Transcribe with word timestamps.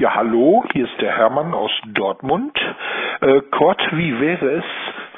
Ja, 0.00 0.14
hallo, 0.14 0.64
hier 0.72 0.86
ist 0.86 0.98
der 1.02 1.14
Hermann 1.14 1.52
aus 1.52 1.70
Dortmund. 1.88 2.58
Äh, 3.20 3.42
Kurt, 3.50 3.82
wie 3.92 4.18
wäre 4.18 4.50
es, 4.52 4.64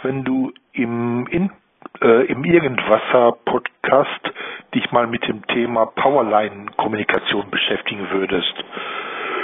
wenn 0.02 0.24
du 0.24 0.50
im, 0.72 1.24
in, 1.28 1.52
äh, 2.00 2.26
im 2.26 2.44
Irgendwasser-Podcast 2.44 4.32
dich 4.74 4.90
mal 4.90 5.06
mit 5.06 5.24
dem 5.28 5.46
Thema 5.46 5.86
Powerline-Kommunikation 5.86 7.48
beschäftigen 7.48 8.10
würdest? 8.10 8.52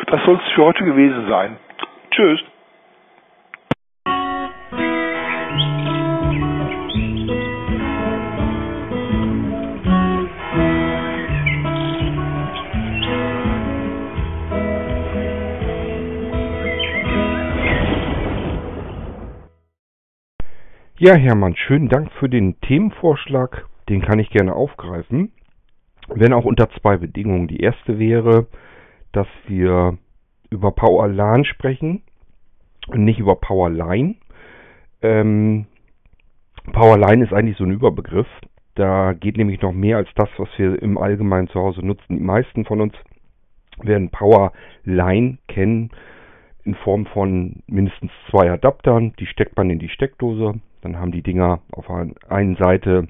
Das 0.08 0.24
soll 0.24 0.40
es 0.44 0.52
für 0.54 0.64
heute 0.64 0.82
gewesen 0.82 1.28
sein. 1.28 1.56
Tschüss. 2.10 2.40
Ja, 21.00 21.14
Hermann, 21.14 21.54
schönen 21.54 21.88
Dank 21.88 22.10
für 22.18 22.28
den 22.28 22.60
Themenvorschlag. 22.60 23.68
Den 23.88 24.02
kann 24.02 24.18
ich 24.18 24.30
gerne 24.30 24.54
aufgreifen. 24.54 25.30
Wenn 26.08 26.32
auch 26.32 26.44
unter 26.44 26.68
zwei 26.70 26.96
Bedingungen. 26.96 27.46
Die 27.46 27.60
erste 27.60 28.00
wäre, 28.00 28.48
dass 29.12 29.28
wir 29.46 29.96
über 30.50 30.72
Powerlan 30.72 31.44
sprechen 31.44 32.02
und 32.88 33.04
nicht 33.04 33.20
über 33.20 33.36
Powerline. 33.36 34.16
Ähm, 35.00 35.66
Powerline 36.72 37.24
ist 37.24 37.32
eigentlich 37.32 37.58
so 37.58 37.64
ein 37.64 37.70
Überbegriff. 37.70 38.26
Da 38.74 39.12
geht 39.12 39.36
nämlich 39.36 39.62
noch 39.62 39.72
mehr 39.72 39.98
als 39.98 40.08
das, 40.16 40.28
was 40.36 40.48
wir 40.56 40.82
im 40.82 40.98
Allgemeinen 40.98 41.46
zu 41.46 41.60
Hause 41.60 41.86
nutzen. 41.86 42.16
Die 42.16 42.24
meisten 42.24 42.64
von 42.64 42.80
uns 42.80 42.94
werden 43.80 44.10
Powerline 44.10 45.38
kennen 45.46 45.90
in 46.64 46.74
Form 46.74 47.06
von 47.06 47.62
mindestens 47.68 48.10
zwei 48.30 48.50
Adaptern. 48.50 49.12
Die 49.20 49.26
steckt 49.26 49.56
man 49.56 49.70
in 49.70 49.78
die 49.78 49.90
Steckdose. 49.90 50.60
Dann 50.82 50.98
haben 50.98 51.12
die 51.12 51.22
Dinger 51.22 51.60
auf 51.72 51.86
der 51.86 52.10
einen 52.30 52.56
Seite 52.56 53.08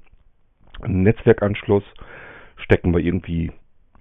einen 0.80 1.02
Netzwerkanschluss, 1.02 1.84
stecken 2.56 2.92
wir 2.92 3.00
irgendwie 3.00 3.52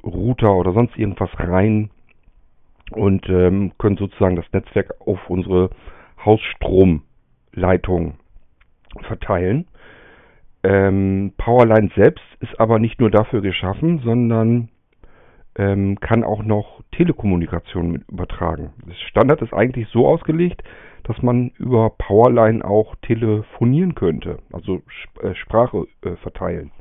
Router 0.04 0.54
oder 0.54 0.74
sonst 0.74 0.98
irgendwas 0.98 1.30
rein 1.40 1.90
und 2.92 3.28
ähm, 3.30 3.74
können 3.78 3.98
sozusagen 3.98 4.36
das 4.36 4.52
Netzwerk 4.54 4.94
auf 5.00 5.30
unsere 5.30 5.70
Hausstromleitung 6.24 8.16
verteilen. 9.08 9.68
Ähm, 10.64 11.34
Powerline 11.38 11.92
selbst 11.96 12.24
ist 12.40 12.60
aber 12.60 12.80
nicht 12.80 13.00
nur 13.00 13.12
dafür 13.12 13.42
geschaffen, 13.42 14.00
sondern 14.04 14.70
ähm, 15.58 16.00
kann 16.00 16.24
auch 16.24 16.44
noch 16.44 16.82
Telekommunikation 16.92 17.92
mit 17.92 18.08
übertragen. 18.10 18.74
Das 18.86 19.00
Standard 19.02 19.42
ist 19.42 19.54
eigentlich 19.54 19.88
so 19.90 20.08
ausgelegt, 20.08 20.64
dass 21.04 21.22
man 21.22 21.52
über 21.58 21.90
Powerline 21.90 22.64
auch 22.64 22.96
telefonieren 23.02 23.96
könnte, 23.96 24.40
also 24.52 24.82
äh, 25.22 25.34
Sprache 25.36 25.88
äh, 26.04 26.16
verteilen. 26.18 26.72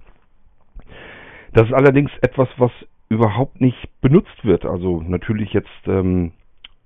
Das 1.53 1.69
ist 1.69 1.75
allerdings 1.75 2.11
etwas, 2.21 2.49
was 2.59 2.73
überhaupt 3.09 3.61
nicht 3.61 3.89
benutzt 4.01 4.45
wird. 4.45 4.67
Also 4.67 5.01
natürlich 5.01 5.53
jetzt 5.53 5.71
ähm, 5.87 6.33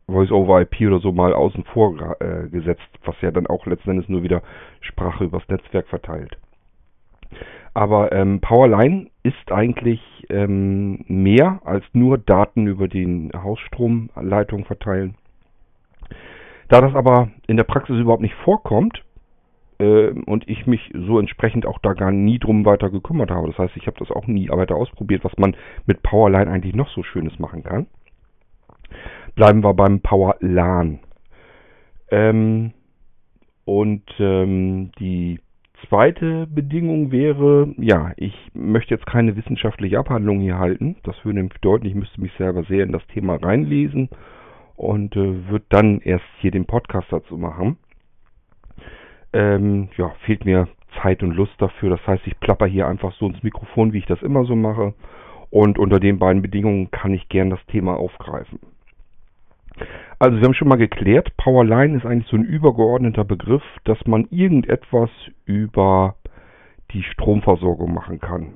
Voice-over-IP 0.06 0.82
oder 0.82 1.00
so 1.00 1.12
mal 1.12 1.32
außen 1.32 1.64
vor 1.64 2.16
äh, 2.20 2.48
gesetzt, 2.48 2.88
was 3.04 3.16
ja 3.22 3.30
dann 3.30 3.46
auch 3.46 3.66
letzten 3.66 3.90
Endes 3.90 4.08
nur 4.08 4.22
wieder 4.22 4.42
Sprache 4.80 5.24
übers 5.24 5.48
Netzwerk 5.48 5.88
verteilt. 5.88 6.36
Aber 7.72 8.12
ähm, 8.12 8.40
Powerline 8.40 9.08
ist 9.22 9.52
eigentlich 9.52 10.00
ähm, 10.28 11.04
mehr 11.06 11.60
als 11.64 11.84
nur 11.92 12.18
Daten 12.18 12.66
über 12.66 12.88
die 12.88 13.30
Hausstromleitung 13.34 14.64
verteilen. 14.64 15.14
Da 16.68 16.80
das 16.80 16.94
aber 16.94 17.30
in 17.46 17.56
der 17.56 17.64
Praxis 17.64 17.96
überhaupt 17.96 18.22
nicht 18.22 18.34
vorkommt 18.44 19.04
äh, 19.78 20.10
und 20.10 20.48
ich 20.48 20.66
mich 20.66 20.92
so 20.94 21.18
entsprechend 21.18 21.66
auch 21.66 21.78
da 21.78 21.94
gar 21.94 22.12
nie 22.12 22.38
drum 22.38 22.64
weiter 22.64 22.90
gekümmert 22.90 23.30
habe, 23.30 23.48
das 23.48 23.58
heißt, 23.58 23.76
ich 23.76 23.86
habe 23.86 23.98
das 23.98 24.10
auch 24.10 24.26
nie 24.26 24.48
weiter 24.48 24.76
ausprobiert, 24.76 25.24
was 25.24 25.36
man 25.36 25.56
mit 25.86 26.02
Powerline 26.02 26.50
eigentlich 26.50 26.74
noch 26.74 26.88
so 26.90 27.02
Schönes 27.02 27.38
machen 27.38 27.64
kann, 27.64 27.86
bleiben 29.34 29.62
wir 29.62 29.74
beim 29.74 30.00
Powerlan. 30.00 31.00
Ähm, 32.10 32.72
und 33.64 34.04
ähm, 34.18 34.90
die 34.98 35.40
zweite 35.88 36.46
Bedingung 36.46 37.12
wäre, 37.12 37.72
ja, 37.78 38.12
ich 38.16 38.34
möchte 38.54 38.94
jetzt 38.94 39.06
keine 39.06 39.36
wissenschaftliche 39.36 39.98
Abhandlung 39.98 40.40
hier 40.40 40.58
halten. 40.58 40.96
Das 41.02 41.16
würde 41.24 41.38
nämlich 41.38 41.54
bedeuten, 41.54 41.86
ich 41.86 41.94
müsste 41.94 42.20
mich 42.20 42.32
selber 42.38 42.64
sehr 42.64 42.84
in 42.84 42.92
das 42.92 43.06
Thema 43.08 43.36
reinlesen 43.36 44.08
und 44.76 45.16
äh, 45.16 45.48
wird 45.48 45.64
dann 45.68 46.00
erst 46.00 46.24
hier 46.38 46.50
den 46.50 46.66
Podcast 46.66 47.08
dazu 47.10 47.36
machen. 47.36 47.76
Ähm, 49.32 49.88
ja, 49.96 50.10
fehlt 50.24 50.44
mir 50.44 50.68
Zeit 51.00 51.22
und 51.22 51.36
Lust 51.36 51.54
dafür. 51.58 51.90
Das 51.90 52.06
heißt, 52.06 52.26
ich 52.26 52.38
plapper 52.40 52.66
hier 52.66 52.88
einfach 52.88 53.12
so 53.14 53.26
ins 53.26 53.42
Mikrofon, 53.42 53.92
wie 53.92 53.98
ich 53.98 54.06
das 54.06 54.22
immer 54.22 54.44
so 54.44 54.56
mache. 54.56 54.94
Und 55.50 55.78
unter 55.78 56.00
den 56.00 56.18
beiden 56.18 56.42
Bedingungen 56.42 56.90
kann 56.90 57.12
ich 57.12 57.28
gern 57.28 57.50
das 57.50 57.64
Thema 57.66 57.96
aufgreifen. 57.96 58.58
Also 60.18 60.36
wir 60.38 60.44
haben 60.44 60.54
schon 60.54 60.68
mal 60.68 60.76
geklärt, 60.76 61.36
Powerline 61.36 61.96
ist 61.96 62.04
eigentlich 62.04 62.28
so 62.28 62.36
ein 62.36 62.44
übergeordneter 62.44 63.24
Begriff, 63.24 63.62
dass 63.84 63.98
man 64.06 64.26
irgendetwas 64.30 65.10
über 65.46 66.16
die 66.92 67.02
Stromversorgung 67.02 67.94
machen 67.94 68.20
kann. 68.20 68.54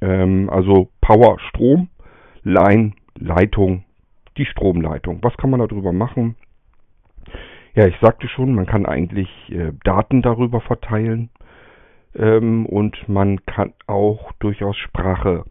Ähm, 0.00 0.50
also 0.50 0.90
Power 1.00 1.38
Strom, 1.40 1.88
Line 2.42 2.92
Leitung 3.18 3.84
die 4.36 4.46
Stromleitung. 4.46 5.18
Was 5.22 5.36
kann 5.36 5.50
man 5.50 5.60
darüber 5.60 5.92
machen? 5.92 6.36
Ja, 7.74 7.86
ich 7.86 7.96
sagte 8.00 8.28
schon, 8.28 8.54
man 8.54 8.66
kann 8.66 8.86
eigentlich 8.86 9.28
äh, 9.50 9.72
Daten 9.84 10.22
darüber 10.22 10.60
verteilen 10.60 11.30
ähm, 12.14 12.66
und 12.66 13.08
man 13.08 13.44
kann 13.46 13.74
auch 13.86 14.32
durchaus 14.38 14.76
Sprache, 14.76 15.44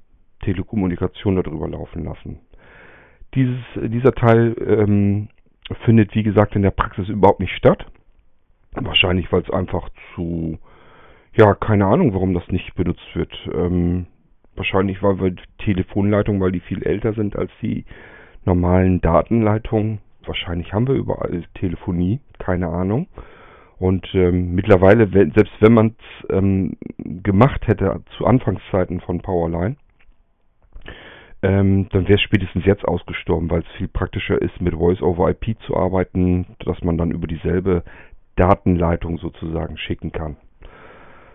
Telekommunikation 0.43 1.35
darüber 1.35 1.67
laufen 1.67 2.03
lassen. 2.03 2.39
Dieses, 3.35 3.59
dieser 3.75 4.13
Teil 4.13 4.55
ähm, 4.65 5.27
findet, 5.83 6.15
wie 6.15 6.23
gesagt, 6.23 6.55
in 6.55 6.61
der 6.61 6.71
Praxis 6.71 7.09
überhaupt 7.09 7.39
nicht 7.39 7.55
statt. 7.55 7.85
Wahrscheinlich, 8.73 9.31
weil 9.31 9.41
es 9.41 9.49
einfach 9.49 9.89
zu, 10.13 10.57
ja, 11.33 11.53
keine 11.53 11.85
Ahnung, 11.85 12.13
warum 12.13 12.33
das 12.33 12.47
nicht 12.49 12.75
benutzt 12.75 13.07
wird. 13.13 13.33
Ähm, 13.53 14.07
wahrscheinlich, 14.55 15.01
weil 15.01 15.19
wir 15.19 15.35
Telefonleitungen, 15.59 16.41
weil 16.41 16.51
die 16.51 16.59
viel 16.59 16.83
älter 16.83 17.13
sind 17.13 17.35
als 17.35 17.51
die 17.61 17.85
normalen 18.45 19.01
Datenleitungen. 19.01 19.99
Wahrscheinlich 20.25 20.73
haben 20.73 20.87
wir 20.87 20.95
überall 20.95 21.43
Telefonie, 21.55 22.19
keine 22.39 22.67
Ahnung. 22.67 23.07
Und 23.77 24.07
ähm, 24.13 24.55
mittlerweile, 24.55 25.07
selbst 25.09 25.53
wenn 25.59 25.73
man 25.73 25.95
es 25.97 26.29
ähm, 26.29 26.77
gemacht 26.97 27.67
hätte 27.67 28.01
zu 28.17 28.25
Anfangszeiten 28.25 29.01
von 29.01 29.21
Powerline, 29.21 29.75
ähm, 31.45 31.87
dann 31.91 32.07
wäre 32.07 32.15
es 32.15 32.21
spätestens 32.21 32.65
jetzt 32.65 32.85
ausgestorben, 32.85 33.51
weil 33.51 33.61
es 33.61 33.77
viel 33.77 33.87
praktischer 33.87 34.41
ist, 34.41 34.59
mit 34.59 34.73
Voice-over-IP 34.73 35.59
zu 35.67 35.77
arbeiten, 35.77 36.47
dass 36.59 36.81
man 36.83 36.97
dann 36.97 37.11
über 37.11 37.27
dieselbe 37.27 37.83
Datenleitung 38.35 39.19
sozusagen 39.19 39.77
schicken 39.77 40.11
kann. 40.11 40.37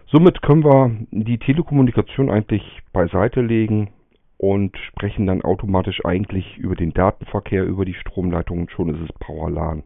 Somit 0.06 0.42
können 0.42 0.64
wir 0.64 0.90
die 1.12 1.38
Telekommunikation 1.38 2.28
eigentlich 2.28 2.64
beiseite 2.92 3.40
legen 3.40 3.90
und 4.36 4.76
sprechen 4.78 5.26
dann 5.26 5.42
automatisch 5.42 6.04
eigentlich 6.04 6.58
über 6.58 6.74
den 6.74 6.92
Datenverkehr 6.92 7.64
über 7.64 7.84
die 7.84 7.94
Stromleitung 7.94 8.62
und 8.62 8.70
schon 8.72 8.88
ist 8.88 9.08
es 9.08 9.18
PowerLAN. 9.20 9.84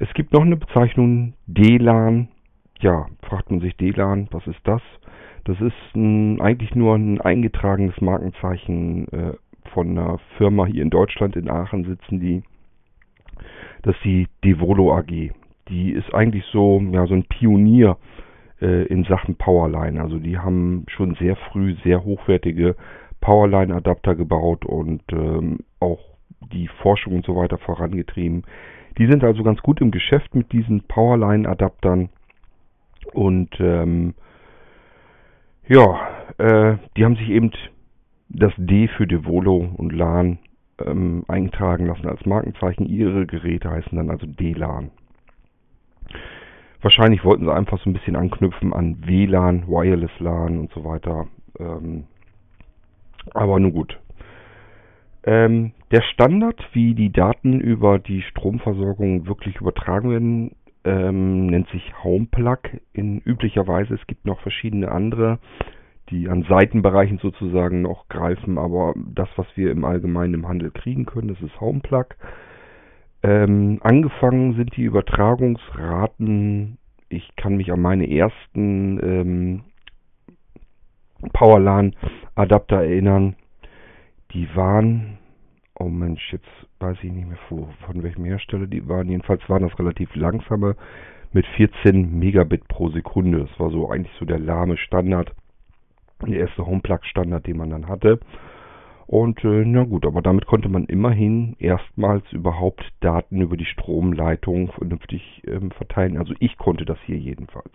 Es 0.00 0.12
gibt 0.14 0.32
noch 0.32 0.42
eine 0.42 0.56
Bezeichnung 0.56 1.34
DLAN. 1.46 2.28
Ja, 2.80 3.06
fragt 3.22 3.52
man 3.52 3.60
sich 3.60 3.76
DLAN, 3.76 4.26
was 4.32 4.44
ist 4.48 4.60
das? 4.64 4.82
Das 5.48 5.58
ist 5.62 5.96
ein, 5.96 6.42
eigentlich 6.42 6.74
nur 6.74 6.94
ein 6.94 7.22
eingetragenes 7.22 7.98
Markenzeichen 8.02 9.08
äh, 9.08 9.32
von 9.72 9.88
einer 9.96 10.18
Firma 10.36 10.66
hier 10.66 10.82
in 10.82 10.90
Deutschland, 10.90 11.36
in 11.36 11.48
Aachen 11.48 11.84
sitzen 11.84 12.20
die. 12.20 12.42
Das 13.80 13.96
ist 13.96 14.04
die 14.04 14.28
Devolo 14.44 14.94
AG. 14.94 15.30
Die 15.70 15.92
ist 15.92 16.12
eigentlich 16.12 16.44
so, 16.52 16.82
ja, 16.92 17.06
so 17.06 17.14
ein 17.14 17.24
Pionier 17.24 17.96
äh, 18.60 18.84
in 18.88 19.04
Sachen 19.04 19.36
Powerline. 19.36 19.98
Also 19.98 20.18
die 20.18 20.36
haben 20.36 20.84
schon 20.88 21.14
sehr 21.14 21.36
früh 21.36 21.76
sehr 21.82 22.04
hochwertige 22.04 22.76
Powerline-Adapter 23.22 24.16
gebaut 24.16 24.66
und 24.66 25.00
ähm, 25.12 25.60
auch 25.80 26.00
die 26.52 26.68
Forschung 26.82 27.14
und 27.14 27.24
so 27.24 27.36
weiter 27.36 27.56
vorangetrieben. 27.56 28.42
Die 28.98 29.06
sind 29.06 29.24
also 29.24 29.42
ganz 29.42 29.62
gut 29.62 29.80
im 29.80 29.92
Geschäft 29.92 30.34
mit 30.34 30.52
diesen 30.52 30.82
Powerline-Adaptern 30.82 32.10
und 33.14 33.48
ähm, 33.60 34.12
ja, 35.68 36.08
äh, 36.38 36.76
die 36.96 37.04
haben 37.04 37.16
sich 37.16 37.28
eben 37.28 37.50
das 38.28 38.52
D 38.56 38.88
für 38.88 39.06
Devolo 39.06 39.70
und 39.76 39.92
LAN 39.92 40.38
ähm, 40.84 41.24
eingetragen 41.28 41.86
lassen 41.86 42.08
als 42.08 42.24
Markenzeichen. 42.26 42.86
Ihre 42.86 43.26
Geräte 43.26 43.70
heißen 43.70 43.96
dann 43.96 44.10
also 44.10 44.26
DLAN. 44.26 44.90
Wahrscheinlich 46.80 47.24
wollten 47.24 47.44
sie 47.44 47.52
einfach 47.52 47.80
so 47.82 47.90
ein 47.90 47.92
bisschen 47.92 48.16
anknüpfen 48.16 48.72
an 48.72 48.98
WLAN, 49.04 49.66
Wireless 49.66 50.12
LAN 50.20 50.58
und 50.58 50.72
so 50.72 50.84
weiter. 50.84 51.26
Ähm, 51.58 52.04
aber 53.34 53.58
nun 53.58 53.72
gut. 53.72 53.98
Ähm, 55.24 55.72
der 55.90 56.02
Standard, 56.02 56.60
wie 56.72 56.94
die 56.94 57.10
Daten 57.10 57.60
über 57.60 57.98
die 57.98 58.22
Stromversorgung 58.22 59.26
wirklich 59.26 59.56
übertragen 59.56 60.10
werden, 60.10 60.52
ähm, 60.88 61.46
nennt 61.46 61.68
sich 61.68 61.92
HomePlug 62.02 62.60
in 62.94 63.20
üblicher 63.20 63.66
Weise. 63.66 63.94
Es 63.94 64.06
gibt 64.06 64.24
noch 64.24 64.40
verschiedene 64.40 64.90
andere, 64.90 65.38
die 66.08 66.28
an 66.30 66.46
Seitenbereichen 66.48 67.18
sozusagen 67.18 67.82
noch 67.82 68.08
greifen, 68.08 68.56
aber 68.56 68.94
das, 68.96 69.28
was 69.36 69.46
wir 69.54 69.70
im 69.70 69.84
Allgemeinen 69.84 70.32
im 70.34 70.48
Handel 70.48 70.70
kriegen 70.70 71.04
können, 71.04 71.28
das 71.28 71.42
ist 71.42 71.60
HomePlug. 71.60 72.16
Ähm, 73.22 73.80
angefangen 73.82 74.54
sind 74.54 74.76
die 74.76 74.84
Übertragungsraten, 74.84 76.78
ich 77.10 77.36
kann 77.36 77.56
mich 77.56 77.70
an 77.70 77.80
meine 77.80 78.10
ersten 78.10 78.98
ähm, 79.02 79.60
Powerlan-Adapter 81.34 82.76
erinnern, 82.76 83.36
die 84.32 84.48
waren, 84.54 85.17
oh 85.78 85.88
Mensch, 85.88 86.32
jetzt 86.32 86.48
weiß 86.80 86.96
ich 87.02 87.12
nicht 87.12 87.28
mehr 87.28 87.38
von, 87.48 87.68
von 87.86 88.02
welchem 88.02 88.24
Hersteller 88.24 88.66
die 88.66 88.88
waren. 88.88 89.08
Jedenfalls 89.08 89.48
waren 89.48 89.62
das 89.62 89.78
relativ 89.78 90.14
langsame 90.14 90.76
mit 91.32 91.46
14 91.56 92.18
Megabit 92.18 92.66
pro 92.68 92.88
Sekunde. 92.90 93.40
Das 93.40 93.60
war 93.60 93.70
so 93.70 93.90
eigentlich 93.90 94.12
so 94.18 94.24
der 94.24 94.38
lahme 94.38 94.76
Standard, 94.76 95.32
der 96.26 96.40
erste 96.40 96.66
Homeplug-Standard, 96.66 97.46
den 97.46 97.56
man 97.56 97.70
dann 97.70 97.88
hatte. 97.88 98.18
Und 99.06 99.42
äh, 99.42 99.64
na 99.64 99.84
gut, 99.84 100.04
aber 100.04 100.20
damit 100.20 100.46
konnte 100.46 100.68
man 100.68 100.84
immerhin 100.84 101.56
erstmals 101.58 102.30
überhaupt 102.30 102.84
Daten 103.00 103.40
über 103.40 103.56
die 103.56 103.64
Stromleitung 103.64 104.70
vernünftig 104.72 105.42
ähm, 105.46 105.70
verteilen. 105.70 106.18
Also 106.18 106.34
ich 106.40 106.58
konnte 106.58 106.84
das 106.84 106.98
hier 107.06 107.16
jedenfalls. 107.16 107.72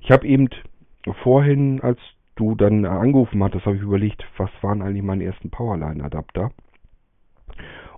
Ich 0.00 0.10
habe 0.10 0.26
eben 0.26 0.48
vorhin, 1.22 1.80
als 1.82 2.00
du 2.34 2.56
dann 2.56 2.84
angerufen 2.84 3.44
hattest, 3.44 3.64
habe 3.64 3.76
ich 3.76 3.82
überlegt, 3.82 4.24
was 4.36 4.50
waren 4.60 4.82
eigentlich 4.82 5.04
meine 5.04 5.24
ersten 5.24 5.50
Powerline-Adapter. 5.50 6.50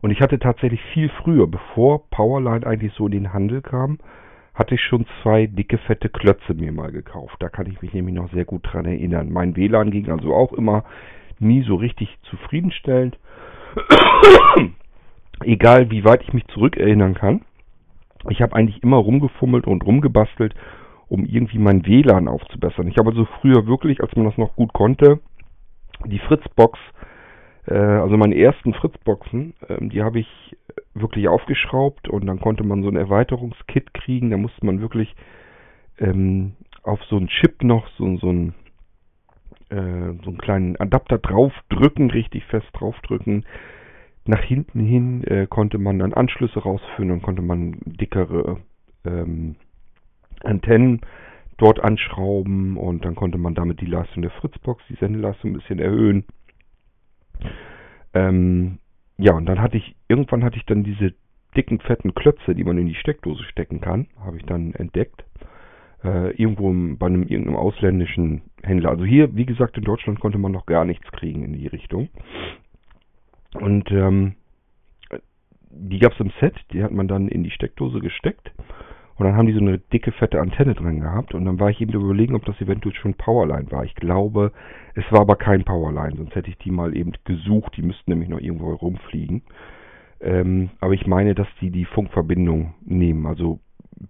Und 0.00 0.10
ich 0.10 0.20
hatte 0.20 0.38
tatsächlich 0.38 0.80
viel 0.92 1.08
früher, 1.22 1.46
bevor 1.46 2.08
Powerline 2.10 2.66
eigentlich 2.66 2.92
so 2.94 3.06
in 3.06 3.12
den 3.12 3.32
Handel 3.32 3.62
kam, 3.62 3.98
hatte 4.54 4.74
ich 4.74 4.80
schon 4.80 5.06
zwei 5.22 5.46
dicke, 5.46 5.78
fette 5.78 6.08
Klötze 6.08 6.54
mir 6.54 6.72
mal 6.72 6.92
gekauft. 6.92 7.36
Da 7.40 7.48
kann 7.48 7.66
ich 7.66 7.82
mich 7.82 7.92
nämlich 7.92 8.14
noch 8.14 8.30
sehr 8.32 8.44
gut 8.44 8.62
dran 8.64 8.86
erinnern. 8.86 9.30
Mein 9.30 9.56
WLAN 9.56 9.90
ging 9.90 10.10
also 10.10 10.34
auch 10.34 10.52
immer 10.52 10.84
nie 11.38 11.62
so 11.62 11.74
richtig 11.74 12.16
zufriedenstellend. 12.30 13.18
Egal 15.44 15.90
wie 15.90 16.04
weit 16.04 16.22
ich 16.22 16.32
mich 16.32 16.46
zurückerinnern 16.48 17.14
kann. 17.14 17.42
Ich 18.30 18.40
habe 18.40 18.56
eigentlich 18.56 18.82
immer 18.82 18.96
rumgefummelt 18.96 19.66
und 19.66 19.84
rumgebastelt 19.84 20.54
um 21.08 21.24
irgendwie 21.24 21.58
mein 21.58 21.86
WLAN 21.86 22.28
aufzubessern. 22.28 22.88
Ich 22.88 22.98
habe 22.98 23.10
also 23.10 23.26
früher 23.40 23.66
wirklich, 23.66 24.00
als 24.02 24.14
man 24.16 24.26
das 24.26 24.38
noch 24.38 24.56
gut 24.56 24.72
konnte, 24.72 25.20
die 26.04 26.18
Fritzbox, 26.18 26.78
also 27.74 28.16
meine 28.16 28.36
ersten 28.36 28.74
Fritzboxen, 28.74 29.54
äh, 29.68 29.88
die 29.88 30.02
habe 30.02 30.20
ich 30.20 30.56
wirklich 30.94 31.28
aufgeschraubt 31.28 32.08
und 32.08 32.26
dann 32.26 32.40
konnte 32.40 32.64
man 32.64 32.82
so 32.82 32.88
ein 32.88 32.96
Erweiterungskit 32.96 33.92
kriegen. 33.94 34.30
Da 34.30 34.36
musste 34.36 34.64
man 34.64 34.80
wirklich 34.80 35.14
ähm, 35.98 36.52
auf 36.82 37.00
so 37.04 37.16
einen 37.16 37.28
Chip 37.28 37.62
noch 37.62 37.88
so, 37.98 38.16
so 38.18 38.28
einen 38.28 38.54
äh, 39.70 40.14
so 40.22 40.30
einen 40.30 40.38
kleinen 40.38 40.76
Adapter 40.76 41.18
draufdrücken, 41.18 42.10
richtig 42.10 42.44
fest 42.44 42.68
draufdrücken. 42.72 43.44
Nach 44.24 44.42
hinten 44.42 44.80
hin 44.80 45.24
äh, 45.24 45.46
konnte 45.46 45.78
man 45.78 45.98
dann 45.98 46.12
Anschlüsse 46.12 46.60
rausführen, 46.60 47.08
dann 47.08 47.22
konnte 47.22 47.42
man 47.42 47.78
dickere 47.84 48.58
ähm, 49.04 49.56
Antennen 50.42 51.00
dort 51.58 51.80
anschrauben 51.80 52.76
und 52.76 53.04
dann 53.04 53.14
konnte 53.14 53.38
man 53.38 53.54
damit 53.54 53.80
die 53.80 53.86
Leistung 53.86 54.22
der 54.22 54.30
Fritzbox, 54.32 54.82
die 54.88 54.96
Sendeleistung 54.96 55.50
ein 55.50 55.54
bisschen 55.54 55.78
erhöhen. 55.78 56.24
Ähm, 58.14 58.78
ja, 59.18 59.32
und 59.34 59.46
dann 59.46 59.60
hatte 59.60 59.76
ich, 59.76 59.96
irgendwann 60.08 60.44
hatte 60.44 60.56
ich 60.56 60.66
dann 60.66 60.84
diese 60.84 61.14
dicken, 61.56 61.80
fetten 61.80 62.14
Klötze, 62.14 62.54
die 62.54 62.64
man 62.64 62.78
in 62.78 62.86
die 62.86 62.94
Steckdose 62.94 63.42
stecken 63.44 63.80
kann, 63.80 64.08
habe 64.20 64.36
ich 64.36 64.44
dann 64.44 64.74
entdeckt. 64.74 65.24
Äh, 66.04 66.30
irgendwo 66.32 66.68
bei 66.96 67.06
einem 67.06 67.22
irgendeinem 67.22 67.56
ausländischen 67.56 68.42
Händler. 68.62 68.90
Also 68.90 69.04
hier, 69.04 69.34
wie 69.34 69.46
gesagt, 69.46 69.78
in 69.78 69.84
Deutschland 69.84 70.20
konnte 70.20 70.38
man 70.38 70.52
noch 70.52 70.66
gar 70.66 70.84
nichts 70.84 71.10
kriegen 71.12 71.42
in 71.42 71.54
die 71.54 71.66
Richtung. 71.66 72.08
Und 73.54 73.90
ähm, 73.90 74.34
die 75.70 75.98
gab 75.98 76.12
es 76.12 76.20
im 76.20 76.32
Set, 76.40 76.54
die 76.72 76.82
hat 76.82 76.92
man 76.92 77.08
dann 77.08 77.28
in 77.28 77.42
die 77.42 77.50
Steckdose 77.50 78.00
gesteckt. 78.00 78.52
Und 79.18 79.24
dann 79.24 79.36
haben 79.36 79.46
die 79.46 79.54
so 79.54 79.60
eine 79.60 79.78
dicke, 79.78 80.12
fette 80.12 80.40
Antenne 80.40 80.74
drin 80.74 81.00
gehabt. 81.00 81.34
Und 81.34 81.46
dann 81.46 81.58
war 81.58 81.70
ich 81.70 81.80
eben 81.80 81.92
überlegen, 81.92 82.34
ob 82.34 82.44
das 82.44 82.60
eventuell 82.60 82.94
schon 82.94 83.14
Powerline 83.14 83.70
war. 83.70 83.84
Ich 83.84 83.94
glaube, 83.94 84.52
es 84.94 85.04
war 85.10 85.20
aber 85.20 85.36
kein 85.36 85.64
Powerline, 85.64 86.16
sonst 86.16 86.34
hätte 86.34 86.50
ich 86.50 86.58
die 86.58 86.70
mal 86.70 86.94
eben 86.96 87.12
gesucht. 87.24 87.76
Die 87.76 87.82
müssten 87.82 88.10
nämlich 88.10 88.28
noch 88.28 88.40
irgendwo 88.40 88.74
rumfliegen. 88.74 89.42
Ähm, 90.20 90.70
aber 90.80 90.92
ich 90.92 91.06
meine, 91.06 91.34
dass 91.34 91.48
die 91.60 91.70
die 91.70 91.86
Funkverbindung 91.86 92.74
nehmen, 92.84 93.26
also 93.26 93.60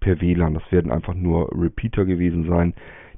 per 0.01 0.21
WLAN. 0.21 0.55
Das 0.55 0.73
werden 0.73 0.91
einfach 0.91 1.15
nur 1.15 1.51
Repeater 1.53 2.05
gewesen 2.05 2.49
sein, 2.49 2.75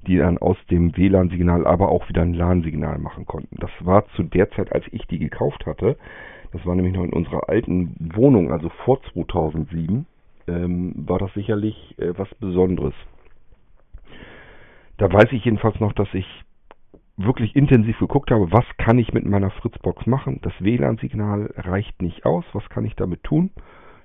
die 0.06 0.19
dann 0.19 0.38
aus 0.38 0.56
dem 0.70 0.96
WLAN-Signal 0.96 1.67
aber 1.67 1.88
auch 1.88 2.08
wieder 2.08 2.23
ein 2.23 2.34
LAN-Signal 2.34 2.99
machen 2.99 3.26
konnten. 3.26 3.56
Das 3.58 3.70
war 3.81 4.06
zu 4.14 4.23
der 4.23 4.50
Zeit, 4.50 4.73
als 4.73 4.84
ich 4.91 5.06
die 5.06 5.19
gekauft 5.19 5.67
hatte. 5.67 5.96
Das 6.52 6.64
war 6.64 6.75
nämlich 6.75 6.94
noch 6.94 7.05
in 7.05 7.12
unserer 7.12 7.49
alten 7.49 7.94
Wohnung, 8.14 8.52
also 8.52 8.70
vor 8.84 9.02
2007 9.12 10.06
ähm, 10.49 10.95
war 10.97 11.19
das 11.19 11.33
sicherlich 11.35 11.95
äh, 11.99 12.17
was 12.17 12.29
Besonderes. 12.37 12.95
Da 14.97 15.12
weiß 15.12 15.33
ich 15.33 15.45
jedenfalls 15.45 15.79
noch, 15.79 15.93
dass 15.93 16.12
ich 16.12 16.27
wirklich 17.17 17.55
intensiv 17.55 17.99
geguckt 17.99 18.31
habe, 18.31 18.50
was 18.53 18.65
kann 18.79 18.99
ich 18.99 19.12
mit 19.12 19.25
meiner 19.25 19.50
Fritzbox 19.50 20.06
machen. 20.06 20.41
Das 20.43 20.53
WLAN-Signal 20.61 21.53
reicht 21.56 22.00
nicht 22.00 22.25
aus, 22.25 22.45
was 22.53 22.69
kann 22.69 22.85
ich 22.85 22.95
damit 22.97 23.23
tun? 23.25 23.50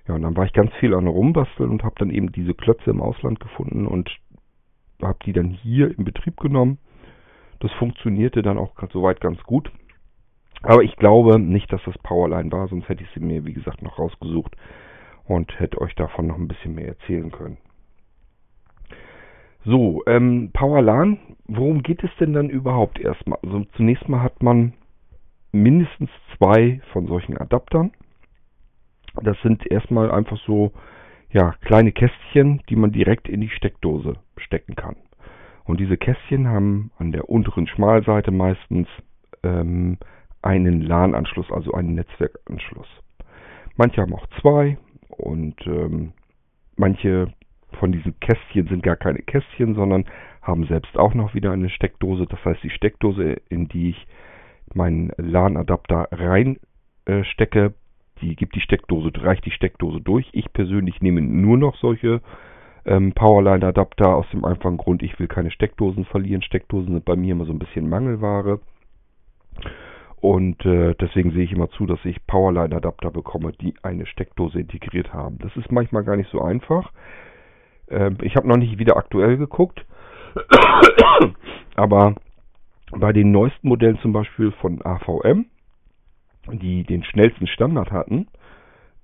Ja, 0.07 0.15
und 0.15 0.23
dann 0.23 0.35
war 0.35 0.45
ich 0.45 0.53
ganz 0.53 0.73
viel 0.79 0.93
an 0.93 1.07
Rumbasteln 1.07 1.69
und 1.69 1.83
habe 1.83 1.95
dann 1.97 2.09
eben 2.09 2.31
diese 2.31 2.53
Klötze 2.53 2.89
im 2.89 3.01
Ausland 3.01 3.39
gefunden 3.39 3.87
und 3.87 4.09
habe 5.01 5.19
die 5.25 5.33
dann 5.33 5.49
hier 5.49 5.97
in 5.97 6.03
Betrieb 6.03 6.39
genommen. 6.39 6.77
Das 7.59 7.71
funktionierte 7.73 8.41
dann 8.41 8.57
auch 8.57 8.73
soweit 8.91 9.21
ganz 9.21 9.41
gut. 9.43 9.71
Aber 10.63 10.83
ich 10.83 10.95
glaube 10.95 11.39
nicht, 11.39 11.71
dass 11.71 11.81
das 11.85 11.97
Powerline 11.99 12.51
war, 12.51 12.67
sonst 12.67 12.89
hätte 12.89 13.03
ich 13.03 13.09
sie 13.13 13.19
mir, 13.19 13.45
wie 13.45 13.53
gesagt, 13.53 13.81
noch 13.81 13.99
rausgesucht 13.99 14.55
und 15.25 15.59
hätte 15.59 15.81
euch 15.81 15.95
davon 15.95 16.27
noch 16.27 16.37
ein 16.37 16.47
bisschen 16.47 16.75
mehr 16.75 16.87
erzählen 16.87 17.31
können. 17.31 17.57
So, 19.65 20.03
ähm, 20.07 20.51
PowerLAN, 20.53 21.19
worum 21.45 21.83
geht 21.83 22.03
es 22.03 22.11
denn 22.19 22.33
dann 22.33 22.49
überhaupt 22.49 22.99
erstmal? 22.99 23.39
Also 23.43 23.63
zunächst 23.77 24.09
mal 24.09 24.21
hat 24.21 24.43
man 24.43 24.73
mindestens 25.53 26.09
zwei 26.37 26.81
von 26.91 27.07
solchen 27.07 27.37
Adaptern. 27.37 27.91
Das 29.21 29.37
sind 29.41 29.65
erstmal 29.71 30.11
einfach 30.11 30.37
so 30.45 30.73
ja, 31.31 31.53
kleine 31.61 31.91
Kästchen, 31.91 32.61
die 32.69 32.75
man 32.75 32.91
direkt 32.91 33.29
in 33.29 33.41
die 33.41 33.49
Steckdose 33.49 34.17
stecken 34.37 34.75
kann. 34.75 34.95
Und 35.63 35.79
diese 35.79 35.97
Kästchen 35.97 36.47
haben 36.47 36.91
an 36.97 37.11
der 37.11 37.29
unteren 37.29 37.67
Schmalseite 37.67 38.31
meistens 38.31 38.87
ähm, 39.43 39.97
einen 40.41 40.81
LAN-Anschluss, 40.81 41.51
also 41.51 41.71
einen 41.71 41.95
Netzwerkanschluss. 41.95 42.87
Manche 43.77 44.01
haben 44.01 44.13
auch 44.13 44.27
zwei, 44.41 44.77
und 45.17 45.55
ähm, 45.67 46.13
manche 46.75 47.33
von 47.79 47.91
diesen 47.91 48.19
Kästchen 48.19 48.67
sind 48.67 48.83
gar 48.83 48.95
keine 48.95 49.19
Kästchen, 49.19 49.75
sondern 49.75 50.05
haben 50.41 50.65
selbst 50.67 50.97
auch 50.97 51.13
noch 51.13 51.33
wieder 51.33 51.51
eine 51.51 51.69
Steckdose. 51.69 52.27
Das 52.27 52.43
heißt, 52.45 52.63
die 52.63 52.69
Steckdose, 52.69 53.37
in 53.49 53.67
die 53.67 53.91
ich 53.91 54.07
meinen 54.73 55.11
LAN-Adapter 55.17 56.07
reinstecke, 56.11 57.65
äh, 57.65 57.71
die 58.21 58.35
gibt 58.35 58.55
die 58.55 58.61
Steckdose, 58.61 59.11
reicht 59.17 59.45
die 59.45 59.51
Steckdose 59.51 60.01
durch. 60.01 60.29
Ich 60.33 60.51
persönlich 60.53 61.01
nehme 61.01 61.21
nur 61.21 61.57
noch 61.57 61.75
solche 61.77 62.21
ähm, 62.85 63.13
Powerline-Adapter 63.13 64.15
aus 64.15 64.25
dem 64.31 64.45
einfachen 64.45 64.77
Grund, 64.77 65.03
ich 65.03 65.17
will 65.19 65.27
keine 65.27 65.51
Steckdosen 65.51 66.05
verlieren. 66.05 66.41
Steckdosen 66.41 66.93
sind 66.93 67.05
bei 67.05 67.15
mir 67.15 67.33
immer 67.33 67.45
so 67.45 67.53
ein 67.53 67.59
bisschen 67.59 67.89
Mangelware. 67.89 68.59
Und 70.23 70.65
äh, 70.65 70.95
deswegen 70.95 71.31
sehe 71.31 71.43
ich 71.43 71.51
immer 71.51 71.69
zu, 71.71 71.85
dass 71.85 71.99
ich 72.05 72.25
Powerline-Adapter 72.27 73.11
bekomme, 73.11 73.51
die 73.51 73.73
eine 73.83 74.05
Steckdose 74.05 74.57
integriert 74.57 75.11
haben. 75.11 75.37
Das 75.39 75.53
ist 75.57 75.69
manchmal 75.69 76.05
gar 76.05 76.15
nicht 76.15 76.31
so 76.31 76.41
einfach. 76.41 76.93
Äh, 77.87 78.11
ich 78.21 78.37
habe 78.37 78.47
noch 78.47 78.55
nicht 78.55 78.79
wieder 78.79 78.95
aktuell 78.95 79.35
geguckt. 79.35 79.85
Aber 81.75 82.15
bei 82.91 83.11
den 83.11 83.31
neuesten 83.31 83.67
Modellen 83.67 83.99
zum 83.99 84.13
Beispiel 84.13 84.53
von 84.61 84.81
AVM, 84.81 85.47
die 86.53 86.85
den 86.85 87.03
schnellsten 87.03 87.47
Standard 87.47 87.91
hatten, 87.91 88.27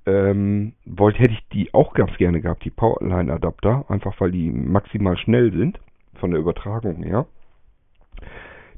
ähm, 0.06 0.72
wollte, 0.86 1.20
hätte 1.20 1.34
ich 1.34 1.46
die 1.50 1.74
auch 1.74 1.96
ganz 1.96 2.16
gerne 2.16 2.40
gehabt, 2.40 2.64
die 2.64 2.70
Powerline-Adapter, 2.70 3.84
einfach 3.90 4.16
weil 4.22 4.32
die 4.32 4.50
maximal 4.50 5.18
schnell 5.18 5.52
sind 5.52 5.82
von 6.14 6.32
der 6.32 6.40
Übertragung 6.40 7.04
her. 7.04 7.26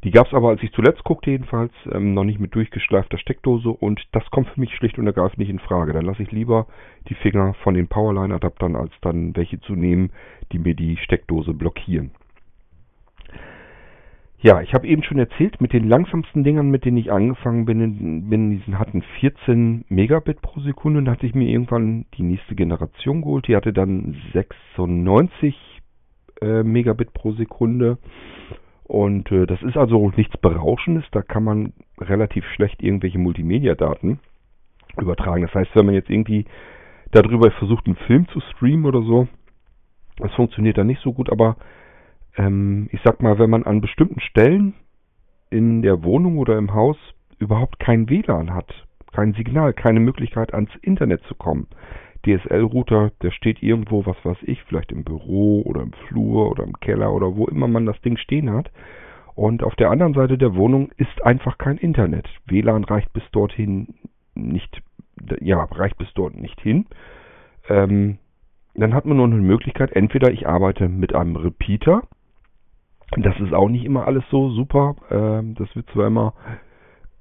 Die 0.04 0.12
gab 0.12 0.28
es 0.28 0.34
aber, 0.34 0.50
als 0.50 0.64
ich 0.64 0.72
zuletzt 0.72 1.04
guckte 1.04 1.30
jedenfalls, 1.30 1.72
ähm, 1.92 2.16
noch 2.16 2.24
nicht 2.24 2.40
mit 2.40 2.56
durchgeschleifter 2.56 3.20
Steckdose 3.20 3.70
und 3.70 4.02
das 4.14 4.30
kommt 4.32 4.50
für 4.50 4.60
mich 4.60 4.74
schlicht 4.76 4.98
und 4.98 5.06
ergreifend 5.06 5.38
nicht 5.38 5.50
in 5.50 5.60
Frage. 5.60 5.94
Dann 5.94 6.06
lasse 6.06 6.24
ich 6.24 6.32
lieber 6.32 6.66
die 7.08 7.14
Finger 7.16 7.54
von 7.64 7.76
den 7.76 7.88
Powerline-Adaptern, 7.88 8.76
als 8.76 8.92
dann 9.02 9.36
welche 9.36 9.60
zu 9.62 9.74
nehmen, 9.74 10.12
die 10.52 10.60
mir 10.60 10.74
die 10.74 10.98
Steckdose 10.98 11.54
blockieren. 11.54 12.12
Ja, 14.44 14.60
ich 14.62 14.74
habe 14.74 14.88
eben 14.88 15.04
schon 15.04 15.20
erzählt, 15.20 15.62
mit 15.62 15.72
den 15.72 15.88
langsamsten 15.88 16.44
Dingern, 16.44 16.72
mit 16.72 16.84
denen 16.84 16.98
ich 16.98 17.12
angefangen 17.12 17.66
bin, 17.66 18.28
bin 18.28 18.50
diesen 18.50 18.80
hatten 18.80 19.04
14 19.20 19.86
Megabit 19.88 20.42
pro 20.42 20.60
Sekunde. 20.62 20.98
Und 20.98 21.10
hatte 21.10 21.28
ich 21.28 21.36
mir 21.36 21.48
irgendwann 21.48 22.06
die 22.18 22.24
nächste 22.24 22.56
Generation 22.56 23.22
geholt. 23.22 23.48
Die 23.48 23.56
hatte 23.56 23.72
dann 23.72 24.18
96 24.34 25.56
äh, 26.42 26.64
Megabit 26.64 27.14
pro 27.14 27.34
Sekunde. 27.34 28.00
Und 28.92 29.32
äh, 29.32 29.46
das 29.46 29.62
ist 29.62 29.78
also 29.78 30.12
nichts 30.18 30.36
Berauschendes. 30.36 31.06
Da 31.14 31.22
kann 31.22 31.46
man 31.46 31.72
relativ 31.98 32.44
schlecht 32.48 32.84
irgendwelche 32.84 33.20
Multimedia-Daten 33.20 34.20
übertragen. 35.00 35.44
Das 35.44 35.54
heißt, 35.54 35.74
wenn 35.76 35.86
man 35.86 35.96
jetzt 35.96 36.10
irgendwie 36.10 36.44
darüber 37.12 37.50
versucht, 37.52 37.86
einen 37.86 37.96
Film 37.96 38.28
zu 38.28 38.42
streamen 38.42 38.86
oder 38.86 39.02
so, 39.02 39.30
das 40.18 40.34
funktioniert 40.34 40.78
dann 40.78 40.88
nicht 40.88 41.02
so 41.02 41.14
gut. 41.14 41.30
Aber 41.30 41.56
ähm, 42.36 42.90
ich 42.92 43.00
sag 43.06 43.22
mal, 43.24 43.40
wenn 43.40 43.50
man 43.50 43.64
an 43.64 43.80
bestimmten 43.80 44.20
Stellen 44.20 44.74
in 45.50 45.84
der 45.84 46.04
Wohnung 46.04 46.38
oder 46.38 46.58
im 46.58 46.74
Haus 46.74 46.98
überhaupt 47.40 47.80
kein 47.80 48.10
WLAN 48.10 48.54
hat, 48.54 48.74
kein 49.14 49.32
Signal, 49.36 49.72
keine 49.72 50.02
Möglichkeit 50.02 50.54
ans 50.54 50.72
Internet 50.82 51.22
zu 51.30 51.36
kommen. 51.36 51.68
DSL-Router, 52.24 53.12
der 53.22 53.32
steht 53.32 53.62
irgendwo, 53.64 54.06
was 54.06 54.18
weiß 54.24 54.38
ich, 54.44 54.62
vielleicht 54.64 54.92
im 54.92 55.04
Büro 55.04 55.62
oder 55.64 55.82
im 55.82 55.94
Flur 56.08 56.50
oder 56.52 56.64
im 56.64 56.80
Keller 56.80 57.14
oder 57.14 57.36
wo 57.36 57.46
immer 57.48 57.68
man 57.68 57.86
das 57.86 58.00
Ding 58.02 58.18
stehen 58.18 58.52
hat. 58.52 58.72
Und 59.36 59.64
auf 59.64 59.76
der 59.76 59.90
anderen 59.90 60.14
Seite 60.14 60.38
der 60.38 60.56
Wohnung 60.56 60.92
ist 60.98 61.24
einfach 61.24 61.58
kein 61.58 61.78
Internet. 61.78 62.28
WLAN 62.46 62.84
reicht 62.84 63.12
bis 63.14 63.24
dorthin 63.32 63.96
nicht, 64.36 64.82
ja, 65.40 65.64
reicht 65.64 65.98
bis 65.98 66.14
dort 66.14 66.36
nicht 66.36 66.60
hin. 66.62 66.86
Ähm, 67.70 68.18
dann 68.76 68.94
hat 68.94 69.06
man 69.06 69.18
nur 69.18 69.26
eine 69.26 69.36
Möglichkeit, 69.36 69.92
entweder 69.94 70.32
ich 70.32 70.48
arbeite 70.48 70.90
mit 70.90 71.14
einem 71.16 71.36
Repeater, 71.36 72.04
das 73.18 73.38
ist 73.40 73.54
auch 73.54 73.68
nicht 73.68 73.84
immer 73.84 74.08
alles 74.08 74.24
so 74.30 74.50
super. 74.52 74.96
Ähm, 75.10 75.56
das 75.56 75.74
wird 75.76 75.90
zwar 75.90 76.08
immer 76.08 76.34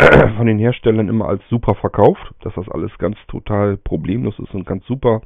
von 0.36 0.46
den 0.46 0.58
Herstellern 0.58 1.08
immer 1.08 1.28
als 1.28 1.42
super 1.48 1.74
verkauft, 1.74 2.34
dass 2.40 2.54
das 2.54 2.68
alles 2.70 2.96
ganz 2.98 3.16
total 3.28 3.76
problemlos 3.76 4.38
ist 4.38 4.54
und 4.54 4.66
ganz 4.66 4.84
super. 4.86 5.20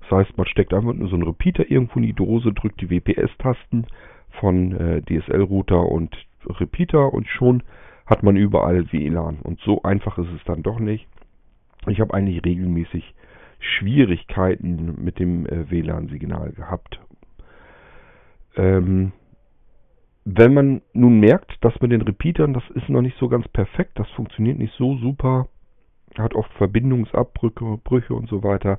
Das 0.00 0.10
heißt, 0.10 0.36
man 0.36 0.46
steckt 0.46 0.74
einfach 0.74 0.92
nur 0.92 1.08
so 1.08 1.14
einen 1.14 1.24
Repeater 1.24 1.70
irgendwo 1.70 1.98
in 1.98 2.06
die 2.06 2.12
Dose, 2.12 2.52
drückt 2.52 2.80
die 2.80 2.90
WPS-Tasten 2.90 3.86
von 4.40 4.72
äh, 4.72 5.02
DSL-Router 5.02 5.80
und 5.80 6.14
Repeater 6.46 7.12
und 7.12 7.26
schon 7.26 7.62
hat 8.06 8.22
man 8.22 8.36
überall 8.36 8.92
WLAN. 8.92 9.38
Und 9.42 9.60
so 9.60 9.82
einfach 9.82 10.18
ist 10.18 10.32
es 10.36 10.44
dann 10.44 10.62
doch 10.62 10.78
nicht. 10.78 11.06
Ich 11.86 12.00
habe 12.00 12.12
eigentlich 12.12 12.44
regelmäßig 12.44 13.14
Schwierigkeiten 13.60 15.02
mit 15.02 15.18
dem 15.18 15.46
äh, 15.46 15.70
WLAN-Signal 15.70 16.52
gehabt. 16.52 17.00
Ähm, 18.56 19.12
wenn 20.30 20.52
man 20.52 20.82
nun 20.92 21.20
merkt, 21.20 21.56
dass 21.64 21.80
mit 21.80 21.90
den 21.90 22.02
Repeatern, 22.02 22.52
das 22.52 22.62
ist 22.74 22.90
noch 22.90 23.00
nicht 23.00 23.16
so 23.18 23.28
ganz 23.28 23.48
perfekt, 23.48 23.92
das 23.98 24.08
funktioniert 24.10 24.58
nicht 24.58 24.74
so 24.74 24.98
super, 24.98 25.48
hat 26.18 26.34
oft 26.34 26.52
Verbindungsabbrüche 26.54 27.78
Brüche 27.82 28.14
und 28.14 28.28
so 28.28 28.42
weiter, 28.42 28.78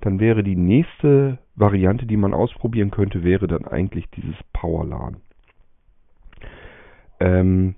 dann 0.00 0.20
wäre 0.20 0.42
die 0.42 0.56
nächste 0.56 1.38
Variante, 1.54 2.06
die 2.06 2.16
man 2.16 2.32
ausprobieren 2.32 2.90
könnte, 2.90 3.24
wäre 3.24 3.46
dann 3.46 3.66
eigentlich 3.66 4.08
dieses 4.10 4.36
Powerlan. 4.54 5.18
Ähm, 7.20 7.74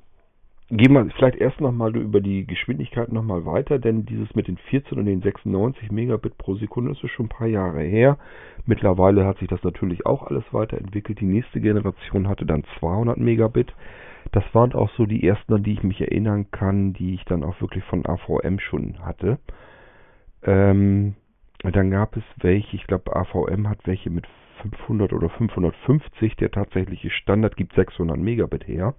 Gehen 0.70 0.92
wir 0.92 1.08
vielleicht 1.16 1.36
erst 1.36 1.62
nochmal 1.62 1.96
über 1.96 2.20
die 2.20 2.46
Geschwindigkeit 2.46 3.10
nochmal 3.10 3.46
weiter, 3.46 3.78
denn 3.78 4.04
dieses 4.04 4.34
mit 4.34 4.48
den 4.48 4.58
14 4.58 4.98
und 4.98 5.06
den 5.06 5.22
96 5.22 5.90
Megabit 5.90 6.36
pro 6.36 6.56
Sekunde 6.56 6.90
ist 6.90 7.10
schon 7.10 7.26
ein 7.26 7.30
paar 7.30 7.46
Jahre 7.46 7.80
her. 7.80 8.18
Mittlerweile 8.66 9.24
hat 9.24 9.38
sich 9.38 9.48
das 9.48 9.62
natürlich 9.62 10.04
auch 10.04 10.24
alles 10.24 10.44
weiterentwickelt. 10.52 11.20
Die 11.20 11.26
nächste 11.26 11.62
Generation 11.62 12.28
hatte 12.28 12.44
dann 12.44 12.64
200 12.80 13.16
Megabit. 13.16 13.72
Das 14.32 14.44
waren 14.52 14.74
auch 14.74 14.90
so 14.90 15.06
die 15.06 15.26
ersten, 15.26 15.54
an 15.54 15.62
die 15.62 15.72
ich 15.72 15.82
mich 15.82 16.02
erinnern 16.02 16.50
kann, 16.50 16.92
die 16.92 17.14
ich 17.14 17.24
dann 17.24 17.44
auch 17.44 17.58
wirklich 17.62 17.84
von 17.84 18.04
AVM 18.04 18.58
schon 18.58 18.98
hatte. 19.06 19.38
Ähm, 20.42 21.14
dann 21.62 21.90
gab 21.90 22.14
es 22.14 22.24
welche, 22.36 22.76
ich 22.76 22.86
glaube 22.86 23.16
AVM 23.16 23.70
hat 23.70 23.78
welche 23.86 24.10
mit 24.10 24.26
500 24.60 25.14
oder 25.14 25.30
550. 25.30 26.36
Der 26.36 26.50
tatsächliche 26.50 27.08
Standard 27.08 27.56
gibt 27.56 27.72
600 27.72 28.18
Megabit 28.18 28.68
her. 28.68 28.94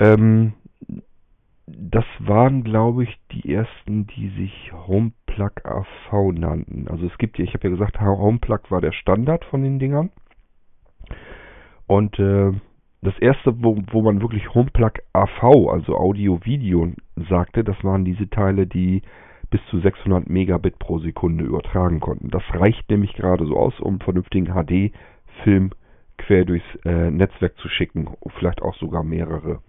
Ähm, 0.00 0.54
das 1.66 2.04
waren, 2.18 2.64
glaube 2.64 3.04
ich, 3.04 3.16
die 3.30 3.54
ersten, 3.54 4.06
die 4.08 4.30
sich 4.30 4.72
HomePlug 4.72 5.64
AV 5.64 6.32
nannten. 6.32 6.88
Also 6.88 7.06
es 7.06 7.16
gibt 7.18 7.38
ja, 7.38 7.44
ich 7.44 7.54
habe 7.54 7.68
ja 7.68 7.70
gesagt, 7.70 8.00
HomePlug 8.00 8.70
war 8.70 8.80
der 8.80 8.92
Standard 8.92 9.44
von 9.44 9.62
den 9.62 9.78
Dingern. 9.78 10.10
Und 11.86 12.18
äh, 12.18 12.52
das 13.02 13.18
erste, 13.18 13.62
wo, 13.62 13.80
wo 13.90 14.02
man 14.02 14.20
wirklich 14.20 14.52
HomePlug 14.54 14.94
AV, 15.12 15.68
also 15.70 15.96
Audio-Video, 15.96 16.92
sagte, 17.28 17.62
das 17.62 17.82
waren 17.84 18.04
diese 18.04 18.28
Teile, 18.28 18.66
die 18.66 19.02
bis 19.50 19.60
zu 19.70 19.80
600 19.80 20.28
Megabit 20.28 20.78
pro 20.78 20.98
Sekunde 20.98 21.44
übertragen 21.44 22.00
konnten. 22.00 22.30
Das 22.30 22.42
reicht 22.50 22.88
nämlich 22.90 23.14
gerade 23.14 23.44
so 23.46 23.56
aus, 23.56 23.78
um 23.80 24.00
vernünftigen 24.00 24.54
HD-Film 24.54 25.70
quer 26.18 26.44
durchs 26.44 26.66
äh, 26.84 27.10
Netzwerk 27.10 27.56
zu 27.58 27.68
schicken, 27.68 28.08
vielleicht 28.38 28.62
auch 28.62 28.76
sogar 28.76 29.02
mehrere. 29.02 29.60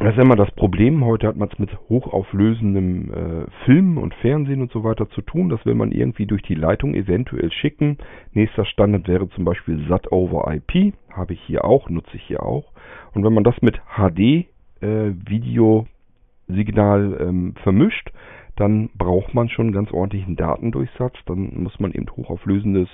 Das 0.00 0.16
ist 0.16 0.22
immer 0.22 0.34
das 0.34 0.50
Problem. 0.52 1.04
Heute 1.04 1.26
hat 1.28 1.36
man 1.36 1.50
es 1.52 1.58
mit 1.58 1.70
hochauflösendem 1.90 3.12
äh, 3.12 3.50
Film 3.66 3.98
und 3.98 4.14
Fernsehen 4.14 4.62
und 4.62 4.72
so 4.72 4.82
weiter 4.82 5.10
zu 5.10 5.20
tun. 5.20 5.50
Das 5.50 5.66
will 5.66 5.74
man 5.74 5.92
irgendwie 5.92 6.24
durch 6.24 6.40
die 6.40 6.54
Leitung 6.54 6.94
eventuell 6.94 7.52
schicken. 7.52 7.98
Nächster 8.32 8.64
Standard 8.64 9.06
wäre 9.08 9.28
zum 9.28 9.44
Beispiel 9.44 9.86
SAT 9.88 10.10
over 10.10 10.50
IP. 10.54 10.94
Habe 11.12 11.34
ich 11.34 11.40
hier 11.42 11.66
auch, 11.66 11.90
nutze 11.90 12.16
ich 12.16 12.22
hier 12.22 12.42
auch. 12.42 12.72
Und 13.12 13.24
wenn 13.24 13.34
man 13.34 13.44
das 13.44 13.60
mit 13.60 13.78
HD 13.98 14.46
äh, 14.80 15.12
ähm, 16.48 17.54
vermischt, 17.62 18.10
dann 18.56 18.88
braucht 18.94 19.34
man 19.34 19.50
schon 19.50 19.66
einen 19.66 19.74
ganz 19.74 19.92
ordentlichen 19.92 20.34
Datendurchsatz. 20.36 21.14
Dann 21.26 21.62
muss 21.62 21.78
man 21.78 21.92
eben 21.92 22.06
hochauflösendes 22.16 22.88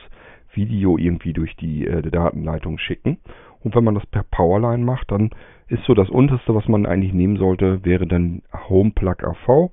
Video 0.55 0.99
irgendwie 0.99 1.33
durch 1.33 1.55
die 1.55 1.87
äh, 1.87 2.03
Datenleitung 2.03 2.79
schicken. 2.79 3.19
Und 3.63 3.75
wenn 3.75 3.85
man 3.85 3.95
das 3.95 4.07
per 4.07 4.23
Powerline 4.23 4.85
macht, 4.85 5.11
dann 5.11 5.31
ist 5.69 5.85
so 5.85 5.95
das 5.95 6.09
unterste, 6.09 6.55
was 6.55 6.69
man 6.69 6.87
eigentlich 6.87 7.13
nehmen 7.13 7.37
sollte, 7.37 7.85
wäre 7.85 8.07
dann 8.07 8.43
Home 8.69 8.93
Plug 8.93 9.17
AV. 9.23 9.71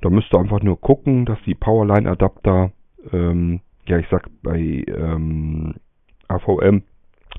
Da 0.00 0.10
müsst 0.10 0.32
ihr 0.32 0.38
einfach 0.38 0.62
nur 0.62 0.80
gucken, 0.80 1.24
dass 1.26 1.38
die 1.46 1.54
Powerline 1.54 2.08
Adapter, 2.10 2.72
ähm, 3.12 3.60
ja 3.86 3.98
ich 3.98 4.06
sag 4.10 4.28
bei 4.42 4.84
ähm, 4.86 5.74
AVM, 6.28 6.82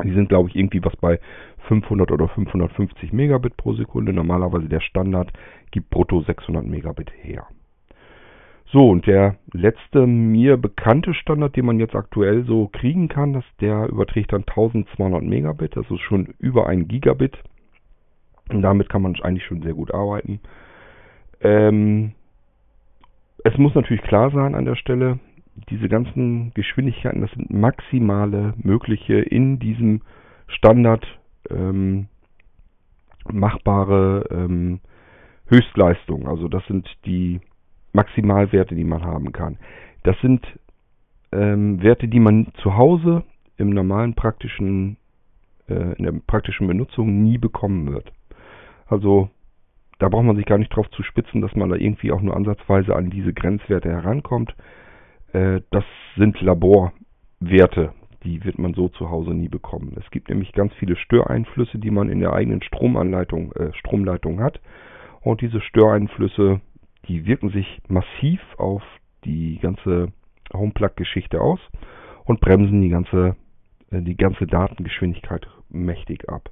die 0.03 0.13
sind 0.13 0.29
glaube 0.29 0.49
ich 0.49 0.55
irgendwie 0.55 0.83
was 0.83 0.95
bei 0.97 1.19
500 1.67 2.11
oder 2.11 2.27
550 2.27 3.11
Megabit 3.13 3.57
pro 3.57 3.73
Sekunde. 3.73 4.13
Normalerweise 4.13 4.69
der 4.69 4.79
Standard 4.79 5.31
gibt 5.71 5.89
brutto 5.89 6.21
600 6.21 6.65
Megabit 6.65 7.11
her. 7.21 7.47
So, 8.69 8.89
und 8.89 9.07
der 9.07 9.37
letzte 9.53 10.05
mir 10.05 10.57
bekannte 10.57 11.13
Standard, 11.13 11.55
den 11.55 11.65
man 11.65 11.79
jetzt 11.79 11.95
aktuell 11.95 12.43
so 12.45 12.67
kriegen 12.67 13.07
kann, 13.07 13.31
das, 13.31 13.45
der 13.61 13.87
überträgt 13.87 14.33
dann 14.33 14.41
1200 14.41 15.23
Megabit, 15.23 15.77
das 15.77 15.89
ist 15.89 16.01
schon 16.01 16.33
über 16.39 16.67
ein 16.67 16.87
Gigabit. 16.87 17.37
Und 18.49 18.61
damit 18.61 18.89
kann 18.89 19.01
man 19.01 19.15
eigentlich 19.21 19.45
schon 19.45 19.61
sehr 19.61 19.73
gut 19.73 19.93
arbeiten. 19.93 20.41
Ähm, 21.41 22.13
es 23.43 23.57
muss 23.57 23.73
natürlich 23.75 24.03
klar 24.03 24.31
sein 24.31 24.55
an 24.55 24.65
der 24.65 24.75
Stelle, 24.75 25.19
diese 25.69 25.87
ganzen 25.87 26.53
Geschwindigkeiten, 26.53 27.21
das 27.21 27.31
sind 27.31 27.49
maximale 27.51 28.53
mögliche 28.57 29.15
in 29.15 29.59
diesem 29.59 30.01
Standard 30.47 31.05
ähm, 31.49 32.07
machbare 33.31 34.25
ähm, 34.29 34.81
Höchstleistung. 35.47 36.27
Also 36.27 36.47
das 36.47 36.65
sind 36.67 36.87
die 37.05 37.39
Maximalwerte, 37.93 38.75
die 38.75 38.83
man 38.83 39.03
haben 39.03 39.31
kann. 39.31 39.57
Das 40.03 40.19
sind 40.21 40.45
ähm, 41.31 41.81
Werte, 41.81 42.07
die 42.07 42.19
man 42.19 42.47
zu 42.61 42.77
Hause 42.77 43.23
im 43.57 43.69
normalen 43.69 44.13
praktischen, 44.13 44.97
äh, 45.67 45.93
in 45.97 46.03
der 46.03 46.13
praktischen 46.25 46.67
Benutzung 46.67 47.23
nie 47.23 47.37
bekommen 47.37 47.91
wird. 47.91 48.11
Also 48.87 49.29
da 49.99 50.09
braucht 50.09 50.25
man 50.25 50.35
sich 50.35 50.45
gar 50.45 50.57
nicht 50.57 50.75
drauf 50.75 50.89
zu 50.91 51.03
spitzen, 51.03 51.41
dass 51.41 51.55
man 51.55 51.69
da 51.69 51.75
irgendwie 51.75 52.11
auch 52.11 52.21
nur 52.21 52.35
ansatzweise 52.35 52.95
an 52.95 53.09
diese 53.09 53.33
Grenzwerte 53.33 53.89
herankommt. 53.89 54.55
Äh, 55.33 55.61
das 55.71 55.83
sind 56.15 56.39
Laborwerte, 56.41 57.93
die 58.23 58.43
wird 58.43 58.59
man 58.59 58.73
so 58.73 58.89
zu 58.89 59.09
Hause 59.09 59.31
nie 59.31 59.49
bekommen. 59.49 59.95
Es 59.99 60.09
gibt 60.11 60.29
nämlich 60.29 60.53
ganz 60.53 60.73
viele 60.75 60.95
Störeinflüsse, 60.95 61.79
die 61.79 61.91
man 61.91 62.09
in 62.09 62.19
der 62.19 62.33
eigenen 62.33 62.61
Stromanleitung, 62.61 63.51
äh, 63.53 63.73
Stromleitung 63.73 64.41
hat. 64.41 64.59
Und 65.21 65.41
diese 65.41 65.61
Störeinflüsse 65.61 66.61
die 67.07 67.25
wirken 67.25 67.49
sich 67.49 67.81
massiv 67.87 68.41
auf 68.57 68.83
die 69.23 69.59
ganze 69.59 70.11
Homeplug-Geschichte 70.53 71.41
aus 71.41 71.59
und 72.25 72.39
bremsen 72.39 72.81
die 72.81 72.89
ganze, 72.89 73.35
äh, 73.91 74.01
die 74.01 74.17
ganze 74.17 74.47
Datengeschwindigkeit 74.47 75.47
mächtig 75.69 76.29
ab. 76.29 76.49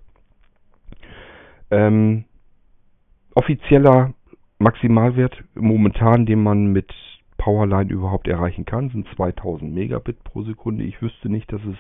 Ähm, 1.72 2.26
offizieller 3.34 4.14
Maximalwert 4.60 5.44
momentan, 5.56 6.26
den 6.26 6.42
man 6.42 6.68
mit 6.68 6.92
Powerline 7.38 7.92
überhaupt 7.92 8.28
erreichen 8.28 8.66
kann, 8.66 8.90
sind 8.90 9.08
2000 9.16 9.74
Megabit 9.74 10.24
pro 10.24 10.44
Sekunde. 10.44 10.86
Ich 10.86 11.02
wüsste 11.02 11.30
nicht, 11.30 11.52
dass 11.52 11.62
es 11.66 11.76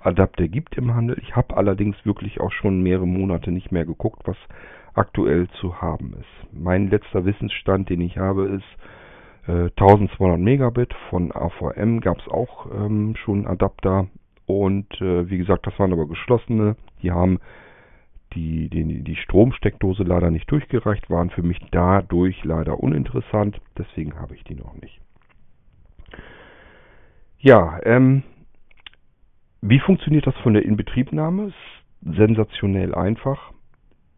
Adapter 0.00 0.48
gibt 0.48 0.76
im 0.76 0.94
Handel. 0.94 1.18
Ich 1.22 1.34
habe 1.34 1.56
allerdings 1.56 1.96
wirklich 2.04 2.40
auch 2.40 2.52
schon 2.52 2.82
mehrere 2.82 3.06
Monate 3.06 3.50
nicht 3.50 3.72
mehr 3.72 3.84
geguckt, 3.84 4.22
was 4.26 4.36
aktuell 4.94 5.48
zu 5.60 5.80
haben 5.80 6.14
ist. 6.14 6.52
Mein 6.52 6.88
letzter 6.88 7.24
Wissensstand, 7.24 7.90
den 7.90 8.00
ich 8.00 8.18
habe, 8.18 8.44
ist 8.46 9.48
äh, 9.48 9.70
1200 9.70 10.38
Megabit. 10.38 10.94
Von 11.10 11.32
AVM 11.32 12.00
gab 12.00 12.18
es 12.18 12.28
auch 12.28 12.66
ähm, 12.72 13.14
schon 13.16 13.46
Adapter. 13.46 14.08
Und 14.46 14.92
äh, 15.00 15.28
wie 15.30 15.38
gesagt, 15.38 15.66
das 15.66 15.78
waren 15.78 15.92
aber 15.92 16.06
geschlossene. 16.06 16.76
Die 17.02 17.10
haben 17.10 17.38
die, 18.34 18.68
die, 18.68 19.02
die 19.02 19.16
Stromsteckdose 19.16 20.02
leider 20.02 20.30
nicht 20.30 20.50
durchgereicht, 20.50 21.08
waren 21.08 21.30
für 21.30 21.42
mich 21.42 21.58
dadurch 21.70 22.42
leider 22.44 22.80
uninteressant. 22.80 23.60
Deswegen 23.78 24.18
habe 24.18 24.34
ich 24.34 24.44
die 24.44 24.54
noch 24.54 24.74
nicht. 24.74 25.00
Ja, 27.38 27.78
ähm, 27.84 28.22
wie 29.60 29.78
funktioniert 29.80 30.26
das 30.26 30.36
von 30.38 30.54
der 30.54 30.64
Inbetriebnahme? 30.64 31.52
Sensationell 32.02 32.94
einfach. 32.94 33.52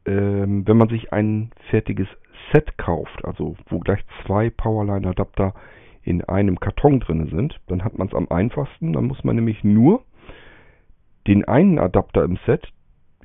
Ähm, 0.06 0.66
wenn 0.66 0.76
man 0.76 0.88
sich 0.88 1.12
ein 1.12 1.50
fertiges 1.70 2.08
Set 2.52 2.78
kauft, 2.78 3.24
also 3.24 3.56
wo 3.68 3.80
gleich 3.80 4.00
zwei 4.24 4.50
Powerline-Adapter 4.50 5.54
in 6.02 6.22
einem 6.22 6.60
Karton 6.60 7.00
drin 7.00 7.28
sind, 7.28 7.60
dann 7.66 7.82
hat 7.82 7.98
man 7.98 8.06
es 8.06 8.14
am 8.14 8.28
einfachsten. 8.30 8.92
Dann 8.92 9.06
muss 9.06 9.24
man 9.24 9.36
nämlich 9.36 9.64
nur 9.64 10.02
den 11.26 11.44
einen 11.44 11.78
Adapter 11.78 12.22
im 12.22 12.38
Set 12.46 12.68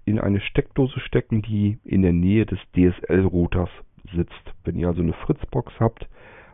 in 0.06 0.20
eine 0.20 0.42
Steckdose 0.42 1.00
stecken, 1.00 1.44
die 1.44 1.78
in 1.86 2.02
der 2.02 2.14
Nähe 2.14 2.48
des 2.48 2.60
DSL-Routers 2.76 3.70
sitzt. 4.16 4.54
Wenn 4.64 4.78
ihr 4.78 4.88
also 4.88 5.04
eine 5.04 5.14
Fritzbox 5.14 5.74
habt, 5.80 6.08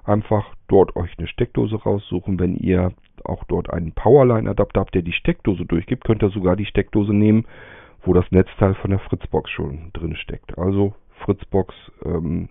einfach 0.03 0.53
dort 0.67 0.95
euch 0.97 1.17
eine 1.17 1.27
Steckdose 1.27 1.77
raussuchen. 1.77 2.39
Wenn 2.39 2.55
ihr 2.55 2.91
auch 3.23 3.45
dort 3.45 3.71
einen 3.71 3.93
Powerline-Adapter 3.93 4.81
habt, 4.81 4.95
der 4.95 5.01
die 5.01 5.13
Steckdose 5.13 5.65
durchgibt, 5.65 6.03
könnt 6.03 6.23
ihr 6.23 6.29
sogar 6.29 6.57
die 6.57 6.65
Steckdose 6.65 7.13
nehmen, 7.13 7.45
wo 8.07 8.13
das 8.13 8.31
Netzteil 8.31 8.73
von 8.75 8.89
der 8.89 8.99
Fritzbox 8.99 9.51
schon 9.51 9.91
drin 9.93 10.15
steckt. 10.15 10.57
Also 10.57 10.95
Fritzbox 11.25 11.75
ähm, 12.05 12.49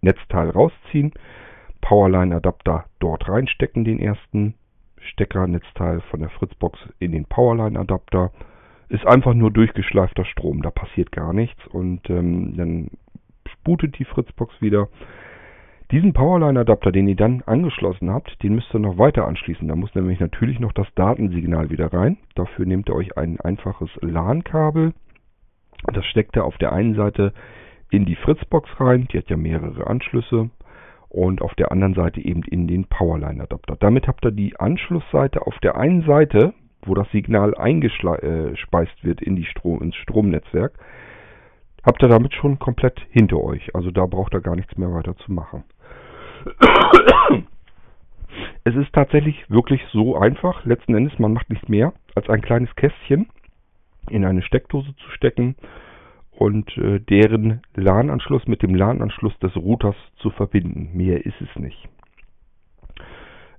Netzteil 0.00 0.50
rausziehen, 0.50 1.12
Powerline-Adapter 1.80 2.86
dort 3.00 3.28
reinstecken, 3.28 3.84
den 3.84 3.98
ersten 3.98 4.54
Stecker-Netzteil 5.00 6.00
von 6.02 6.20
der 6.20 6.30
Fritzbox 6.30 6.78
in 7.00 7.12
den 7.12 7.24
Powerline-Adapter. 7.24 8.30
Ist 8.88 9.06
einfach 9.06 9.34
nur 9.34 9.50
durchgeschleifter 9.50 10.24
Strom, 10.24 10.62
da 10.62 10.70
passiert 10.70 11.12
gar 11.12 11.32
nichts 11.32 11.66
und 11.68 12.08
ähm, 12.10 12.56
dann 12.56 12.90
sputet 13.50 13.98
die 13.98 14.04
Fritzbox 14.04 14.60
wieder. 14.60 14.88
Diesen 15.92 16.14
Powerline-Adapter, 16.14 16.90
den 16.90 17.06
ihr 17.06 17.16
dann 17.16 17.42
angeschlossen 17.44 18.10
habt, 18.10 18.42
den 18.42 18.54
müsst 18.54 18.74
ihr 18.74 18.78
noch 18.78 18.96
weiter 18.96 19.26
anschließen. 19.26 19.68
Da 19.68 19.76
muss 19.76 19.94
nämlich 19.94 20.20
natürlich 20.20 20.58
noch 20.58 20.72
das 20.72 20.86
Datensignal 20.94 21.68
wieder 21.68 21.92
rein. 21.92 22.16
Dafür 22.34 22.64
nehmt 22.64 22.88
ihr 22.88 22.94
euch 22.94 23.18
ein 23.18 23.38
einfaches 23.38 23.90
LAN-Kabel. 24.00 24.94
Das 25.92 26.06
steckt 26.06 26.34
ihr 26.34 26.46
auf 26.46 26.56
der 26.56 26.72
einen 26.72 26.94
Seite 26.94 27.34
in 27.90 28.06
die 28.06 28.16
Fritzbox 28.16 28.70
rein. 28.80 29.06
Die 29.12 29.18
hat 29.18 29.28
ja 29.28 29.36
mehrere 29.36 29.86
Anschlüsse. 29.86 30.48
Und 31.10 31.42
auf 31.42 31.54
der 31.56 31.70
anderen 31.70 31.92
Seite 31.92 32.22
eben 32.22 32.42
in 32.44 32.66
den 32.66 32.86
Powerline-Adapter. 32.86 33.76
Damit 33.78 34.08
habt 34.08 34.24
ihr 34.24 34.32
die 34.32 34.58
Anschlussseite 34.58 35.46
auf 35.46 35.58
der 35.58 35.76
einen 35.76 36.06
Seite, 36.06 36.54
wo 36.86 36.94
das 36.94 37.10
Signal 37.10 37.54
eingespeist 37.54 39.04
wird 39.04 39.20
in 39.20 39.36
die 39.36 39.44
Strom, 39.44 39.82
ins 39.82 39.96
Stromnetzwerk, 39.96 40.72
habt 41.84 42.02
ihr 42.02 42.08
damit 42.08 42.32
schon 42.32 42.58
komplett 42.58 42.98
hinter 43.10 43.44
euch. 43.44 43.74
Also 43.74 43.90
da 43.90 44.06
braucht 44.06 44.32
ihr 44.32 44.40
gar 44.40 44.56
nichts 44.56 44.78
mehr 44.78 44.90
weiter 44.90 45.14
zu 45.18 45.30
machen. 45.30 45.64
Es 48.64 48.76
ist 48.76 48.92
tatsächlich 48.92 49.44
wirklich 49.50 49.82
so 49.92 50.16
einfach. 50.16 50.64
Letzten 50.64 50.94
Endes, 50.94 51.18
man 51.18 51.32
macht 51.32 51.50
nichts 51.50 51.68
mehr, 51.68 51.92
als 52.14 52.28
ein 52.28 52.40
kleines 52.40 52.74
Kästchen 52.76 53.28
in 54.08 54.24
eine 54.24 54.42
Steckdose 54.42 54.94
zu 54.96 55.10
stecken 55.10 55.56
und 56.30 56.76
äh, 56.76 57.00
deren 57.00 57.62
LAN-Anschluss 57.74 58.46
mit 58.46 58.62
dem 58.62 58.74
LAN-Anschluss 58.74 59.36
des 59.40 59.56
Routers 59.56 59.96
zu 60.16 60.30
verbinden. 60.30 60.90
Mehr 60.94 61.24
ist 61.26 61.40
es 61.40 61.60
nicht. 61.60 61.88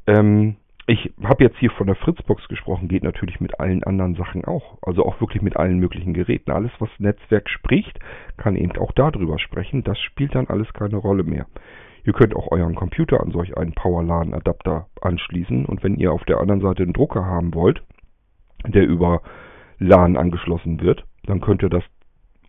Ähm, 0.07 0.55
ich 0.85 1.13
habe 1.23 1.45
jetzt 1.45 1.57
hier 1.59 1.71
von 1.71 1.87
der 1.87 1.95
Fritzbox 1.95 2.47
gesprochen, 2.49 2.89
geht 2.89 3.03
natürlich 3.03 3.39
mit 3.39 3.59
allen 3.59 3.83
anderen 3.83 4.15
Sachen 4.15 4.43
auch. 4.43 4.77
Also 4.81 5.05
auch 5.05 5.21
wirklich 5.21 5.41
mit 5.41 5.55
allen 5.55 5.79
möglichen 5.79 6.13
Geräten. 6.13 6.51
Alles, 6.51 6.71
was 6.79 6.89
Netzwerk 6.97 7.49
spricht, 7.49 7.99
kann 8.35 8.57
eben 8.57 8.77
auch 8.77 8.91
darüber 8.91 9.39
sprechen. 9.39 9.83
Das 9.83 9.97
spielt 9.99 10.35
dann 10.35 10.47
alles 10.47 10.71
keine 10.73 10.97
Rolle 10.97 11.23
mehr. 11.23 11.45
Ihr 12.05 12.13
könnt 12.13 12.35
auch 12.35 12.51
euren 12.51 12.75
Computer 12.75 13.21
an 13.21 13.31
solch 13.31 13.57
einen 13.57 13.73
Power-LAN-Adapter 13.73 14.87
anschließen 15.01 15.65
und 15.65 15.83
wenn 15.83 15.95
ihr 15.95 16.11
auf 16.11 16.23
der 16.25 16.39
anderen 16.39 16.61
Seite 16.61 16.83
einen 16.83 16.93
Drucker 16.93 17.25
haben 17.25 17.53
wollt, 17.53 17.81
der 18.67 18.85
über 18.85 19.21
LAN 19.79 20.17
angeschlossen 20.17 20.81
wird, 20.81 21.05
dann 21.25 21.41
könnt 21.41 21.63
ihr 21.63 21.69
das 21.69 21.83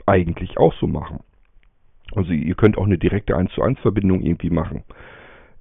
eigentlich 0.06 0.58
auch 0.58 0.74
so 0.74 0.86
machen. 0.86 1.20
Also 2.14 2.32
ihr 2.32 2.54
könnt 2.54 2.78
auch 2.78 2.84
eine 2.84 2.98
direkte 2.98 3.36
1 3.36 3.52
zu 3.52 3.62
1 3.62 3.80
Verbindung 3.80 4.22
irgendwie 4.22 4.50
machen. 4.50 4.84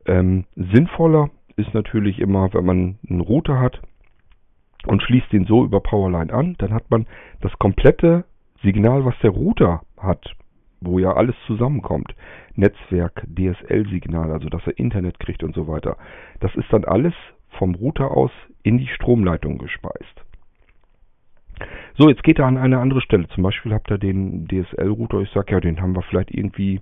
Ähm, 0.06 0.46
sinnvoller 0.56 1.30
ist 1.56 1.74
natürlich 1.74 2.20
immer, 2.20 2.54
wenn 2.54 2.66
man 2.66 3.00
einen 3.10 3.22
Router 3.22 3.60
hat 3.60 3.82
und 4.86 5.02
schließt 5.02 5.32
den 5.32 5.46
so 5.46 5.64
über 5.64 5.80
Powerline 5.80 6.34
an, 6.34 6.56
dann 6.58 6.74
hat 6.74 6.90
man 6.90 7.08
das 7.42 7.54
komplette 7.60 8.26
Signal, 8.62 9.06
was 9.06 9.16
der 9.22 9.32
Router 9.32 9.82
hat, 9.98 10.36
wo 10.82 11.00
ja 11.00 11.14
alles 11.14 11.36
zusammenkommt. 11.48 12.14
Netzwerk, 12.56 13.26
DSL-Signal, 13.28 14.32
also 14.32 14.50
dass 14.50 14.66
er 14.66 14.78
Internet 14.78 15.20
kriegt 15.20 15.44
und 15.44 15.56
so 15.56 15.68
weiter. 15.68 15.98
Das 16.40 16.54
ist 16.56 16.72
dann 16.72 16.86
alles 16.86 17.14
vom 17.58 17.76
Router 17.76 18.12
aus 18.12 18.32
in 18.64 18.78
die 18.78 18.88
Stromleitung 18.88 19.58
gespeist. 19.58 20.26
So, 21.98 22.10
jetzt 22.10 22.24
geht 22.24 22.40
er 22.40 22.46
an 22.46 22.58
eine 22.58 22.80
andere 22.80 23.02
Stelle. 23.02 23.28
Zum 23.30 23.44
Beispiel 23.44 23.74
habt 23.74 23.92
ihr 23.92 23.98
den 23.98 24.48
DSL-Router, 24.48 25.22
ich 25.22 25.30
sag 25.34 25.52
ja, 25.52 25.60
den 25.60 25.82
haben 25.82 25.96
wir 25.96 26.02
vielleicht 26.02 26.32
irgendwie 26.32 26.82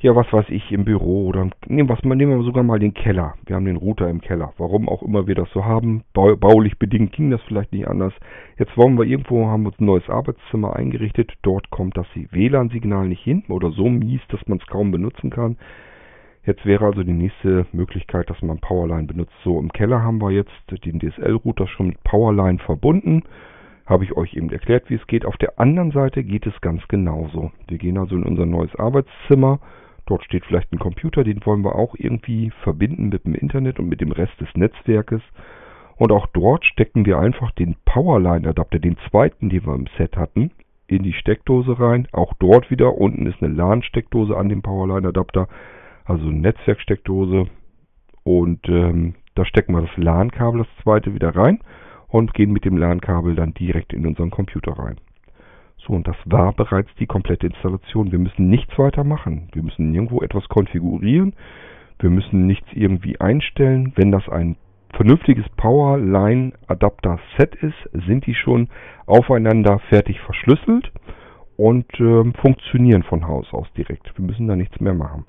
ja, 0.00 0.14
was 0.14 0.30
weiß 0.32 0.46
ich, 0.50 0.70
im 0.70 0.84
Büro 0.84 1.26
oder 1.26 1.48
nehmen, 1.66 1.88
was, 1.88 2.02
nehmen 2.02 2.36
wir 2.36 2.42
sogar 2.42 2.62
mal 2.62 2.78
den 2.78 2.92
Keller. 2.92 3.34
Wir 3.46 3.56
haben 3.56 3.64
den 3.64 3.76
Router 3.76 4.10
im 4.10 4.20
Keller. 4.20 4.52
Warum 4.58 4.88
auch 4.88 5.02
immer 5.02 5.26
wir 5.26 5.34
das 5.34 5.50
so 5.52 5.64
haben. 5.64 6.02
baulich 6.12 6.78
bedingt 6.78 7.12
ging 7.12 7.30
das 7.30 7.40
vielleicht 7.42 7.72
nicht 7.72 7.88
anders. 7.88 8.12
Jetzt 8.58 8.76
wollen 8.76 8.98
wir 8.98 9.04
irgendwo, 9.04 9.46
haben 9.46 9.64
uns 9.64 9.78
ein 9.80 9.86
neues 9.86 10.08
Arbeitszimmer 10.10 10.76
eingerichtet. 10.76 11.32
Dort 11.42 11.70
kommt 11.70 11.96
das 11.96 12.06
WLAN-Signal 12.14 13.08
nicht 13.08 13.22
hin 13.22 13.44
oder 13.48 13.70
so 13.70 13.88
mies, 13.88 14.20
dass 14.28 14.46
man 14.46 14.58
es 14.58 14.66
kaum 14.66 14.90
benutzen 14.90 15.30
kann. 15.30 15.56
Jetzt 16.44 16.66
wäre 16.66 16.84
also 16.84 17.02
die 17.02 17.12
nächste 17.12 17.66
Möglichkeit, 17.72 18.28
dass 18.28 18.42
man 18.42 18.58
Powerline 18.58 19.06
benutzt. 19.06 19.32
So, 19.42 19.58
im 19.58 19.72
Keller 19.72 20.02
haben 20.02 20.20
wir 20.20 20.30
jetzt 20.30 20.52
den 20.84 21.00
DSL-Router 21.00 21.66
schon 21.66 21.88
mit 21.88 22.04
Powerline 22.04 22.58
verbunden. 22.58 23.22
Habe 23.86 24.04
ich 24.04 24.14
euch 24.14 24.34
eben 24.34 24.50
erklärt, 24.50 24.90
wie 24.90 24.96
es 24.96 25.06
geht. 25.06 25.24
Auf 25.24 25.38
der 25.38 25.58
anderen 25.58 25.92
Seite 25.92 26.22
geht 26.22 26.46
es 26.46 26.60
ganz 26.60 26.86
genauso. 26.88 27.52
Wir 27.68 27.78
gehen 27.78 27.96
also 27.96 28.16
in 28.16 28.24
unser 28.24 28.44
neues 28.44 28.74
Arbeitszimmer 28.76 29.60
Dort 30.06 30.24
steht 30.24 30.44
vielleicht 30.44 30.72
ein 30.72 30.78
Computer, 30.78 31.24
den 31.24 31.44
wollen 31.46 31.64
wir 31.64 31.74
auch 31.74 31.94
irgendwie 31.96 32.50
verbinden 32.62 33.08
mit 33.08 33.24
dem 33.24 33.34
Internet 33.34 33.78
und 33.78 33.88
mit 33.88 34.00
dem 34.00 34.12
Rest 34.12 34.38
des 34.40 34.48
Netzwerkes. 34.54 35.22
Und 35.96 36.12
auch 36.12 36.26
dort 36.32 36.64
stecken 36.64 37.06
wir 37.06 37.18
einfach 37.18 37.52
den 37.52 37.76
Powerline-Adapter, 37.84 38.78
den 38.78 38.96
zweiten, 39.08 39.48
den 39.48 39.64
wir 39.64 39.74
im 39.74 39.86
Set 39.96 40.16
hatten, 40.16 40.50
in 40.86 41.02
die 41.02 41.12
Steckdose 41.12 41.78
rein. 41.78 42.08
Auch 42.12 42.34
dort 42.34 42.70
wieder, 42.70 42.98
unten 42.98 43.26
ist 43.26 43.42
eine 43.42 43.54
LAN-Steckdose 43.54 44.36
an 44.36 44.48
dem 44.48 44.62
Powerline-Adapter, 44.62 45.48
also 46.04 46.26
eine 46.26 46.38
Netzwerksteckdose. 46.38 47.46
Und 48.24 48.68
ähm, 48.68 49.14
da 49.34 49.44
stecken 49.44 49.74
wir 49.74 49.82
das 49.82 49.96
LAN-Kabel, 49.96 50.58
das 50.58 50.82
zweite, 50.82 51.14
wieder 51.14 51.34
rein 51.34 51.60
und 52.08 52.34
gehen 52.34 52.52
mit 52.52 52.64
dem 52.64 52.76
LAN-Kabel 52.76 53.34
dann 53.34 53.54
direkt 53.54 53.92
in 53.92 54.06
unseren 54.06 54.30
Computer 54.30 54.72
rein. 54.72 54.96
So, 55.86 55.92
und 55.92 56.08
das 56.08 56.16
war 56.24 56.52
bereits 56.52 56.88
die 56.98 57.06
komplette 57.06 57.46
Installation. 57.46 58.12
Wir 58.12 58.18
müssen 58.18 58.48
nichts 58.48 58.78
weiter 58.78 59.04
machen. 59.04 59.48
Wir 59.52 59.62
müssen 59.62 59.90
nirgendwo 59.90 60.22
etwas 60.22 60.48
konfigurieren. 60.48 61.34
Wir 61.98 62.10
müssen 62.10 62.46
nichts 62.46 62.66
irgendwie 62.72 63.20
einstellen. 63.20 63.92
Wenn 63.96 64.10
das 64.10 64.28
ein 64.28 64.56
vernünftiges 64.94 65.44
Powerline 65.56 66.52
Adapter 66.68 67.18
Set 67.36 67.54
ist, 67.56 68.06
sind 68.06 68.26
die 68.26 68.34
schon 68.34 68.68
aufeinander 69.06 69.78
fertig 69.90 70.20
verschlüsselt 70.20 70.90
und 71.56 71.86
äh, 72.00 72.32
funktionieren 72.40 73.02
von 73.02 73.26
Haus 73.26 73.52
aus 73.52 73.70
direkt. 73.76 74.16
Wir 74.16 74.24
müssen 74.24 74.48
da 74.48 74.56
nichts 74.56 74.80
mehr 74.80 74.94
machen. 74.94 75.26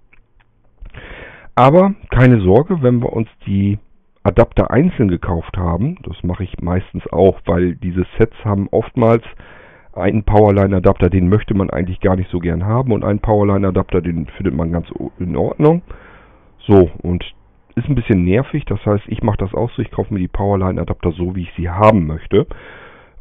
Aber 1.55 1.95
keine 2.11 2.41
Sorge, 2.41 2.81
wenn 2.81 3.01
wir 3.01 3.13
uns 3.13 3.29
die 3.45 3.79
Adapter 4.23 4.71
einzeln 4.71 5.07
gekauft 5.09 5.57
haben, 5.57 5.97
das 6.03 6.23
mache 6.23 6.43
ich 6.43 6.59
meistens 6.59 7.03
auch, 7.11 7.39
weil 7.45 7.75
diese 7.75 8.05
Sets 8.17 8.35
haben 8.43 8.67
oftmals 8.71 9.23
einen 9.95 10.23
Powerline-Adapter, 10.23 11.10
den 11.10 11.29
möchte 11.29 11.53
man 11.53 11.69
eigentlich 11.69 11.99
gar 12.01 12.15
nicht 12.15 12.29
so 12.29 12.39
gern 12.39 12.65
haben 12.65 12.91
und 12.91 13.03
einen 13.03 13.19
Powerline-Adapter, 13.19 14.01
den 14.01 14.27
findet 14.27 14.53
man 14.53 14.71
ganz 14.71 14.88
in 15.19 15.36
Ordnung. 15.36 15.81
So, 16.60 16.89
und 17.01 17.23
ist 17.75 17.88
ein 17.88 17.95
bisschen 17.95 18.23
nervig, 18.23 18.65
das 18.65 18.84
heißt, 18.86 19.03
ich 19.08 19.21
mache 19.21 19.38
das 19.38 19.53
auch 19.53 19.69
so, 19.71 19.81
ich 19.81 19.91
kaufe 19.91 20.13
mir 20.13 20.19
die 20.19 20.27
Powerline-Adapter 20.27 21.12
so, 21.12 21.36
wie 21.36 21.43
ich 21.43 21.53
sie 21.58 21.69
haben 21.69 22.08
möchte. 22.08 22.47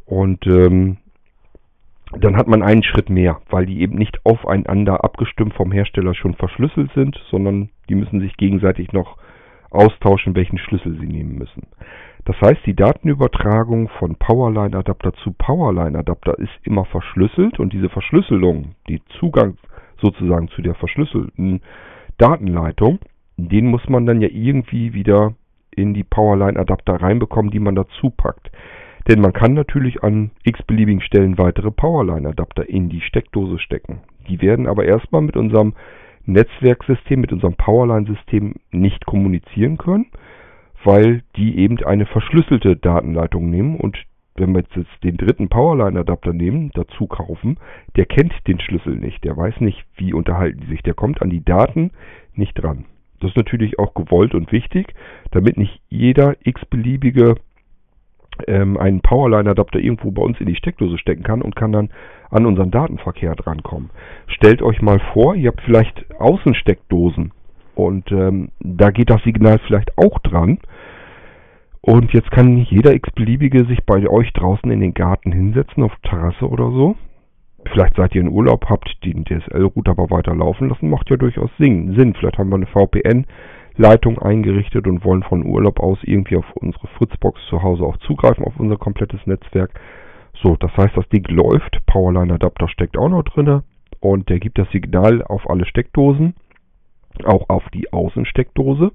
Und 0.05 0.45
ähm, 0.47 0.97
dann 2.19 2.37
hat 2.37 2.47
man 2.47 2.61
einen 2.61 2.83
Schritt 2.83 3.09
mehr, 3.09 3.41
weil 3.49 3.65
die 3.65 3.81
eben 3.81 3.97
nicht 3.97 4.25
aufeinander 4.25 5.03
abgestimmt 5.03 5.53
vom 5.53 5.71
Hersteller 5.71 6.13
schon 6.13 6.35
verschlüsselt 6.35 6.91
sind, 6.93 7.19
sondern 7.29 7.69
die 7.89 7.95
müssen 7.95 8.19
sich 8.21 8.37
gegenseitig 8.37 8.93
noch 8.93 9.17
austauschen, 9.71 10.35
welchen 10.35 10.57
Schlüssel 10.57 10.97
sie 10.99 11.07
nehmen 11.07 11.37
müssen. 11.37 11.63
Das 12.25 12.35
heißt, 12.41 12.65
die 12.65 12.75
Datenübertragung 12.75 13.87
von 13.99 14.15
Powerline-Adapter 14.15 15.13
zu 15.23 15.31
Powerline-Adapter 15.31 16.37
ist 16.39 16.53
immer 16.63 16.85
verschlüsselt 16.85 17.59
und 17.59 17.71
diese 17.71 17.89
Verschlüsselung, 17.89 18.73
die 18.89 19.01
Zugang 19.19 19.57
sozusagen 20.01 20.47
zu 20.49 20.63
der 20.63 20.73
verschlüsselten 20.73 21.61
Datenleitung, 22.17 22.99
den 23.37 23.67
muss 23.67 23.87
man 23.87 24.07
dann 24.07 24.21
ja 24.21 24.29
irgendwie 24.31 24.93
wieder 24.93 25.33
in 25.75 25.93
die 25.93 26.03
Powerline-Adapter 26.03 26.95
reinbekommen, 26.95 27.51
die 27.51 27.59
man 27.59 27.75
dazu 27.75 28.09
packt. 28.09 28.49
Denn 29.07 29.21
man 29.21 29.33
kann 29.33 29.53
natürlich 29.53 30.01
an 30.01 30.31
x-beliebigen 30.43 31.01
Stellen 31.01 31.37
weitere 31.37 31.69
Powerline-Adapter 31.69 32.67
in 32.67 32.89
die 32.89 33.01
Steckdose 33.01 33.59
stecken. 33.59 33.99
Die 34.27 34.41
werden 34.41 34.65
aber 34.65 34.85
erstmal 34.85 35.21
mit 35.21 35.37
unserem 35.37 35.73
Netzwerksystem, 36.25 37.21
mit 37.21 37.31
unserem 37.31 37.53
Powerline-System 37.53 38.55
nicht 38.71 39.05
kommunizieren 39.05 39.77
können, 39.77 40.07
weil 40.85 41.23
die 41.35 41.57
eben 41.57 41.83
eine 41.83 42.05
verschlüsselte 42.05 42.75
Datenleitung 42.75 43.49
nehmen 43.49 43.77
und 43.77 43.97
wenn 44.37 44.53
wir 44.53 44.63
jetzt 44.63 45.03
den 45.03 45.17
dritten 45.17 45.47
Powerline-Adapter 45.47 46.33
nehmen, 46.33 46.71
dazu 46.73 47.07
kaufen, 47.07 47.57
der 47.95 48.05
kennt 48.05 48.33
den 48.47 48.59
Schlüssel 48.59 48.95
nicht, 48.95 49.23
der 49.23 49.35
weiß 49.35 49.61
nicht, 49.61 49.85
wie 49.95 50.13
unterhalten 50.13 50.59
die 50.61 50.67
sich, 50.67 50.83
der 50.83 50.93
kommt 50.93 51.21
an 51.21 51.29
die 51.29 51.43
Daten 51.43 51.91
nicht 52.33 52.53
dran. 52.61 52.85
Das 53.21 53.31
ist 53.31 53.37
natürlich 53.37 53.79
auch 53.79 53.93
gewollt 53.93 54.35
und 54.35 54.51
wichtig, 54.51 54.93
damit 55.31 55.57
nicht 55.57 55.79
jeder 55.89 56.35
x-beliebige 56.43 57.35
ähm, 58.47 58.77
einen 58.77 59.01
Powerline-Adapter 59.01 59.79
irgendwo 59.79 60.11
bei 60.11 60.21
uns 60.21 60.39
in 60.41 60.47
die 60.47 60.55
Steckdose 60.57 60.97
stecken 60.97 61.23
kann 61.23 61.41
und 61.41 61.55
kann 61.55 61.71
dann 61.71 61.89
an 62.29 62.45
unseren 62.45 62.71
Datenverkehr 62.71 63.35
drankommen. 63.35 63.89
Stellt 64.27 64.61
euch 64.61 64.81
mal 64.81 64.99
vor, 65.13 65.35
ihr 65.35 65.49
habt 65.49 65.61
vielleicht 65.61 66.13
Außensteckdosen 66.19 67.31
und 67.75 68.11
ähm, 68.11 68.49
da 68.59 68.91
geht 68.91 69.09
das 69.09 69.21
Signal 69.23 69.59
vielleicht 69.67 69.97
auch 69.97 70.19
dran. 70.19 70.59
Und 71.81 72.13
jetzt 72.13 72.31
kann 72.31 72.57
jeder 72.57 72.95
x-beliebige 72.95 73.65
sich 73.65 73.83
bei 73.85 74.09
euch 74.09 74.33
draußen 74.33 74.71
in 74.71 74.79
den 74.79 74.95
Garten 74.95 75.31
hinsetzen, 75.31 75.83
auf 75.83 75.93
Terrasse 76.01 76.49
oder 76.49 76.71
so. 76.71 76.95
Vielleicht 77.71 77.95
seid 77.95 78.15
ihr 78.15 78.21
in 78.21 78.29
Urlaub, 78.29 78.65
habt 78.69 78.89
den 79.03 79.23
DSL-Router 79.25 79.91
aber 79.91 80.09
weiter 80.09 80.35
laufen 80.35 80.69
lassen, 80.69 80.89
macht 80.89 81.09
ja 81.09 81.17
durchaus 81.17 81.49
Sinn. 81.57 82.15
Vielleicht 82.17 82.37
haben 82.37 82.49
wir 82.49 82.55
eine 82.55 82.67
VPN 82.67 83.25
Leitung 83.77 84.19
eingerichtet 84.19 84.87
und 84.87 85.03
wollen 85.03 85.23
von 85.23 85.45
Urlaub 85.45 85.79
aus 85.79 85.97
irgendwie 86.03 86.37
auf 86.37 86.45
unsere 86.55 86.87
Fritzbox 86.87 87.39
zu 87.49 87.61
Hause 87.61 87.83
auch 87.83 87.97
zugreifen, 87.97 88.45
auf 88.45 88.57
unser 88.57 88.77
komplettes 88.77 89.19
Netzwerk. 89.25 89.71
So, 90.41 90.55
das 90.55 90.75
heißt, 90.77 90.95
das 90.95 91.07
Ding 91.09 91.25
läuft, 91.27 91.85
Powerline 91.85 92.33
Adapter 92.33 92.67
steckt 92.67 92.97
auch 92.97 93.09
noch 93.09 93.23
drin 93.23 93.61
und 93.99 94.29
der 94.29 94.39
gibt 94.39 94.57
das 94.57 94.69
Signal 94.71 95.23
auf 95.23 95.49
alle 95.49 95.65
Steckdosen, 95.65 96.35
auch 97.23 97.49
auf 97.49 97.63
die 97.73 97.93
Außensteckdose 97.93 98.91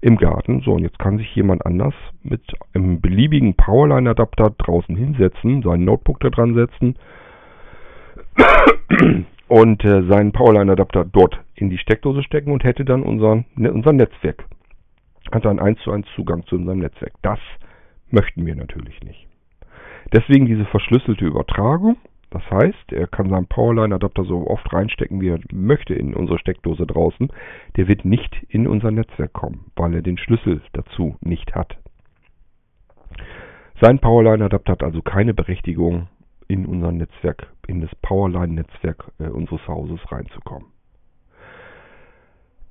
im 0.00 0.16
Garten. 0.16 0.60
So, 0.60 0.72
und 0.72 0.82
jetzt 0.82 0.98
kann 0.98 1.18
sich 1.18 1.34
jemand 1.34 1.66
anders 1.66 1.94
mit 2.22 2.40
einem 2.72 3.00
beliebigen 3.00 3.54
Powerline 3.54 4.10
Adapter 4.10 4.50
draußen 4.56 4.96
hinsetzen, 4.96 5.62
sein 5.62 5.84
Notebook 5.84 6.20
da 6.20 6.30
dran 6.30 6.54
setzen 6.54 6.96
und 9.48 9.84
äh, 9.84 10.02
seinen 10.08 10.32
Powerline-Adapter 10.32 11.04
dort 11.04 11.40
in 11.54 11.70
die 11.70 11.78
Steckdose 11.78 12.22
stecken 12.22 12.52
und 12.52 12.64
hätte 12.64 12.84
dann 12.84 13.02
unseren, 13.02 13.44
ne, 13.56 13.72
unser 13.72 13.92
Netzwerk. 13.92 14.44
Hat 15.32 15.44
dann 15.44 15.58
1 15.58 15.80
zu 15.80 15.92
1 15.92 16.06
Zugang 16.14 16.46
zu 16.46 16.56
unserem 16.56 16.78
Netzwerk. 16.78 17.12
Das 17.22 17.38
möchten 18.10 18.46
wir 18.46 18.54
natürlich 18.54 19.00
nicht. 19.02 19.26
Deswegen 20.12 20.46
diese 20.46 20.64
verschlüsselte 20.64 21.26
Übertragung. 21.26 21.96
Das 22.30 22.42
heißt, 22.50 22.92
er 22.92 23.06
kann 23.06 23.30
seinen 23.30 23.46
Powerline-Adapter 23.46 24.24
so 24.24 24.46
oft 24.46 24.70
reinstecken, 24.72 25.20
wie 25.20 25.30
er 25.30 25.40
möchte 25.52 25.94
in 25.94 26.14
unsere 26.14 26.38
Steckdose 26.38 26.86
draußen. 26.86 27.32
Der 27.76 27.88
wird 27.88 28.04
nicht 28.04 28.36
in 28.48 28.66
unser 28.66 28.90
Netzwerk 28.90 29.32
kommen, 29.32 29.70
weil 29.76 29.94
er 29.94 30.02
den 30.02 30.18
Schlüssel 30.18 30.60
dazu 30.72 31.16
nicht 31.20 31.54
hat. 31.54 31.78
Sein 33.80 33.98
Powerline-Adapter 33.98 34.72
hat 34.72 34.82
also 34.82 35.00
keine 35.02 35.32
Berechtigung, 35.34 36.08
in 36.48 36.66
unser 36.66 36.90
Netzwerk, 36.90 37.46
in 37.66 37.80
das 37.82 37.94
Powerline-Netzwerk 37.96 39.12
äh, 39.18 39.28
unseres 39.28 39.66
Hauses 39.68 40.00
reinzukommen. 40.10 40.68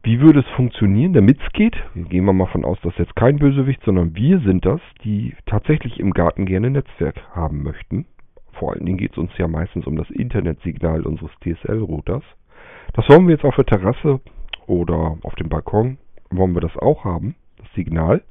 Wie 0.03 0.19
würde 0.19 0.39
es 0.39 0.55
funktionieren, 0.55 1.13
damit 1.13 1.39
es 1.41 1.53
geht? 1.53 1.75
Gehen 1.93 2.25
wir 2.25 2.33
mal 2.33 2.47
von 2.47 2.65
aus, 2.65 2.79
dass 2.81 2.97
jetzt 2.97 3.15
kein 3.15 3.37
Bösewicht, 3.37 3.81
sondern 3.83 4.15
wir 4.15 4.39
sind 4.39 4.65
das, 4.65 4.81
die 5.03 5.35
tatsächlich 5.45 5.99
im 5.99 6.11
Garten 6.11 6.45
gerne 6.45 6.69
Netzwerk 6.69 7.21
haben 7.35 7.61
möchten. 7.61 8.05
Vor 8.59 8.73
allen 8.73 8.85
Dingen 8.85 8.97
geht 8.97 9.11
es 9.11 9.17
uns 9.17 9.31
ja 9.37 9.47
meistens 9.47 9.85
um 9.85 9.95
das 9.95 10.09
Internetsignal 10.09 11.01
unseres 11.01 11.31
DSL-Routers. 11.41 12.23
Das 12.93 13.07
wollen 13.09 13.27
wir 13.27 13.35
jetzt 13.35 13.45
auf 13.45 13.55
der 13.55 13.65
Terrasse 13.65 14.19
oder 14.65 15.17
auf 15.23 15.35
dem 15.35 15.49
Balkon, 15.49 15.97
wollen 16.29 16.53
wir 16.53 16.61
das 16.61 16.75
auch 16.77 17.03
haben, 17.05 17.35
das 17.57 17.71
Signal 17.73 18.23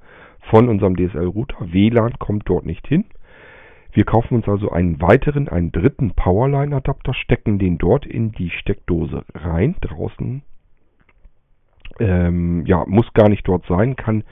von 0.50 0.68
unserem 0.68 0.96
DSL-Router. 0.96 1.72
WLAN 1.72 2.18
kommt 2.18 2.48
dort 2.48 2.66
nicht 2.66 2.86
hin. 2.86 3.04
Wir 3.92 4.04
kaufen 4.04 4.34
uns 4.34 4.48
also 4.48 4.70
einen 4.70 5.00
weiteren, 5.00 5.48
einen 5.48 5.72
dritten 5.72 6.12
Powerline-Adapter, 6.12 7.14
stecken 7.14 7.58
den 7.58 7.78
dort 7.78 8.04
in 8.04 8.32
die 8.32 8.50
Steckdose 8.50 9.24
rein, 9.34 9.76
draußen. 9.80 10.42
Ähm, 11.98 12.66
ja, 12.66 12.84
muss 12.86 13.10
gar 13.14 13.28
nicht 13.28 13.48
dort 13.48 13.64
sein, 13.66 13.96
kann 13.96 14.24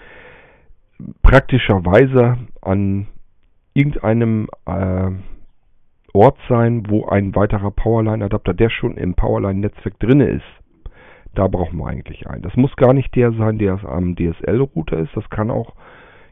praktischerweise 1.22 2.37
an 2.61 3.07
irgendeinem 3.72 4.48
äh, 4.66 5.12
Ort 6.14 6.38
sein, 6.48 6.85
wo 6.88 7.07
ein 7.07 7.35
weiterer 7.35 7.70
Powerline-Adapter, 7.70 8.55
der 8.55 8.70
schon 8.70 8.96
im 8.96 9.14
Powerline-Netzwerk 9.14 9.98
drin 9.98 10.20
ist. 10.20 10.44
Da 11.35 11.48
brauchen 11.48 11.79
wir 11.79 11.87
eigentlich 11.87 12.29
einen. 12.29 12.42
Das 12.42 12.57
muss 12.57 12.74
gar 12.77 12.94
nicht 12.94 13.14
der 13.16 13.33
sein, 13.33 13.59
der 13.59 13.85
am 13.85 14.14
DSL-Router 14.14 14.98
ist. 14.98 15.16
Das 15.16 15.29
kann 15.29 15.50
auch 15.50 15.74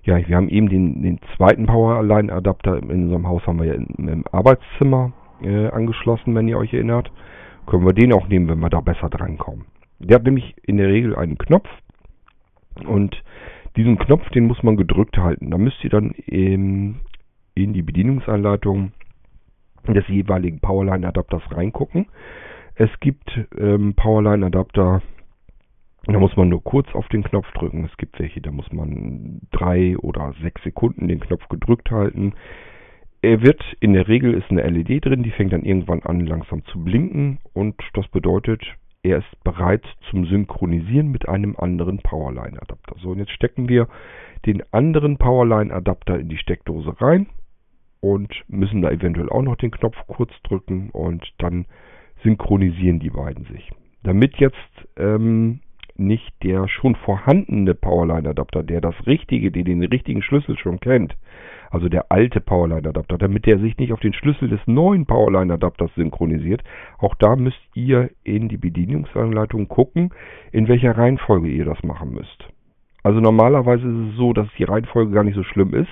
ja, 0.04 0.16
wir 0.26 0.36
haben 0.36 0.48
eben 0.48 0.68
den, 0.68 1.02
den 1.02 1.20
zweiten 1.36 1.66
Powerline-Adapter 1.66 2.78
in 2.78 3.04
unserem 3.04 3.26
Haus 3.28 3.46
haben 3.46 3.60
wir 3.60 3.66
ja 3.66 3.74
im, 3.74 4.08
im 4.08 4.24
Arbeitszimmer 4.32 5.12
äh, 5.42 5.68
angeschlossen, 5.68 6.34
wenn 6.34 6.48
ihr 6.48 6.58
euch 6.58 6.72
erinnert. 6.74 7.10
Können 7.66 7.86
wir 7.86 7.92
den 7.92 8.12
auch 8.12 8.26
nehmen, 8.26 8.48
wenn 8.48 8.58
wir 8.58 8.70
da 8.70 8.80
besser 8.80 9.08
drankommen. 9.08 9.66
Der 10.00 10.16
hat 10.16 10.24
nämlich 10.24 10.56
in 10.64 10.78
der 10.78 10.88
Regel 10.88 11.14
einen 11.14 11.38
Knopf 11.38 11.68
und 12.84 13.22
diesen 13.76 13.96
Knopf, 13.98 14.28
den 14.30 14.46
muss 14.46 14.62
man 14.64 14.76
gedrückt 14.76 15.16
halten. 15.18 15.50
Da 15.50 15.58
müsst 15.58 15.82
ihr 15.84 15.90
dann 15.90 16.10
in, 16.10 16.96
in 17.54 17.72
die 17.72 17.82
Bedienungsanleitung 17.82 18.90
des 19.88 20.06
jeweiligen 20.08 20.60
Powerline-Adapters 20.60 21.42
reingucken. 21.50 22.06
Es 22.74 22.90
gibt 23.00 23.30
ähm, 23.58 23.94
Powerline-Adapter, 23.94 25.02
da 26.06 26.18
muss 26.18 26.36
man 26.36 26.48
nur 26.48 26.62
kurz 26.62 26.88
auf 26.94 27.08
den 27.08 27.22
Knopf 27.22 27.50
drücken. 27.52 27.84
Es 27.84 27.96
gibt 27.96 28.18
welche, 28.18 28.40
da 28.40 28.50
muss 28.50 28.72
man 28.72 29.40
drei 29.52 29.96
oder 29.98 30.34
sechs 30.42 30.62
Sekunden 30.62 31.08
den 31.08 31.20
Knopf 31.20 31.48
gedrückt 31.48 31.90
halten. 31.90 32.34
Er 33.20 33.40
wird, 33.42 33.62
in 33.78 33.92
der 33.92 34.08
Regel 34.08 34.34
ist 34.34 34.50
eine 34.50 34.62
LED 34.62 35.04
drin, 35.04 35.22
die 35.22 35.30
fängt 35.30 35.52
dann 35.52 35.64
irgendwann 35.64 36.02
an 36.02 36.26
langsam 36.26 36.64
zu 36.64 36.82
blinken 36.82 37.38
und 37.52 37.80
das 37.94 38.08
bedeutet, 38.08 38.62
er 39.04 39.18
ist 39.18 39.44
bereit 39.44 39.84
zum 40.10 40.26
Synchronisieren 40.26 41.10
mit 41.10 41.28
einem 41.28 41.56
anderen 41.56 41.98
Powerline-Adapter. 41.98 42.96
So, 43.00 43.10
und 43.10 43.18
jetzt 43.18 43.32
stecken 43.32 43.68
wir 43.68 43.88
den 44.46 44.62
anderen 44.72 45.18
Powerline-Adapter 45.18 46.18
in 46.18 46.28
die 46.28 46.38
Steckdose 46.38 47.00
rein 47.00 47.26
und 48.02 48.34
müssen 48.48 48.82
da 48.82 48.90
eventuell 48.90 49.30
auch 49.30 49.42
noch 49.42 49.56
den 49.56 49.70
Knopf 49.70 49.96
kurz 50.08 50.32
drücken 50.42 50.90
und 50.90 51.24
dann 51.38 51.66
synchronisieren 52.22 52.98
die 52.98 53.10
beiden 53.10 53.44
sich. 53.44 53.70
Damit 54.02 54.36
jetzt 54.38 54.56
ähm, 54.96 55.60
nicht 55.96 56.32
der 56.42 56.66
schon 56.68 56.96
vorhandene 56.96 57.74
Powerline-Adapter, 57.74 58.64
der 58.64 58.80
das 58.80 58.94
richtige, 59.06 59.52
der 59.52 59.62
den 59.62 59.84
richtigen 59.84 60.20
Schlüssel 60.20 60.58
schon 60.58 60.80
kennt, 60.80 61.14
also 61.70 61.88
der 61.88 62.10
alte 62.10 62.40
Powerline-Adapter, 62.40 63.18
damit 63.18 63.46
der 63.46 63.58
sich 63.58 63.78
nicht 63.78 63.92
auf 63.92 64.00
den 64.00 64.12
Schlüssel 64.14 64.48
des 64.48 64.60
neuen 64.66 65.06
Powerline-Adapters 65.06 65.94
synchronisiert. 65.94 66.62
Auch 66.98 67.14
da 67.14 67.36
müsst 67.36 67.60
ihr 67.74 68.10
in 68.24 68.48
die 68.48 68.56
Bedienungsanleitung 68.56 69.68
gucken, 69.68 70.10
in 70.50 70.66
welcher 70.66 70.98
Reihenfolge 70.98 71.48
ihr 71.48 71.64
das 71.64 71.82
machen 71.84 72.12
müsst. 72.12 72.48
Also 73.04 73.20
normalerweise 73.20 73.86
ist 73.86 74.10
es 74.10 74.16
so, 74.16 74.32
dass 74.32 74.48
die 74.58 74.64
Reihenfolge 74.64 75.12
gar 75.12 75.24
nicht 75.24 75.36
so 75.36 75.44
schlimm 75.44 75.72
ist, 75.72 75.90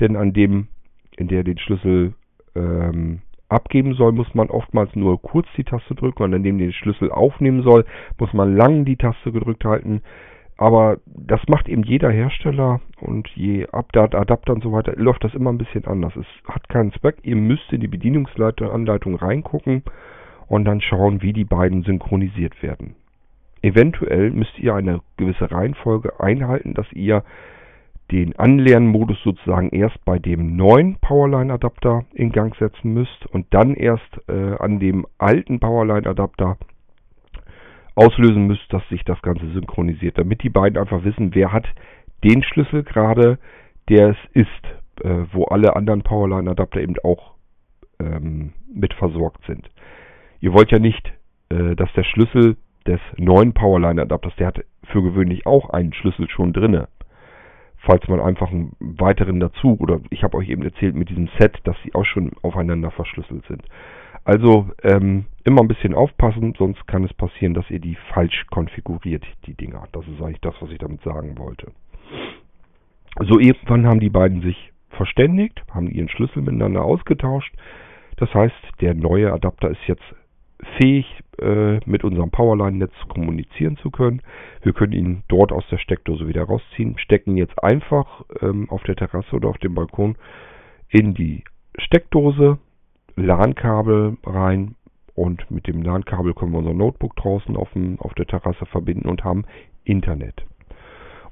denn 0.00 0.16
an 0.16 0.32
dem, 0.32 0.68
in 1.16 1.28
der 1.28 1.44
den 1.44 1.58
Schlüssel 1.58 2.14
ähm, 2.54 3.20
abgeben 3.48 3.94
soll, 3.94 4.12
muss 4.12 4.34
man 4.34 4.48
oftmals 4.50 4.94
nur 4.96 5.20
kurz 5.20 5.46
die 5.56 5.64
Taste 5.64 5.94
drücken 5.94 6.22
und 6.22 6.32
indem 6.32 6.58
den 6.58 6.72
Schlüssel 6.72 7.10
aufnehmen 7.10 7.62
soll, 7.62 7.84
muss 8.18 8.32
man 8.32 8.56
lang 8.56 8.84
die 8.84 8.96
Taste 8.96 9.30
gedrückt 9.30 9.64
halten. 9.64 10.02
Aber 10.56 10.98
das 11.06 11.40
macht 11.48 11.68
eben 11.68 11.82
jeder 11.82 12.10
Hersteller 12.10 12.80
und 13.00 13.28
je 13.28 13.66
Update, 13.68 14.14
Adapter 14.14 14.52
und 14.52 14.62
so 14.62 14.72
weiter, 14.72 14.94
läuft 14.96 15.24
das 15.24 15.34
immer 15.34 15.50
ein 15.52 15.58
bisschen 15.58 15.86
anders. 15.86 16.14
Es 16.16 16.26
hat 16.48 16.68
keinen 16.68 16.92
Zweck. 16.92 17.16
Ihr 17.22 17.36
müsst 17.36 17.72
in 17.72 17.80
die 17.80 17.88
Bedienungsanleitung 17.88 19.16
reingucken 19.16 19.82
und 20.48 20.64
dann 20.64 20.80
schauen, 20.80 21.22
wie 21.22 21.32
die 21.32 21.44
beiden 21.44 21.82
synchronisiert 21.82 22.62
werden. 22.62 22.94
Eventuell 23.62 24.30
müsst 24.30 24.58
ihr 24.58 24.74
eine 24.74 25.00
gewisse 25.16 25.50
Reihenfolge 25.50 26.20
einhalten, 26.20 26.74
dass 26.74 26.90
ihr 26.92 27.24
den 28.12 28.38
Anlernmodus 28.38 29.20
sozusagen 29.24 29.70
erst 29.70 30.04
bei 30.04 30.18
dem 30.18 30.54
neuen 30.54 30.96
Powerline-Adapter 30.96 32.04
in 32.12 32.30
Gang 32.30 32.54
setzen 32.56 32.92
müsst 32.92 33.26
und 33.32 33.46
dann 33.50 33.74
erst 33.74 34.20
äh, 34.28 34.56
an 34.58 34.78
dem 34.78 35.06
alten 35.16 35.58
Powerline-Adapter 35.58 36.58
auslösen 37.94 38.46
müsst, 38.46 38.70
dass 38.70 38.86
sich 38.90 39.02
das 39.04 39.20
Ganze 39.22 39.50
synchronisiert, 39.52 40.18
damit 40.18 40.42
die 40.42 40.50
beiden 40.50 40.78
einfach 40.78 41.04
wissen, 41.04 41.34
wer 41.34 41.52
hat 41.52 41.66
den 42.22 42.42
Schlüssel 42.42 42.82
gerade, 42.84 43.38
der 43.88 44.10
es 44.10 44.16
ist, 44.34 45.04
äh, 45.04 45.24
wo 45.32 45.44
alle 45.44 45.74
anderen 45.74 46.02
Powerline-Adapter 46.02 46.80
eben 46.80 46.96
auch 47.02 47.32
ähm, 47.98 48.52
mit 48.72 48.92
versorgt 48.94 49.44
sind. 49.46 49.70
Ihr 50.40 50.52
wollt 50.52 50.70
ja 50.70 50.78
nicht, 50.78 51.12
äh, 51.48 51.74
dass 51.76 51.92
der 51.94 52.04
Schlüssel 52.04 52.56
des 52.86 53.00
neuen 53.16 53.54
Powerline-Adapters, 53.54 54.36
der 54.36 54.48
hat 54.48 54.60
für 54.84 55.02
gewöhnlich 55.02 55.46
auch 55.46 55.70
einen 55.70 55.94
Schlüssel 55.94 56.28
schon 56.28 56.52
drinne. 56.52 56.88
Falls 57.84 58.06
man 58.08 58.20
einfach 58.20 58.50
einen 58.50 58.76
weiteren 58.78 59.40
dazu, 59.40 59.76
oder 59.80 60.00
ich 60.10 60.22
habe 60.22 60.36
euch 60.36 60.48
eben 60.48 60.62
erzählt 60.62 60.94
mit 60.94 61.08
diesem 61.08 61.28
Set, 61.38 61.58
dass 61.64 61.76
sie 61.82 61.94
auch 61.94 62.04
schon 62.04 62.30
aufeinander 62.42 62.90
verschlüsselt 62.92 63.44
sind. 63.46 63.62
Also 64.24 64.70
ähm, 64.84 65.26
immer 65.44 65.62
ein 65.62 65.68
bisschen 65.68 65.94
aufpassen, 65.94 66.54
sonst 66.56 66.86
kann 66.86 67.02
es 67.02 67.12
passieren, 67.12 67.54
dass 67.54 67.68
ihr 67.70 67.80
die 67.80 67.96
falsch 68.14 68.46
konfiguriert, 68.50 69.24
die 69.46 69.54
Dinger. 69.54 69.88
Das 69.90 70.06
ist 70.06 70.22
eigentlich 70.22 70.40
das, 70.40 70.54
was 70.60 70.70
ich 70.70 70.78
damit 70.78 71.02
sagen 71.02 71.36
wollte. 71.38 71.72
So 73.20 73.40
irgendwann 73.40 73.86
haben 73.86 74.00
die 74.00 74.10
beiden 74.10 74.42
sich 74.42 74.72
verständigt, 74.90 75.60
haben 75.74 75.88
ihren 75.88 76.08
Schlüssel 76.08 76.42
miteinander 76.42 76.82
ausgetauscht. 76.84 77.52
Das 78.16 78.32
heißt, 78.32 78.54
der 78.80 78.94
neue 78.94 79.32
Adapter 79.32 79.70
ist 79.70 79.80
jetzt 79.86 80.04
fähig, 80.78 81.06
äh, 81.40 81.80
mit 81.86 82.04
unserem 82.04 82.30
Powerline-Netz 82.30 82.92
kommunizieren 83.08 83.76
zu 83.78 83.90
können. 83.90 84.22
Wir 84.62 84.72
können 84.72 84.92
ihn 84.92 85.22
dort 85.28 85.52
aus 85.52 85.64
der 85.70 85.78
Steckdose 85.78 86.28
wieder 86.28 86.44
rausziehen, 86.44 86.98
stecken 86.98 87.36
jetzt 87.36 87.62
einfach 87.62 88.24
ähm, 88.40 88.70
auf 88.70 88.82
der 88.84 88.96
Terrasse 88.96 89.34
oder 89.34 89.48
auf 89.48 89.58
dem 89.58 89.74
Balkon 89.74 90.16
in 90.88 91.14
die 91.14 91.44
Steckdose, 91.78 92.58
LAN-Kabel 93.16 94.16
rein 94.24 94.74
und 95.14 95.50
mit 95.50 95.66
dem 95.66 95.82
LAN-Kabel 95.82 96.34
können 96.34 96.52
wir 96.52 96.58
unser 96.58 96.74
Notebook 96.74 97.16
draußen 97.16 97.56
auf, 97.56 97.70
dem, 97.72 97.98
auf 98.00 98.14
der 98.14 98.26
Terrasse 98.26 98.66
verbinden 98.66 99.08
und 99.08 99.24
haben 99.24 99.44
Internet. 99.84 100.44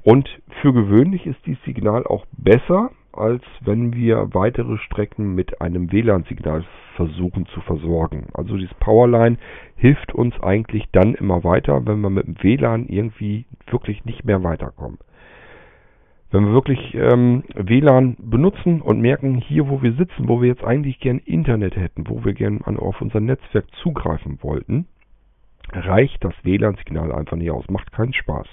Und 0.02 0.28
für 0.60 0.72
gewöhnlich 0.72 1.26
ist 1.26 1.44
dieses 1.46 1.62
Signal 1.64 2.06
auch 2.06 2.26
besser, 2.32 2.90
als 3.12 3.42
wenn 3.60 3.94
wir 3.94 4.34
weitere 4.34 4.78
Strecken 4.78 5.34
mit 5.34 5.60
einem 5.60 5.92
WLAN-Signal 5.92 6.64
versuchen 6.96 7.46
zu 7.46 7.60
versorgen. 7.62 8.28
Also 8.34 8.56
dieses 8.56 8.74
Powerline 8.74 9.36
hilft 9.76 10.14
uns 10.14 10.38
eigentlich 10.40 10.88
dann 10.92 11.14
immer 11.14 11.44
weiter, 11.44 11.86
wenn 11.86 12.00
wir 12.00 12.10
mit 12.10 12.26
dem 12.26 12.42
WLAN 12.42 12.86
irgendwie 12.86 13.46
wirklich 13.68 14.04
nicht 14.04 14.24
mehr 14.24 14.42
weiterkommen. 14.42 14.98
Wenn 16.30 16.46
wir 16.46 16.52
wirklich 16.52 16.94
ähm, 16.94 17.42
WLAN 17.54 18.16
benutzen 18.18 18.80
und 18.80 19.00
merken, 19.00 19.36
hier 19.36 19.68
wo 19.68 19.82
wir 19.82 19.94
sitzen, 19.94 20.28
wo 20.28 20.40
wir 20.40 20.48
jetzt 20.48 20.62
eigentlich 20.64 21.00
gern 21.00 21.18
Internet 21.18 21.74
hätten, 21.74 22.08
wo 22.08 22.24
wir 22.24 22.34
gern 22.34 22.60
an, 22.62 22.78
auf 22.78 23.00
unser 23.00 23.20
Netzwerk 23.20 23.66
zugreifen 23.82 24.38
wollten, 24.42 24.86
reicht 25.72 26.22
das 26.24 26.34
WLAN-Signal 26.44 27.12
einfach 27.12 27.36
nicht 27.36 27.50
aus, 27.50 27.68
macht 27.68 27.92
keinen 27.92 28.12
Spaß. 28.12 28.46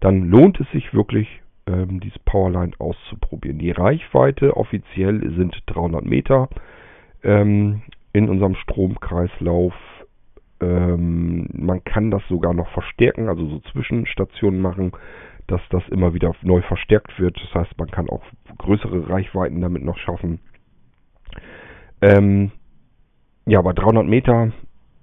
Dann 0.00 0.28
lohnt 0.28 0.60
es 0.60 0.70
sich 0.70 0.94
wirklich, 0.94 1.28
ähm, 1.72 2.00
dieses 2.00 2.18
Powerline 2.20 2.72
auszuprobieren. 2.78 3.58
Die 3.58 3.70
Reichweite 3.70 4.56
offiziell 4.56 5.20
sind 5.36 5.62
300 5.66 6.04
Meter 6.04 6.48
ähm, 7.22 7.82
in 8.12 8.28
unserem 8.28 8.54
Stromkreislauf. 8.56 9.74
Ähm, 10.60 11.48
man 11.52 11.82
kann 11.84 12.10
das 12.10 12.22
sogar 12.28 12.54
noch 12.54 12.68
verstärken, 12.70 13.28
also 13.28 13.46
so 13.46 13.60
Zwischenstationen 13.72 14.60
machen 14.60 14.92
dass 15.46 15.60
das 15.70 15.82
immer 15.90 16.14
wieder 16.14 16.34
neu 16.42 16.62
verstärkt 16.62 17.18
wird. 17.18 17.36
Das 17.36 17.54
heißt, 17.54 17.78
man 17.78 17.90
kann 17.90 18.08
auch 18.08 18.22
größere 18.58 19.08
Reichweiten 19.08 19.60
damit 19.60 19.84
noch 19.84 19.98
schaffen. 19.98 20.40
Ähm, 22.00 22.52
ja, 23.46 23.58
aber 23.58 23.74
300 23.74 24.06
Meter 24.06 24.52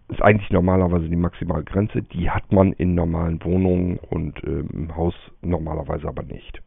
ist 0.10 0.22
eigentlich 0.22 0.50
normalerweise 0.50 1.08
die 1.08 1.16
maximale 1.16 1.64
Grenze. 1.64 2.02
Die 2.02 2.30
hat 2.30 2.52
man 2.52 2.74
in 2.74 2.96
normalen 2.96 3.44
Wohnungen 3.44 3.98
und 3.98 4.44
äh, 4.44 4.64
im 4.74 4.96
Haus 4.96 5.14
normalerweise 5.42 6.08
aber 6.08 6.24
nicht. 6.24 6.62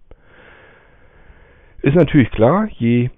Ist 1.82 1.96
natürlich 1.96 2.30
klar, 2.30 2.68
je 2.70 3.10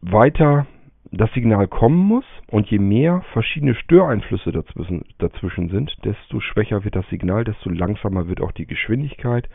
weiter 0.00 0.66
das 1.10 1.30
Signal 1.34 1.68
kommen 1.68 1.98
muss 1.98 2.24
und 2.50 2.70
je 2.70 2.78
mehr 2.78 3.22
verschiedene 3.32 3.74
Störeinflüsse 3.74 4.50
dazwischen, 4.50 5.04
dazwischen 5.18 5.68
sind, 5.68 5.94
desto 6.04 6.40
schwächer 6.40 6.84
wird 6.84 6.96
das 6.96 7.08
Signal, 7.08 7.44
desto 7.44 7.68
langsamer 7.68 8.28
wird 8.28 8.40
auch 8.40 8.52
die 8.52 8.66
Geschwindigkeit. 8.66 9.48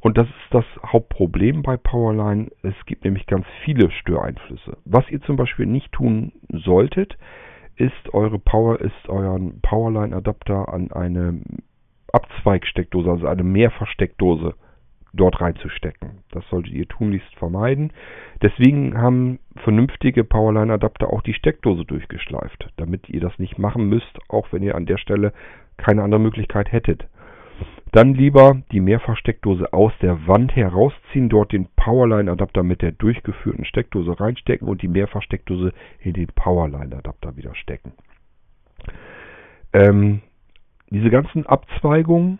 Und 0.00 0.16
das 0.18 0.26
ist 0.26 0.34
das 0.50 0.64
Hauptproblem 0.84 1.62
bei 1.62 1.76
Powerline. 1.76 2.50
Es 2.62 2.74
gibt 2.86 3.04
nämlich 3.04 3.26
ganz 3.26 3.46
viele 3.64 3.90
Störeinflüsse. 3.90 4.78
Was 4.84 5.08
ihr 5.10 5.20
zum 5.22 5.36
Beispiel 5.36 5.66
nicht 5.66 5.92
tun 5.92 6.32
solltet, 6.48 7.16
ist 7.82 8.14
eure 8.14 8.38
Power, 8.38 8.80
ist 8.80 9.08
euren 9.08 9.60
Powerline-Adapter 9.60 10.72
an 10.72 10.92
eine 10.92 11.40
Abzweigsteckdose, 12.12 13.10
also 13.10 13.26
eine 13.26 13.42
Mehrversteckdose 13.42 14.54
dort 15.12 15.40
reinzustecken. 15.40 16.22
Das 16.30 16.44
solltet 16.48 16.72
ihr 16.72 16.86
tunlichst 16.86 17.34
vermeiden. 17.34 17.92
Deswegen 18.40 18.96
haben 18.96 19.40
vernünftige 19.56 20.22
Powerline-Adapter 20.22 21.12
auch 21.12 21.22
die 21.22 21.34
Steckdose 21.34 21.84
durchgeschleift, 21.84 22.68
damit 22.76 23.08
ihr 23.08 23.20
das 23.20 23.36
nicht 23.40 23.58
machen 23.58 23.88
müsst, 23.88 24.18
auch 24.28 24.52
wenn 24.52 24.62
ihr 24.62 24.76
an 24.76 24.86
der 24.86 24.98
Stelle 24.98 25.32
keine 25.76 26.04
andere 26.04 26.20
Möglichkeit 26.20 26.70
hättet. 26.70 27.08
Dann 27.92 28.14
lieber 28.14 28.62
die 28.72 28.80
Mehrfachsteckdose 28.80 29.72
aus 29.72 29.92
der 30.00 30.26
Wand 30.26 30.56
herausziehen, 30.56 31.28
dort 31.28 31.52
den 31.52 31.68
Powerline-Adapter 31.76 32.62
mit 32.62 32.80
der 32.80 32.92
durchgeführten 32.92 33.66
Steckdose 33.66 34.18
reinstecken 34.18 34.66
und 34.66 34.80
die 34.80 34.88
Mehrfachsteckdose 34.88 35.72
in 36.00 36.14
den 36.14 36.28
Powerline-Adapter 36.28 37.36
wieder 37.36 37.54
stecken. 37.54 37.92
Ähm, 39.74 40.22
diese 40.88 41.10
ganzen 41.10 41.44
Abzweigungen 41.46 42.38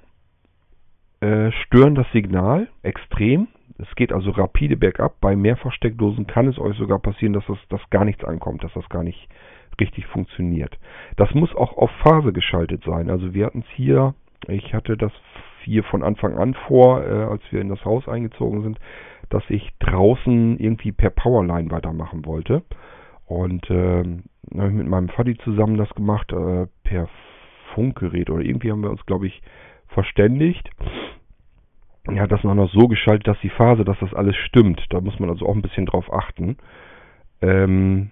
äh, 1.21 1.53
stören 1.53 1.95
das 1.95 2.11
Signal 2.13 2.69
extrem. 2.83 3.49
Es 3.77 3.95
geht 3.95 4.13
also 4.13 4.31
rapide 4.31 4.79
bergab. 4.79 5.21
Bei 5.21 5.37
Mehrfachsteckdosen 5.37 6.27
kann 6.27 6.49
es 6.49 6.59
euch 6.59 6.77
sogar 6.79 6.99
passieren, 6.99 7.35
dass 7.35 7.45
das, 7.47 7.59
dass 7.69 7.91
gar 7.91 8.07
nichts 8.07 8.25
ankommt, 8.25 8.65
dass 8.65 8.73
das 8.73 8.89
gar 8.89 9.03
nicht 9.03 9.29
richtig 9.81 10.07
funktioniert. 10.07 10.79
Das 11.17 11.33
muss 11.35 11.55
auch 11.55 11.77
auf 11.77 11.91
Phase 12.03 12.33
geschaltet 12.33 12.85
sein. 12.85 13.11
Also 13.11 13.35
wir 13.35 13.47
hatten 13.47 13.61
es 13.61 13.77
hier, 13.77 14.15
ich 14.49 14.75
hatte 14.75 14.97
das 14.97 15.13
hier 15.65 15.85
von 15.85 16.03
Anfang 16.03 16.37
an 16.37 16.55
vor, 16.67 17.05
äh, 17.05 17.25
als 17.25 17.43
wir 17.51 17.61
in 17.61 17.69
das 17.69 17.85
Haus 17.85 18.09
eingezogen 18.09 18.63
sind, 18.63 18.79
dass 19.31 19.43
ich 19.49 19.71
draußen 19.79 20.59
irgendwie 20.59 20.93
per 20.93 21.11
Powerline 21.11 21.71
weitermachen 21.71 22.27
wollte. 22.27 22.63
Und 23.27 23.71
äh, 23.71 24.05
habe 24.59 24.69
ich 24.69 24.75
mit 24.75 24.89
meinem 24.89 25.09
Vati 25.09 25.39
zusammen 25.39 25.77
das 25.77 25.89
gemacht, 25.95 26.33
äh, 26.33 26.67
per 26.85 27.09
Funkgerät 27.75 28.29
oder 28.29 28.45
irgendwie 28.45 28.71
haben 28.71 28.83
wir 28.83 28.91
uns, 28.91 29.05
glaube 29.07 29.27
ich, 29.27 29.43
verständigt. 29.89 30.69
Er 32.05 32.23
hat 32.23 32.33
das 32.33 32.43
noch 32.43 32.71
so 32.71 32.89
geschaltet, 32.89 33.29
dass 33.29 33.41
die 33.41 33.49
Phase, 33.49 33.85
dass 33.85 33.99
das 34.01 34.13
alles 34.13 34.37
stimmt. 34.37 34.85
Da 34.91 35.01
muss 35.01 35.19
man 35.19 35.31
also 35.31 35.47
auch 35.47 35.55
ein 35.55 35.63
bisschen 35.63 35.87
drauf 35.87 36.13
achten. 36.13 36.57
Ähm, 37.41 38.11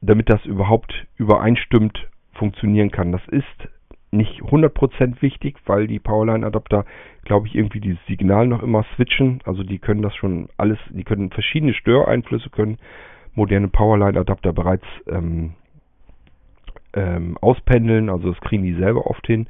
damit 0.00 0.30
das 0.30 0.44
überhaupt 0.44 1.06
übereinstimmt 1.16 2.08
funktionieren 2.32 2.90
kann. 2.90 3.12
Das 3.12 3.26
ist 3.28 3.68
nicht 4.12 4.42
100% 4.42 5.22
wichtig, 5.22 5.58
weil 5.66 5.86
die 5.86 6.00
Powerline-Adapter, 6.00 6.84
glaube 7.24 7.46
ich, 7.46 7.54
irgendwie 7.54 7.80
dieses 7.80 8.04
Signal 8.06 8.46
noch 8.46 8.62
immer 8.62 8.84
switchen. 8.96 9.40
Also 9.44 9.62
die 9.62 9.78
können 9.78 10.02
das 10.02 10.14
schon 10.16 10.48
alles, 10.56 10.78
die 10.90 11.04
können 11.04 11.30
verschiedene 11.30 11.74
Störeinflüsse 11.74 12.50
können 12.50 12.78
moderne 13.34 13.68
Powerline-Adapter 13.68 14.52
bereits 14.52 14.84
ähm, 15.08 15.54
ähm, 16.92 17.38
auspendeln. 17.40 18.10
Also 18.10 18.32
das 18.32 18.40
kriegen 18.40 18.64
die 18.64 18.74
selber 18.74 19.06
oft 19.06 19.26
hin. 19.26 19.46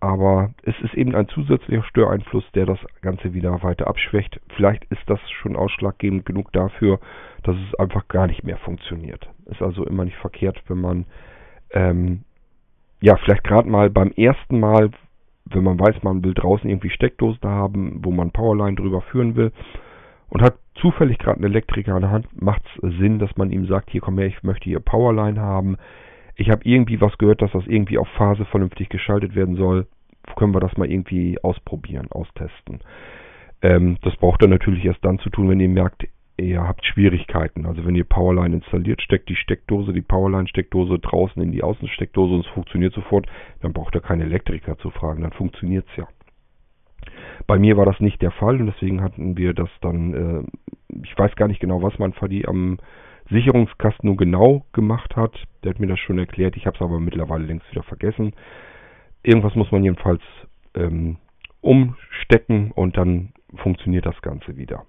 Aber 0.00 0.54
es 0.62 0.74
ist 0.80 0.94
eben 0.94 1.14
ein 1.14 1.28
zusätzlicher 1.28 1.82
Störeinfluss, 1.82 2.44
der 2.54 2.66
das 2.66 2.78
Ganze 3.02 3.34
wieder 3.34 3.62
weiter 3.62 3.88
abschwächt. 3.88 4.40
Vielleicht 4.54 4.84
ist 4.84 5.02
das 5.06 5.18
schon 5.42 5.56
ausschlaggebend 5.56 6.24
genug 6.24 6.52
dafür, 6.52 7.00
dass 7.42 7.56
es 7.56 7.78
einfach 7.78 8.06
gar 8.06 8.28
nicht 8.28 8.44
mehr 8.44 8.58
funktioniert. 8.58 9.28
Ist 9.46 9.60
also 9.60 9.84
immer 9.84 10.04
nicht 10.04 10.16
verkehrt, 10.16 10.62
wenn 10.68 10.80
man 10.80 11.06
ähm, 11.72 12.22
ja 13.00 13.16
vielleicht 13.16 13.44
gerade 13.44 13.68
mal 13.68 13.90
beim 13.90 14.10
ersten 14.12 14.60
Mal, 14.60 14.90
wenn 15.46 15.64
man 15.64 15.78
weiß, 15.78 16.02
man 16.02 16.24
will 16.24 16.34
draußen 16.34 16.68
irgendwie 16.68 16.90
Steckdosen 16.90 17.48
haben, 17.48 18.00
wo 18.02 18.10
man 18.10 18.32
Powerline 18.32 18.76
drüber 18.76 19.02
führen 19.02 19.36
will 19.36 19.52
und 20.28 20.42
hat 20.42 20.56
zufällig 20.74 21.18
gerade 21.18 21.36
einen 21.36 21.50
Elektriker 21.50 21.94
an 21.94 22.02
der 22.02 22.10
Hand, 22.10 22.28
macht 22.40 22.62
es 22.82 22.98
Sinn, 22.98 23.18
dass 23.18 23.36
man 23.36 23.50
ihm 23.50 23.66
sagt, 23.66 23.90
hier 23.90 24.00
komm 24.00 24.18
her, 24.18 24.26
ich 24.26 24.42
möchte 24.42 24.64
hier 24.64 24.80
Powerline 24.80 25.40
haben 25.40 25.76
ich 26.38 26.50
habe 26.50 26.62
irgendwie 26.64 27.00
was 27.00 27.18
gehört, 27.18 27.42
dass 27.42 27.50
das 27.50 27.66
irgendwie 27.66 27.98
auf 27.98 28.08
Phase 28.16 28.44
vernünftig 28.44 28.88
geschaltet 28.88 29.34
werden 29.34 29.56
soll. 29.56 29.86
Können 30.36 30.54
wir 30.54 30.60
das 30.60 30.76
mal 30.76 30.88
irgendwie 30.88 31.36
ausprobieren, 31.42 32.06
austesten. 32.10 32.80
Ähm, 33.60 33.98
das 34.02 34.16
braucht 34.16 34.42
ihr 34.42 34.48
natürlich 34.48 34.84
erst 34.84 35.04
dann 35.04 35.18
zu 35.18 35.30
tun, 35.30 35.50
wenn 35.50 35.58
ihr 35.58 35.68
merkt, 35.68 36.06
ihr 36.40 36.62
habt 36.62 36.84
Schwierigkeiten. 36.84 37.66
Also 37.66 37.84
wenn 37.84 37.94
ihr 37.94 38.04
Powerline 38.04 38.56
installiert, 38.56 39.02
steckt 39.02 39.28
die 39.28 39.36
Steckdose, 39.36 39.92
die 39.92 40.02
Powerline-Steckdose 40.02 40.98
draußen 40.98 41.42
in 41.42 41.52
die 41.52 41.62
Außensteckdose 41.62 42.34
und 42.34 42.46
es 42.46 42.52
funktioniert 42.52 42.94
sofort, 42.94 43.26
dann 43.60 43.72
braucht 43.72 43.94
ihr 43.94 44.00
keinen 44.00 44.22
Elektriker 44.22 44.78
zu 44.78 44.90
fragen, 44.90 45.22
dann 45.22 45.32
funktioniert 45.32 45.86
es 45.90 45.96
ja. 45.96 46.08
Bei 47.46 47.58
mir 47.58 47.76
war 47.76 47.86
das 47.86 48.00
nicht 48.00 48.20
der 48.22 48.30
Fall 48.30 48.60
und 48.60 48.66
deswegen 48.66 49.02
hatten 49.02 49.36
wir 49.36 49.54
das 49.54 49.70
dann, 49.80 50.14
äh, 50.14 50.96
ich 51.02 51.16
weiß 51.16 51.34
gar 51.36 51.48
nicht 51.48 51.60
genau, 51.60 51.82
was 51.82 51.98
mein 51.98 52.12
Vati 52.12 52.46
am 52.46 52.78
Sicherungskasten 53.30 54.08
nun 54.08 54.16
genau 54.16 54.64
gemacht 54.72 55.16
hat. 55.16 55.34
Der 55.62 55.70
hat 55.70 55.80
mir 55.80 55.86
das 55.86 55.98
schon 55.98 56.18
erklärt, 56.18 56.56
ich 56.56 56.66
habe 56.66 56.76
es 56.76 56.82
aber 56.82 57.00
mittlerweile 57.00 57.44
längst 57.44 57.70
wieder 57.70 57.82
vergessen. 57.82 58.32
irgendwas 59.22 59.54
muss 59.54 59.70
man 59.72 59.84
jedenfalls 59.84 60.22
ähm, 60.74 61.16
umstecken 61.60 62.70
und 62.72 62.96
dann 62.96 63.32
funktioniert 63.56 64.06
das 64.06 64.20
Ganze 64.22 64.56
wieder. 64.56 64.84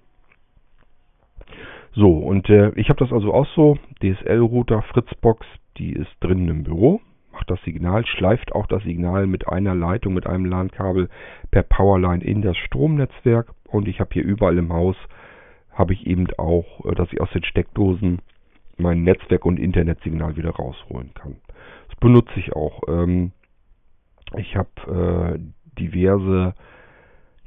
So, 1.92 2.18
und 2.18 2.48
äh, 2.48 2.70
ich 2.76 2.88
habe 2.88 3.00
das 3.04 3.12
also 3.12 3.34
auch 3.34 3.46
so, 3.54 3.76
DSL-Router, 4.02 4.82
Fritzbox, 4.82 5.46
die 5.76 5.92
ist 5.92 6.10
drinnen 6.20 6.48
im 6.48 6.62
Büro, 6.64 7.00
macht 7.32 7.50
das 7.50 7.60
Signal, 7.62 8.06
schleift 8.06 8.52
auch 8.52 8.66
das 8.66 8.82
Signal 8.84 9.26
mit 9.26 9.48
einer 9.48 9.74
Leitung, 9.74 10.14
mit 10.14 10.26
einem 10.26 10.44
LAN-Kabel 10.44 11.08
per 11.50 11.62
Powerline 11.62 12.22
in 12.22 12.42
das 12.42 12.56
Stromnetzwerk 12.56 13.52
und 13.68 13.88
ich 13.88 13.98
habe 13.98 14.10
hier 14.12 14.24
überall 14.24 14.58
im 14.58 14.72
Haus, 14.72 14.96
habe 15.72 15.92
ich 15.92 16.06
eben 16.06 16.28
auch, 16.36 16.84
äh, 16.84 16.94
dass 16.94 17.12
ich 17.12 17.20
aus 17.20 17.30
den 17.32 17.44
Steckdosen 17.44 18.20
mein 18.76 19.02
Netzwerk- 19.02 19.44
und 19.44 19.58
Internetsignal 19.58 20.36
wieder 20.36 20.50
rausholen 20.50 21.12
kann. 21.14 21.36
Das 21.88 21.98
benutze 21.98 22.32
ich 22.36 22.52
auch. 22.54 22.82
Ähm, 22.88 23.32
ich 24.36 24.56
habe 24.56 25.36
äh, 25.36 25.78
diverse 25.78 26.54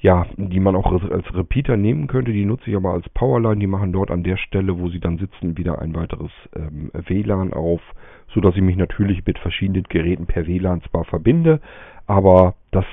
ja, 0.03 0.25
die 0.35 0.59
man 0.59 0.75
auch 0.75 0.91
als 0.91 1.33
Repeater 1.33 1.77
nehmen 1.77 2.07
könnte. 2.07 2.33
Die 2.33 2.45
nutze 2.45 2.69
ich 2.69 2.75
aber 2.75 2.91
als 2.91 3.07
Powerline. 3.09 3.61
Die 3.61 3.67
machen 3.67 3.93
dort 3.93 4.11
an 4.11 4.21
der 4.21 4.35
Stelle, 4.35 4.77
wo 4.77 4.89
sie 4.89 4.99
dann 4.99 5.17
sitzen, 5.17 5.57
wieder 5.57 5.79
ein 5.79 5.95
weiteres 5.95 6.31
ähm, 6.53 6.91
WLAN 6.93 7.53
auf, 7.53 7.79
so 8.27 8.41
dass 8.41 8.53
ich 8.57 8.61
mich 8.61 8.75
natürlich 8.75 9.25
mit 9.25 9.39
verschiedenen 9.39 9.83
Geräten 9.83 10.25
per 10.25 10.45
WLAN 10.45 10.81
zwar 10.81 11.05
verbinde, 11.05 11.61
aber 12.05 12.55
das 12.71 12.83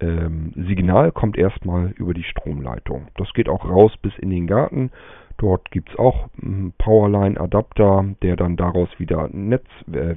ähm, 0.00 0.52
Signal 0.56 1.12
kommt 1.12 1.36
erstmal 1.36 1.90
über 1.90 2.14
die 2.14 2.24
Stromleitung. 2.24 3.08
Das 3.18 3.30
geht 3.34 3.50
auch 3.50 3.68
raus 3.68 3.92
bis 4.00 4.16
in 4.16 4.30
den 4.30 4.46
Garten. 4.46 4.92
Dort 5.36 5.70
gibt 5.72 5.90
es 5.90 5.98
auch 5.98 6.30
einen 6.40 6.72
Powerline-Adapter, 6.78 8.14
der 8.22 8.36
dann 8.36 8.56
daraus 8.56 8.88
wieder 8.98 9.24
ein 9.24 9.52
äh, 9.52 9.58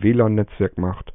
WLAN-Netzwerk 0.02 0.78
macht. 0.78 1.12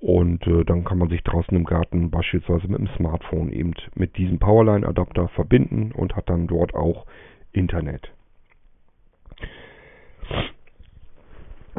Und 0.00 0.46
äh, 0.46 0.64
dann 0.64 0.84
kann 0.84 0.98
man 0.98 1.08
sich 1.08 1.22
draußen 1.22 1.56
im 1.56 1.64
Garten 1.64 2.10
beispielsweise 2.10 2.68
mit 2.68 2.78
dem 2.78 2.88
Smartphone 2.96 3.50
eben 3.50 3.74
mit 3.94 4.16
diesem 4.18 4.38
Powerline-Adapter 4.38 5.28
verbinden 5.28 5.92
und 5.92 6.16
hat 6.16 6.28
dann 6.28 6.46
dort 6.46 6.74
auch 6.74 7.06
Internet. 7.52 8.12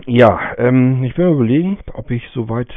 Ja, 0.05 0.55
ähm, 0.57 1.03
ich 1.03 1.17
will 1.17 1.27
überlegen, 1.27 1.77
ob 1.93 2.11
ich 2.11 2.23
soweit 2.33 2.69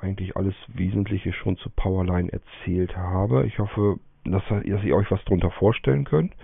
eigentlich 0.00 0.36
alles 0.36 0.54
Wesentliche 0.68 1.32
schon 1.32 1.56
zu 1.56 1.70
Powerline 1.70 2.32
erzählt 2.32 2.96
habe. 2.96 3.46
Ich 3.46 3.58
hoffe, 3.58 3.98
dass, 4.24 4.42
dass 4.48 4.84
ihr 4.84 4.96
euch 4.96 5.10
was 5.10 5.24
darunter 5.24 5.50
vorstellen 5.50 6.04
könnt. 6.04 6.34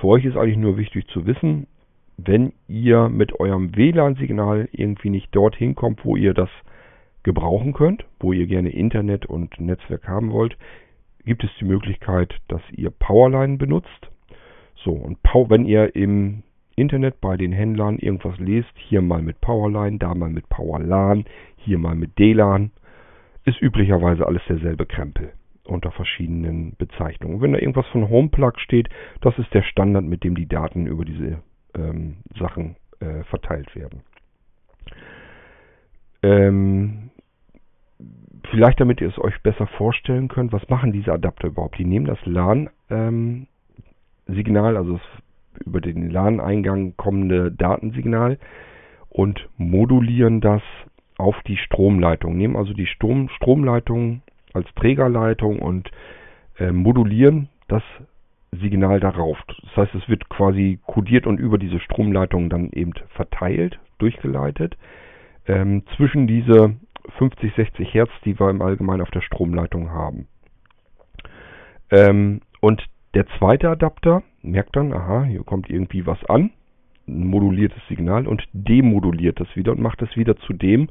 Für 0.00 0.08
euch 0.08 0.24
ist 0.24 0.36
eigentlich 0.36 0.56
nur 0.56 0.76
wichtig 0.76 1.06
zu 1.08 1.26
wissen, 1.26 1.66
wenn 2.16 2.52
ihr 2.68 3.08
mit 3.08 3.38
eurem 3.40 3.76
WLAN-Signal 3.76 4.68
irgendwie 4.72 5.10
nicht 5.10 5.34
dorthin 5.34 5.74
kommt, 5.74 6.04
wo 6.04 6.16
ihr 6.16 6.34
das 6.34 6.50
gebrauchen 7.22 7.72
könnt, 7.72 8.04
wo 8.20 8.32
ihr 8.32 8.46
gerne 8.46 8.70
Internet 8.70 9.26
und 9.26 9.60
Netzwerk 9.60 10.08
haben 10.08 10.32
wollt, 10.32 10.56
gibt 11.24 11.44
es 11.44 11.50
die 11.60 11.64
Möglichkeit, 11.64 12.34
dass 12.48 12.62
ihr 12.72 12.90
Powerline 12.90 13.56
benutzt. 13.56 14.10
So, 14.84 14.92
und 14.92 15.18
wenn 15.22 15.64
ihr 15.64 15.94
im 15.94 16.42
Internet 16.74 17.20
bei 17.20 17.36
den 17.36 17.52
Händlern 17.52 17.98
irgendwas 17.98 18.38
lest, 18.38 18.72
hier 18.76 19.02
mal 19.02 19.22
mit 19.22 19.40
Powerline, 19.40 19.98
da 19.98 20.14
mal 20.14 20.30
mit 20.30 20.48
Powerlan, 20.48 21.24
hier 21.56 21.78
mal 21.78 21.94
mit 21.94 22.18
DLAN, 22.18 22.72
ist 23.44 23.60
üblicherweise 23.60 24.26
alles 24.26 24.42
derselbe 24.48 24.86
Krempel 24.86 25.32
unter 25.64 25.92
verschiedenen 25.92 26.74
Bezeichnungen. 26.76 27.40
Wenn 27.40 27.52
da 27.52 27.58
irgendwas 27.58 27.86
von 27.88 28.08
Homeplug 28.08 28.58
steht, 28.60 28.88
das 29.20 29.38
ist 29.38 29.52
der 29.54 29.62
Standard, 29.62 30.04
mit 30.04 30.24
dem 30.24 30.34
die 30.34 30.48
Daten 30.48 30.86
über 30.86 31.04
diese 31.04 31.42
ähm, 31.76 32.16
Sachen 32.38 32.76
äh, 33.00 33.22
verteilt 33.24 33.74
werden. 33.76 34.02
Ähm, 36.22 37.10
vielleicht 38.50 38.80
damit 38.80 39.00
ihr 39.00 39.08
es 39.08 39.18
euch 39.18 39.40
besser 39.42 39.66
vorstellen 39.66 40.28
könnt, 40.28 40.52
was 40.52 40.68
machen 40.68 40.92
diese 40.92 41.12
Adapter 41.12 41.48
überhaupt? 41.48 41.78
Die 41.78 41.84
nehmen 41.84 42.06
das 42.06 42.18
LAN-Signal, 42.24 42.70
ähm, 42.90 44.76
also 44.76 44.94
das 44.94 45.02
über 45.64 45.80
den 45.80 46.10
LAN-Eingang 46.10 46.96
kommende 46.96 47.52
Datensignal 47.52 48.38
und 49.10 49.48
modulieren 49.56 50.40
das 50.40 50.62
auf 51.18 51.36
die 51.46 51.56
Stromleitung. 51.56 52.36
Nehmen 52.36 52.56
also 52.56 52.72
die 52.72 52.86
Strom, 52.86 53.28
Stromleitung 53.28 54.22
als 54.54 54.66
Trägerleitung 54.74 55.60
und 55.60 55.90
äh, 56.58 56.72
modulieren 56.72 57.48
das 57.68 57.82
Signal 58.52 59.00
darauf. 59.00 59.38
Das 59.46 59.76
heißt, 59.76 59.94
es 59.94 60.08
wird 60.08 60.28
quasi 60.28 60.78
kodiert 60.86 61.26
und 61.26 61.38
über 61.38 61.58
diese 61.58 61.80
Stromleitung 61.80 62.50
dann 62.50 62.70
eben 62.70 62.92
verteilt, 63.14 63.78
durchgeleitet. 63.98 64.76
Ähm, 65.46 65.84
zwischen 65.96 66.26
diese 66.26 66.76
50, 67.18 67.54
60 67.54 67.94
Hertz, 67.94 68.10
die 68.24 68.38
wir 68.38 68.50
im 68.50 68.62
Allgemeinen 68.62 69.02
auf 69.02 69.10
der 69.10 69.20
Stromleitung 69.20 69.90
haben. 69.90 70.26
Ähm, 71.90 72.40
und 72.60 72.82
der 73.14 73.26
zweite 73.38 73.68
Adapter 73.68 74.22
merkt 74.42 74.76
dann, 74.76 74.92
aha, 74.92 75.24
hier 75.24 75.44
kommt 75.44 75.68
irgendwie 75.68 76.06
was 76.06 76.24
an, 76.26 76.50
ein 77.06 77.26
moduliertes 77.26 77.82
Signal 77.88 78.26
und 78.26 78.42
demoduliert 78.52 79.40
das 79.40 79.54
wieder 79.56 79.72
und 79.72 79.80
macht 79.80 80.00
es 80.02 80.16
wieder 80.16 80.36
zu 80.36 80.52
dem, 80.52 80.88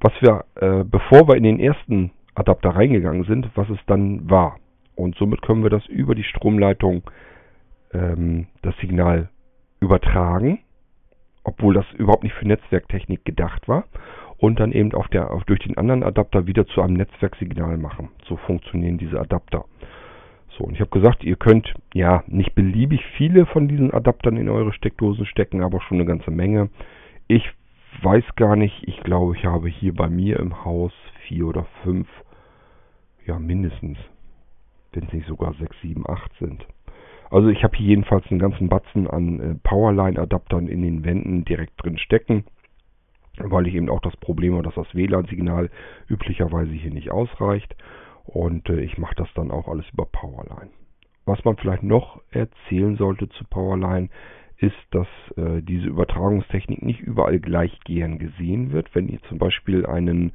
was 0.00 0.12
wir, 0.20 0.44
äh, 0.56 0.84
bevor 0.84 1.28
wir 1.28 1.36
in 1.36 1.42
den 1.42 1.60
ersten 1.60 2.12
Adapter 2.34 2.70
reingegangen 2.70 3.24
sind, 3.24 3.50
was 3.54 3.68
es 3.68 3.78
dann 3.86 4.30
war. 4.30 4.56
Und 4.94 5.16
somit 5.16 5.42
können 5.42 5.62
wir 5.62 5.70
das 5.70 5.84
über 5.86 6.14
die 6.14 6.24
Stromleitung 6.24 7.02
ähm, 7.92 8.46
das 8.62 8.76
Signal 8.78 9.28
übertragen, 9.80 10.60
obwohl 11.44 11.74
das 11.74 11.86
überhaupt 11.96 12.22
nicht 12.22 12.34
für 12.34 12.46
Netzwerktechnik 12.46 13.24
gedacht 13.24 13.68
war 13.68 13.84
und 14.40 14.58
dann 14.58 14.72
eben 14.72 14.92
auf 14.94 15.06
der, 15.08 15.30
auf, 15.30 15.44
durch 15.44 15.60
den 15.60 15.76
anderen 15.76 16.02
Adapter 16.02 16.46
wieder 16.46 16.66
zu 16.66 16.80
einem 16.80 16.94
Netzwerksignal 16.94 17.76
machen. 17.76 18.08
So 18.26 18.36
funktionieren 18.36 18.96
diese 18.96 19.20
Adapter. 19.20 19.66
So, 20.56 20.64
und 20.64 20.74
ich 20.74 20.80
habe 20.80 20.90
gesagt, 20.90 21.22
ihr 21.22 21.36
könnt 21.36 21.72
ja 21.92 22.24
nicht 22.26 22.54
beliebig 22.54 23.04
viele 23.16 23.44
von 23.46 23.68
diesen 23.68 23.92
Adaptern 23.92 24.38
in 24.38 24.48
eure 24.48 24.72
Steckdosen 24.72 25.26
stecken, 25.26 25.62
aber 25.62 25.80
schon 25.82 25.98
eine 25.98 26.06
ganze 26.06 26.30
Menge. 26.30 26.70
Ich 27.28 27.48
weiß 28.02 28.24
gar 28.36 28.56
nicht, 28.56 28.82
ich 28.88 29.00
glaube, 29.02 29.36
ich 29.36 29.44
habe 29.44 29.68
hier 29.68 29.94
bei 29.94 30.08
mir 30.08 30.40
im 30.40 30.64
Haus 30.64 30.92
vier 31.28 31.46
oder 31.46 31.66
fünf, 31.82 32.08
ja 33.26 33.38
mindestens, 33.38 33.98
wenn 34.92 35.04
es 35.04 35.12
nicht 35.12 35.28
sogar 35.28 35.52
sechs, 35.54 35.76
sieben, 35.82 36.04
acht 36.08 36.32
sind. 36.40 36.66
Also 37.30 37.48
ich 37.48 37.62
habe 37.62 37.76
hier 37.76 37.88
jedenfalls 37.88 38.24
einen 38.30 38.40
ganzen 38.40 38.70
Batzen 38.70 39.06
an 39.06 39.40
äh, 39.40 39.54
Powerline-Adaptern 39.62 40.66
in 40.66 40.80
den 40.80 41.04
Wänden 41.04 41.44
direkt 41.44 41.74
drin 41.84 41.98
stecken 41.98 42.44
weil 43.38 43.66
ich 43.66 43.74
eben 43.74 43.90
auch 43.90 44.00
das 44.00 44.16
Problem 44.16 44.54
habe, 44.54 44.64
dass 44.64 44.74
das 44.74 44.94
WLAN-Signal 44.94 45.70
üblicherweise 46.08 46.72
hier 46.72 46.90
nicht 46.90 47.10
ausreicht. 47.10 47.74
Und 48.24 48.68
äh, 48.68 48.80
ich 48.80 48.98
mache 48.98 49.14
das 49.16 49.28
dann 49.34 49.50
auch 49.50 49.68
alles 49.68 49.86
über 49.92 50.06
Powerline. 50.06 50.70
Was 51.26 51.44
man 51.44 51.56
vielleicht 51.56 51.82
noch 51.82 52.20
erzählen 52.30 52.96
sollte 52.96 53.28
zu 53.30 53.44
Powerline, 53.44 54.08
ist, 54.58 54.76
dass 54.90 55.06
äh, 55.36 55.62
diese 55.62 55.86
Übertragungstechnik 55.86 56.82
nicht 56.82 57.00
überall 57.00 57.40
gleich 57.40 57.78
gern 57.84 58.18
gesehen 58.18 58.72
wird. 58.72 58.94
Wenn 58.94 59.08
ihr 59.08 59.20
zum 59.22 59.38
Beispiel 59.38 59.86
einen 59.86 60.32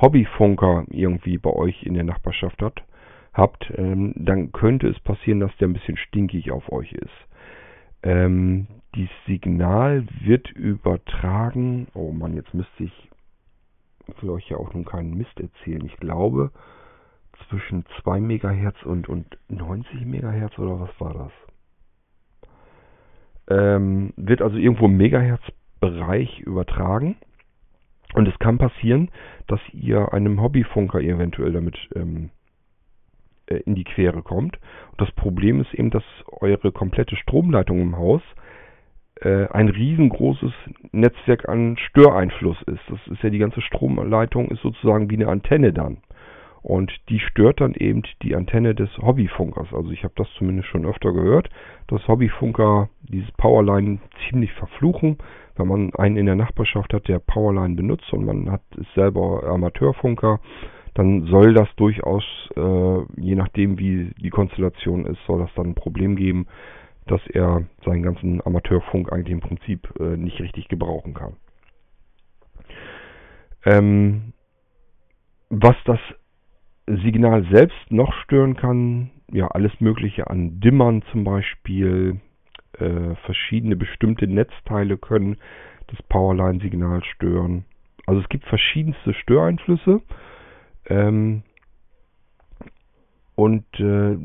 Hobbyfunker 0.00 0.84
irgendwie 0.90 1.38
bei 1.38 1.50
euch 1.50 1.82
in 1.84 1.94
der 1.94 2.04
Nachbarschaft 2.04 2.60
hat, 2.60 2.82
habt, 3.32 3.72
ähm, 3.76 4.12
dann 4.16 4.52
könnte 4.52 4.88
es 4.88 5.00
passieren, 5.00 5.40
dass 5.40 5.56
der 5.56 5.68
ein 5.68 5.72
bisschen 5.72 5.96
stinkig 5.96 6.50
auf 6.50 6.70
euch 6.70 6.92
ist. 6.92 7.10
Ähm, 8.02 8.66
dieses 8.94 9.14
Signal 9.26 10.06
wird 10.20 10.50
übertragen. 10.50 11.88
Oh 11.94 12.12
Mann, 12.12 12.34
jetzt 12.34 12.52
müsste 12.52 12.84
ich, 12.84 13.10
will 14.20 14.30
euch 14.30 14.48
ja 14.48 14.56
auch 14.56 14.74
nun 14.74 14.84
keinen 14.84 15.16
Mist 15.16 15.38
erzählen. 15.40 15.84
Ich 15.86 15.96
glaube 15.96 16.50
zwischen 17.48 17.84
2 18.02 18.20
MHz 18.20 18.82
und, 18.84 19.08
und 19.08 19.26
90 19.48 20.04
MHz 20.04 20.58
oder 20.58 20.80
was 20.80 21.00
war 21.00 21.14
das? 21.14 21.32
Ähm, 23.48 24.12
wird 24.16 24.42
also 24.42 24.56
irgendwo 24.56 24.86
im 24.86 24.96
Megahertz-Bereich 24.96 26.40
übertragen. 26.40 27.16
Und 28.14 28.28
es 28.28 28.38
kann 28.38 28.58
passieren, 28.58 29.10
dass 29.46 29.60
ihr 29.72 30.12
einem 30.12 30.40
Hobbyfunker 30.40 31.00
eventuell 31.00 31.52
damit 31.52 31.76
ähm, 31.94 32.26
äh, 32.26 32.41
in 33.58 33.74
die 33.74 33.84
Quere 33.84 34.22
kommt. 34.22 34.58
Und 34.90 35.00
das 35.00 35.10
Problem 35.12 35.60
ist 35.60 35.72
eben, 35.74 35.90
dass 35.90 36.04
eure 36.26 36.72
komplette 36.72 37.16
Stromleitung 37.16 37.80
im 37.80 37.96
Haus 37.96 38.22
äh, 39.20 39.46
ein 39.48 39.68
riesengroßes 39.68 40.52
Netzwerk 40.92 41.48
an 41.48 41.76
Störeinfluss 41.76 42.60
ist. 42.62 42.82
Das 42.88 42.98
ist 43.08 43.22
ja 43.22 43.30
die 43.30 43.38
ganze 43.38 43.60
Stromleitung 43.60 44.48
ist 44.50 44.62
sozusagen 44.62 45.10
wie 45.10 45.16
eine 45.16 45.28
Antenne 45.28 45.72
dann. 45.72 45.98
Und 46.62 46.92
die 47.08 47.18
stört 47.18 47.60
dann 47.60 47.74
eben 47.74 48.02
die 48.22 48.36
Antenne 48.36 48.74
des 48.74 48.88
Hobbyfunkers. 48.98 49.72
Also 49.72 49.90
ich 49.90 50.04
habe 50.04 50.14
das 50.16 50.28
zumindest 50.38 50.68
schon 50.68 50.86
öfter 50.86 51.12
gehört, 51.12 51.50
dass 51.88 52.06
Hobbyfunker 52.06 52.88
dieses 53.02 53.30
Powerline 53.32 53.98
ziemlich 54.28 54.52
verfluchen. 54.52 55.18
Wenn 55.56 55.66
man 55.66 55.94
einen 55.94 56.16
in 56.16 56.26
der 56.26 56.36
Nachbarschaft 56.36 56.94
hat, 56.94 57.08
der 57.08 57.18
Powerline 57.18 57.74
benutzt 57.74 58.12
und 58.12 58.24
man 58.24 58.50
hat 58.50 58.62
ist 58.76 58.94
selber 58.94 59.42
Amateurfunker, 59.44 60.38
dann 60.94 61.26
soll 61.26 61.54
das 61.54 61.68
durchaus, 61.76 62.24
äh, 62.56 63.20
je 63.20 63.34
nachdem 63.34 63.78
wie 63.78 64.12
die 64.18 64.30
Konstellation 64.30 65.06
ist, 65.06 65.18
soll 65.26 65.40
das 65.40 65.50
dann 65.54 65.70
ein 65.70 65.74
Problem 65.74 66.16
geben, 66.16 66.46
dass 67.06 67.20
er 67.28 67.64
seinen 67.84 68.02
ganzen 68.02 68.44
Amateurfunk 68.44 69.12
eigentlich 69.12 69.32
im 69.32 69.40
Prinzip 69.40 69.88
äh, 69.98 70.16
nicht 70.16 70.40
richtig 70.40 70.68
gebrauchen 70.68 71.14
kann. 71.14 71.36
Ähm, 73.64 74.32
was 75.48 75.76
das 75.84 75.98
Signal 76.86 77.46
selbst 77.50 77.90
noch 77.90 78.12
stören 78.24 78.56
kann, 78.56 79.10
ja, 79.30 79.48
alles 79.48 79.72
Mögliche 79.80 80.28
an 80.28 80.60
Dimmern 80.60 81.02
zum 81.10 81.24
Beispiel, 81.24 82.20
äh, 82.78 83.14
verschiedene 83.24 83.76
bestimmte 83.76 84.26
Netzteile 84.26 84.96
können 84.98 85.36
das 85.88 86.02
Powerline-Signal 86.04 87.04
stören. 87.04 87.64
Also 88.06 88.20
es 88.20 88.28
gibt 88.28 88.44
verschiedenste 88.46 89.14
Störeinflüsse. 89.14 90.00
Ähm, 90.86 91.42
und 93.34 93.64
äh, 93.80 94.16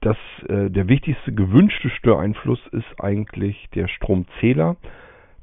das, 0.00 0.16
äh, 0.48 0.70
der 0.70 0.88
wichtigste 0.88 1.32
gewünschte 1.32 1.88
Störeinfluss 1.90 2.60
ist 2.72 3.00
eigentlich 3.00 3.68
der 3.74 3.88
Stromzähler. 3.88 4.76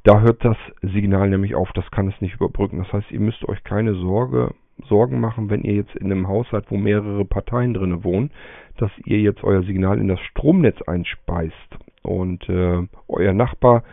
Da 0.03 0.21
hört 0.21 0.43
das 0.43 0.57
Signal 0.81 1.29
nämlich 1.29 1.55
auf, 1.55 1.71
das 1.73 1.89
kann 1.91 2.07
es 2.07 2.21
nicht 2.21 2.35
überbrücken. 2.35 2.79
Das 2.79 2.91
heißt, 2.93 3.11
ihr 3.11 3.19
müsst 3.19 3.47
euch 3.47 3.63
keine 3.63 3.95
Sorge, 3.95 4.53
Sorgen 4.87 5.19
machen, 5.19 5.49
wenn 5.49 5.63
ihr 5.63 5.75
jetzt 5.75 5.95
in 5.95 6.11
einem 6.11 6.27
Haus 6.27 6.47
seid, 6.51 6.65
wo 6.69 6.77
mehrere 6.77 7.25
Parteien 7.25 7.73
drin 7.73 8.03
wohnen, 8.03 8.31
dass 8.77 8.91
ihr 9.05 9.19
jetzt 9.19 9.43
euer 9.43 9.63
Signal 9.63 9.99
in 9.99 10.07
das 10.07 10.19
Stromnetz 10.21 10.81
einspeist. 10.83 11.53
Und 12.03 12.47
äh, 12.49 12.87
euer 13.07 13.33
Nachbar 13.33 13.83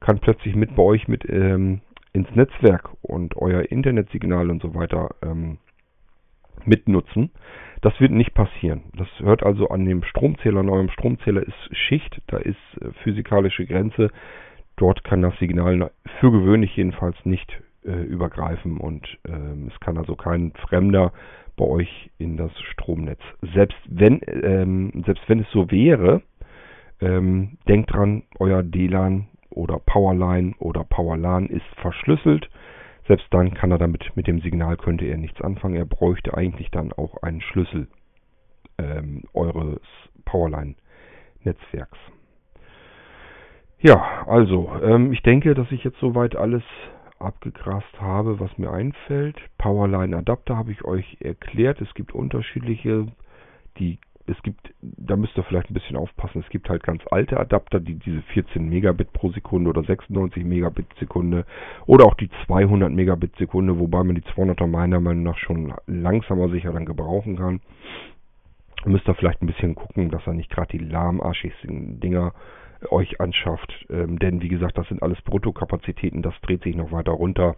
kann 0.00 0.20
plötzlich 0.20 0.54
mit 0.54 0.76
bei 0.76 0.82
euch 0.82 1.08
mit 1.08 1.28
ähm, 1.28 1.80
ins 2.16 2.34
Netzwerk 2.34 2.88
und 3.02 3.36
euer 3.36 3.70
Internetsignal 3.70 4.50
und 4.50 4.62
so 4.62 4.74
weiter 4.74 5.14
ähm, 5.22 5.58
mitnutzen. 6.64 7.30
Das 7.82 8.00
wird 8.00 8.10
nicht 8.10 8.32
passieren. 8.32 8.84
Das 8.96 9.06
hört 9.18 9.42
also 9.42 9.68
an 9.68 9.84
dem 9.84 10.02
Stromzähler, 10.02 10.60
an 10.60 10.70
eurem 10.70 10.88
Stromzähler 10.88 11.42
ist 11.42 11.76
Schicht, 11.76 12.22
da 12.28 12.38
ist 12.38 12.56
äh, 12.80 12.90
physikalische 13.02 13.66
Grenze. 13.66 14.10
Dort 14.76 15.04
kann 15.04 15.20
das 15.20 15.38
Signal 15.38 15.90
für 16.18 16.32
gewöhnlich 16.32 16.74
jedenfalls 16.74 17.16
nicht 17.24 17.52
äh, 17.84 18.02
übergreifen 18.02 18.78
und 18.78 19.06
ähm, 19.28 19.70
es 19.72 19.78
kann 19.80 19.98
also 19.98 20.16
kein 20.16 20.52
Fremder 20.68 21.12
bei 21.56 21.66
euch 21.66 22.10
in 22.16 22.38
das 22.38 22.52
Stromnetz. 22.72 23.20
Selbst 23.54 23.78
wenn, 23.88 24.20
ähm, 24.42 25.02
selbst 25.04 25.28
wenn 25.28 25.40
es 25.40 25.50
so 25.50 25.70
wäre, 25.70 26.22
ähm, 27.00 27.58
denkt 27.68 27.92
dran, 27.92 28.22
euer 28.38 28.62
DLAN 28.62 29.28
oder 29.56 29.78
Powerline 29.78 30.54
oder 30.58 30.84
Powerlan 30.84 31.46
ist 31.46 31.66
verschlüsselt. 31.80 32.48
Selbst 33.08 33.26
dann 33.30 33.54
kann 33.54 33.70
er 33.70 33.78
damit, 33.78 34.16
mit 34.16 34.26
dem 34.26 34.40
Signal 34.40 34.76
könnte 34.76 35.06
er 35.06 35.16
nichts 35.16 35.40
anfangen. 35.40 35.76
Er 35.76 35.86
bräuchte 35.86 36.36
eigentlich 36.36 36.70
dann 36.70 36.92
auch 36.92 37.22
einen 37.22 37.40
Schlüssel 37.40 37.88
ähm, 38.78 39.22
eures 39.32 39.80
Powerline-Netzwerks. 40.24 41.98
Ja, 43.78 44.26
also, 44.26 44.70
ähm, 44.82 45.12
ich 45.12 45.22
denke, 45.22 45.54
dass 45.54 45.70
ich 45.70 45.84
jetzt 45.84 46.00
soweit 46.00 46.34
alles 46.34 46.62
abgegrast 47.18 48.00
habe, 48.00 48.40
was 48.40 48.56
mir 48.58 48.70
einfällt. 48.70 49.36
Powerline-Adapter 49.58 50.56
habe 50.56 50.72
ich 50.72 50.84
euch 50.84 51.18
erklärt. 51.20 51.80
Es 51.80 51.94
gibt 51.94 52.12
unterschiedliche, 52.12 53.06
die 53.78 53.98
es 54.26 54.42
gibt, 54.42 54.74
da 54.80 55.16
müsst 55.16 55.36
ihr 55.36 55.44
vielleicht 55.44 55.70
ein 55.70 55.74
bisschen 55.74 55.96
aufpassen, 55.96 56.42
es 56.44 56.50
gibt 56.50 56.68
halt 56.68 56.82
ganz 56.82 57.02
alte 57.10 57.38
Adapter, 57.38 57.80
die 57.80 57.94
diese 57.94 58.22
14 58.22 58.68
Megabit 58.68 59.12
pro 59.12 59.30
Sekunde 59.30 59.70
oder 59.70 59.82
96 59.82 60.44
Megabit 60.44 60.86
Sekunde 60.98 61.46
oder 61.86 62.06
auch 62.06 62.14
die 62.14 62.30
200 62.46 62.92
Megabit 62.92 63.36
Sekunde, 63.36 63.78
wobei 63.78 64.02
man 64.02 64.16
die 64.16 64.22
200er 64.22 64.66
meiner 64.66 65.00
Meinung 65.00 65.22
nach 65.22 65.38
schon 65.38 65.74
langsamer 65.86 66.48
sicher 66.48 66.72
dann 66.72 66.86
gebrauchen 66.86 67.36
kann. 67.36 67.60
Müsst 68.84 69.08
ihr 69.08 69.14
vielleicht 69.14 69.42
ein 69.42 69.46
bisschen 69.46 69.74
gucken, 69.74 70.10
dass 70.10 70.26
ihr 70.26 70.34
nicht 70.34 70.50
gerade 70.50 70.76
die 70.76 70.84
lahmarschigsten 70.84 72.00
Dinger 72.00 72.32
euch 72.90 73.20
anschafft, 73.20 73.86
ähm, 73.90 74.18
denn 74.18 74.42
wie 74.42 74.48
gesagt, 74.48 74.76
das 74.76 74.88
sind 74.88 75.02
alles 75.02 75.20
Bruttokapazitäten, 75.22 76.22
das 76.22 76.34
dreht 76.42 76.62
sich 76.62 76.76
noch 76.76 76.92
weiter 76.92 77.12
runter 77.12 77.56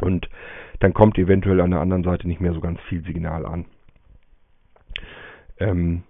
und 0.00 0.28
dann 0.80 0.92
kommt 0.92 1.18
eventuell 1.18 1.60
an 1.60 1.70
der 1.70 1.80
anderen 1.80 2.04
Seite 2.04 2.26
nicht 2.26 2.40
mehr 2.40 2.52
so 2.52 2.60
ganz 2.60 2.80
viel 2.88 3.02
Signal 3.04 3.46
an. 3.46 3.66
Ähm, 5.62 6.02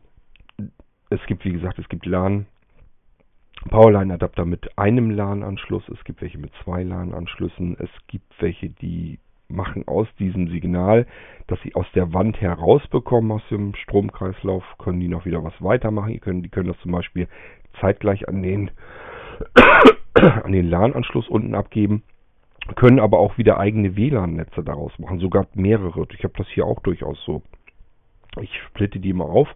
es 1.11 1.21
gibt, 1.27 1.45
wie 1.45 1.53
gesagt, 1.53 1.79
es 1.79 1.89
gibt 1.89 2.07
LAN, 2.07 2.47
Powerline-Adapter 3.69 4.45
mit 4.45 4.79
einem 4.79 5.11
LAN-Anschluss, 5.11 5.89
es 5.89 6.03
gibt 6.05 6.23
welche 6.23 6.39
mit 6.39 6.53
zwei 6.65 6.83
LAN-Anschlüssen, 6.83 7.77
es 7.79 7.91
gibt 8.07 8.33
welche, 8.41 8.71
die 8.71 9.19
machen 9.49 9.87
aus 9.87 10.09
diesem 10.19 10.49
Signal, 10.49 11.07
dass 11.47 11.61
sie 11.61 11.75
aus 11.75 11.87
der 11.95 12.15
Wand 12.15 12.41
herausbekommen, 12.41 13.31
aus 13.33 13.43
dem 13.51 13.75
Stromkreislauf, 13.75 14.65
können 14.79 15.01
die 15.01 15.09
noch 15.09 15.27
wieder 15.27 15.45
was 15.45 15.55
weitermachen. 15.61 16.13
Die 16.13 16.19
können, 16.19 16.43
die 16.43 16.49
können 16.49 16.69
das 16.69 16.79
zum 16.81 16.93
Beispiel 16.93 17.29
zeitgleich 17.81 18.27
an 18.29 18.43
den, 18.43 18.71
an 20.15 20.53
den 20.53 20.69
LAN-Anschluss 20.69 21.29
unten 21.29 21.55
abgeben, 21.55 22.03
können 22.77 23.01
aber 23.01 23.19
auch 23.19 23.37
wieder 23.37 23.61
eigene 23.61 23.97
WLAN-Netze 23.97 24.65
daraus 24.65 24.99
machen, 24.99 25.19
sogar 25.19 25.47
mehrere. 25.55 26.07
Ich 26.15 26.25
habe 26.25 26.35
das 26.39 26.49
hier 26.49 26.65
auch 26.65 26.81
durchaus 26.81 27.23
so. 27.27 27.43
Ich 28.41 28.51
splitte 28.69 28.99
die 28.99 29.13
mal 29.13 29.25
auf. 29.25 29.49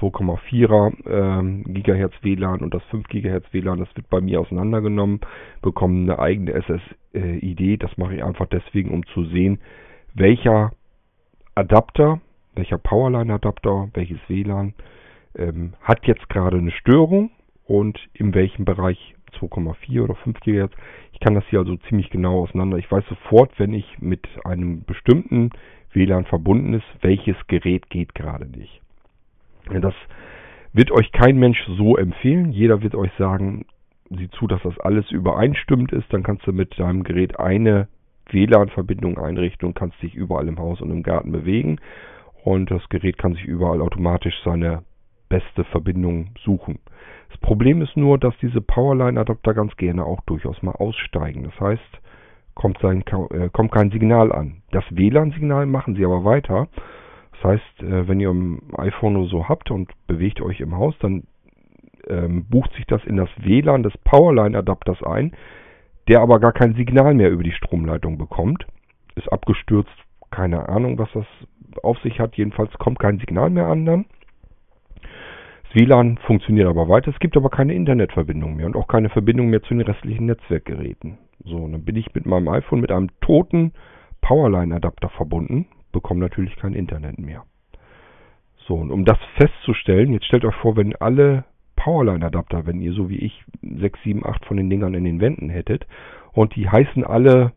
2,4er 0.00 0.92
ähm, 1.06 1.64
Gigahertz 1.64 2.14
WLAN 2.22 2.60
und 2.60 2.74
das 2.74 2.82
5 2.84 3.06
Gigahertz 3.08 3.46
WLAN, 3.52 3.78
das 3.78 3.94
wird 3.94 4.08
bei 4.10 4.20
mir 4.20 4.40
auseinandergenommen, 4.40 5.20
bekommen 5.60 6.10
eine 6.10 6.18
eigene 6.18 6.52
SSID. 6.60 7.82
Das 7.82 7.96
mache 7.98 8.16
ich 8.16 8.24
einfach 8.24 8.46
deswegen, 8.46 8.90
um 8.90 9.06
zu 9.06 9.24
sehen, 9.26 9.60
welcher 10.14 10.72
Adapter, 11.54 12.20
welcher 12.54 12.78
Powerline-Adapter, 12.78 13.90
welches 13.94 14.18
WLAN 14.28 14.74
ähm, 15.36 15.74
hat 15.82 16.06
jetzt 16.06 16.28
gerade 16.28 16.58
eine 16.58 16.72
Störung 16.72 17.30
und 17.64 17.98
in 18.14 18.34
welchem 18.34 18.64
Bereich 18.64 19.14
2,4 19.40 20.02
oder 20.02 20.14
5 20.14 20.40
GHz. 20.40 20.72
Ich 21.12 21.20
kann 21.20 21.34
das 21.34 21.44
hier 21.48 21.60
also 21.60 21.76
ziemlich 21.88 22.10
genau 22.10 22.42
auseinander. 22.42 22.78
Ich 22.78 22.90
weiß 22.90 23.04
sofort, 23.08 23.58
wenn 23.58 23.72
ich 23.74 23.98
mit 24.00 24.26
einem 24.44 24.84
bestimmten 24.84 25.50
WLAN 25.92 26.24
verbunden 26.24 26.74
ist, 26.74 26.86
welches 27.00 27.36
Gerät 27.46 27.90
geht 27.90 28.14
gerade 28.14 28.46
nicht. 28.46 28.80
Das 29.70 29.94
wird 30.72 30.90
euch 30.90 31.12
kein 31.12 31.38
Mensch 31.38 31.62
so 31.76 31.96
empfehlen. 31.96 32.52
Jeder 32.52 32.82
wird 32.82 32.94
euch 32.94 33.12
sagen, 33.18 33.66
sieh 34.10 34.30
zu, 34.30 34.46
dass 34.46 34.62
das 34.62 34.78
alles 34.80 35.10
übereinstimmt 35.10 35.92
ist. 35.92 36.12
Dann 36.12 36.22
kannst 36.22 36.46
du 36.46 36.52
mit 36.52 36.78
deinem 36.78 37.02
Gerät 37.04 37.38
eine 37.38 37.88
WLAN-Verbindung 38.30 39.18
einrichten 39.18 39.68
und 39.68 39.74
kannst 39.74 40.00
dich 40.02 40.14
überall 40.14 40.48
im 40.48 40.58
Haus 40.58 40.80
und 40.80 40.90
im 40.90 41.02
Garten 41.02 41.32
bewegen. 41.32 41.78
Und 42.44 42.70
das 42.70 42.88
Gerät 42.88 43.18
kann 43.18 43.34
sich 43.34 43.44
überall 43.44 43.80
automatisch 43.80 44.34
seine 44.44 44.82
beste 45.28 45.64
Verbindung 45.64 46.30
suchen. 46.44 46.78
Das 47.32 47.40
Problem 47.40 47.80
ist 47.80 47.96
nur, 47.96 48.18
dass 48.18 48.36
diese 48.42 48.60
Powerline-Adapter 48.60 49.54
ganz 49.54 49.74
gerne 49.76 50.04
auch 50.04 50.20
durchaus 50.26 50.62
mal 50.62 50.72
aussteigen. 50.72 51.44
Das 51.44 51.58
heißt, 51.58 52.00
kommt, 52.54 52.78
sein, 52.80 53.02
äh, 53.30 53.48
kommt 53.48 53.72
kein 53.72 53.90
Signal 53.90 54.32
an. 54.32 54.60
Das 54.70 54.84
WLAN-Signal 54.90 55.64
machen 55.64 55.94
sie 55.94 56.04
aber 56.04 56.24
weiter. 56.24 56.68
Das 57.32 57.52
heißt, 57.52 57.82
äh, 57.82 58.06
wenn 58.06 58.20
ihr 58.20 58.30
ein 58.30 58.60
iPhone 58.76 59.16
oder 59.16 59.28
so 59.28 59.48
habt 59.48 59.70
und 59.70 59.90
bewegt 60.06 60.42
euch 60.42 60.60
im 60.60 60.76
Haus, 60.76 60.94
dann 61.00 61.22
ähm, 62.06 62.44
bucht 62.50 62.74
sich 62.74 62.84
das 62.86 63.02
in 63.04 63.16
das 63.16 63.30
WLAN 63.38 63.82
des 63.82 63.96
Powerline-Adapters 64.04 65.02
ein, 65.02 65.32
der 66.08 66.20
aber 66.20 66.38
gar 66.38 66.52
kein 66.52 66.74
Signal 66.74 67.14
mehr 67.14 67.30
über 67.30 67.44
die 67.44 67.52
Stromleitung 67.52 68.18
bekommt. 68.18 68.66
Ist 69.14 69.32
abgestürzt, 69.32 69.90
keine 70.30 70.68
Ahnung, 70.68 70.98
was 70.98 71.08
das 71.14 71.26
auf 71.82 71.98
sich 72.00 72.20
hat. 72.20 72.36
Jedenfalls 72.36 72.72
kommt 72.74 72.98
kein 72.98 73.18
Signal 73.18 73.48
mehr 73.48 73.68
an 73.68 73.86
dann. 73.86 74.04
WLAN 75.74 76.18
funktioniert 76.18 76.68
aber 76.68 76.88
weiter. 76.88 77.10
Es 77.10 77.18
gibt 77.18 77.36
aber 77.36 77.50
keine 77.50 77.74
Internetverbindung 77.74 78.56
mehr 78.56 78.66
und 78.66 78.76
auch 78.76 78.88
keine 78.88 79.08
Verbindung 79.08 79.48
mehr 79.48 79.62
zu 79.62 79.74
den 79.74 79.80
restlichen 79.80 80.26
Netzwerkgeräten. 80.26 81.18
So, 81.44 81.56
und 81.56 81.72
dann 81.72 81.84
bin 81.84 81.96
ich 81.96 82.14
mit 82.14 82.26
meinem 82.26 82.48
iPhone 82.48 82.80
mit 82.80 82.92
einem 82.92 83.10
toten 83.20 83.72
Powerline-Adapter 84.20 85.08
verbunden, 85.10 85.66
bekomme 85.90 86.20
natürlich 86.20 86.56
kein 86.56 86.74
Internet 86.74 87.18
mehr. 87.18 87.44
So, 88.66 88.74
und 88.74 88.90
um 88.90 89.04
das 89.04 89.18
festzustellen, 89.36 90.12
jetzt 90.12 90.26
stellt 90.26 90.44
euch 90.44 90.54
vor, 90.56 90.76
wenn 90.76 90.94
alle 90.96 91.44
Powerline-Adapter, 91.76 92.66
wenn 92.66 92.80
ihr 92.80 92.92
so 92.92 93.08
wie 93.08 93.18
ich 93.18 93.44
6, 93.62 93.98
7, 94.04 94.26
8 94.26 94.44
von 94.44 94.56
den 94.56 94.70
Dingern 94.70 94.94
in 94.94 95.04
den 95.04 95.20
Wänden 95.20 95.48
hättet 95.48 95.86
und 96.32 96.54
die 96.54 96.68
heißen 96.68 97.04
alle 97.04 97.52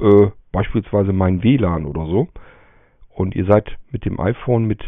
äh, 0.00 0.28
beispielsweise 0.50 1.12
mein 1.12 1.42
WLAN 1.42 1.86
oder 1.86 2.06
so 2.06 2.28
und 3.10 3.36
ihr 3.36 3.44
seid 3.44 3.76
mit 3.90 4.04
dem 4.04 4.18
iPhone 4.18 4.64
mit 4.64 4.82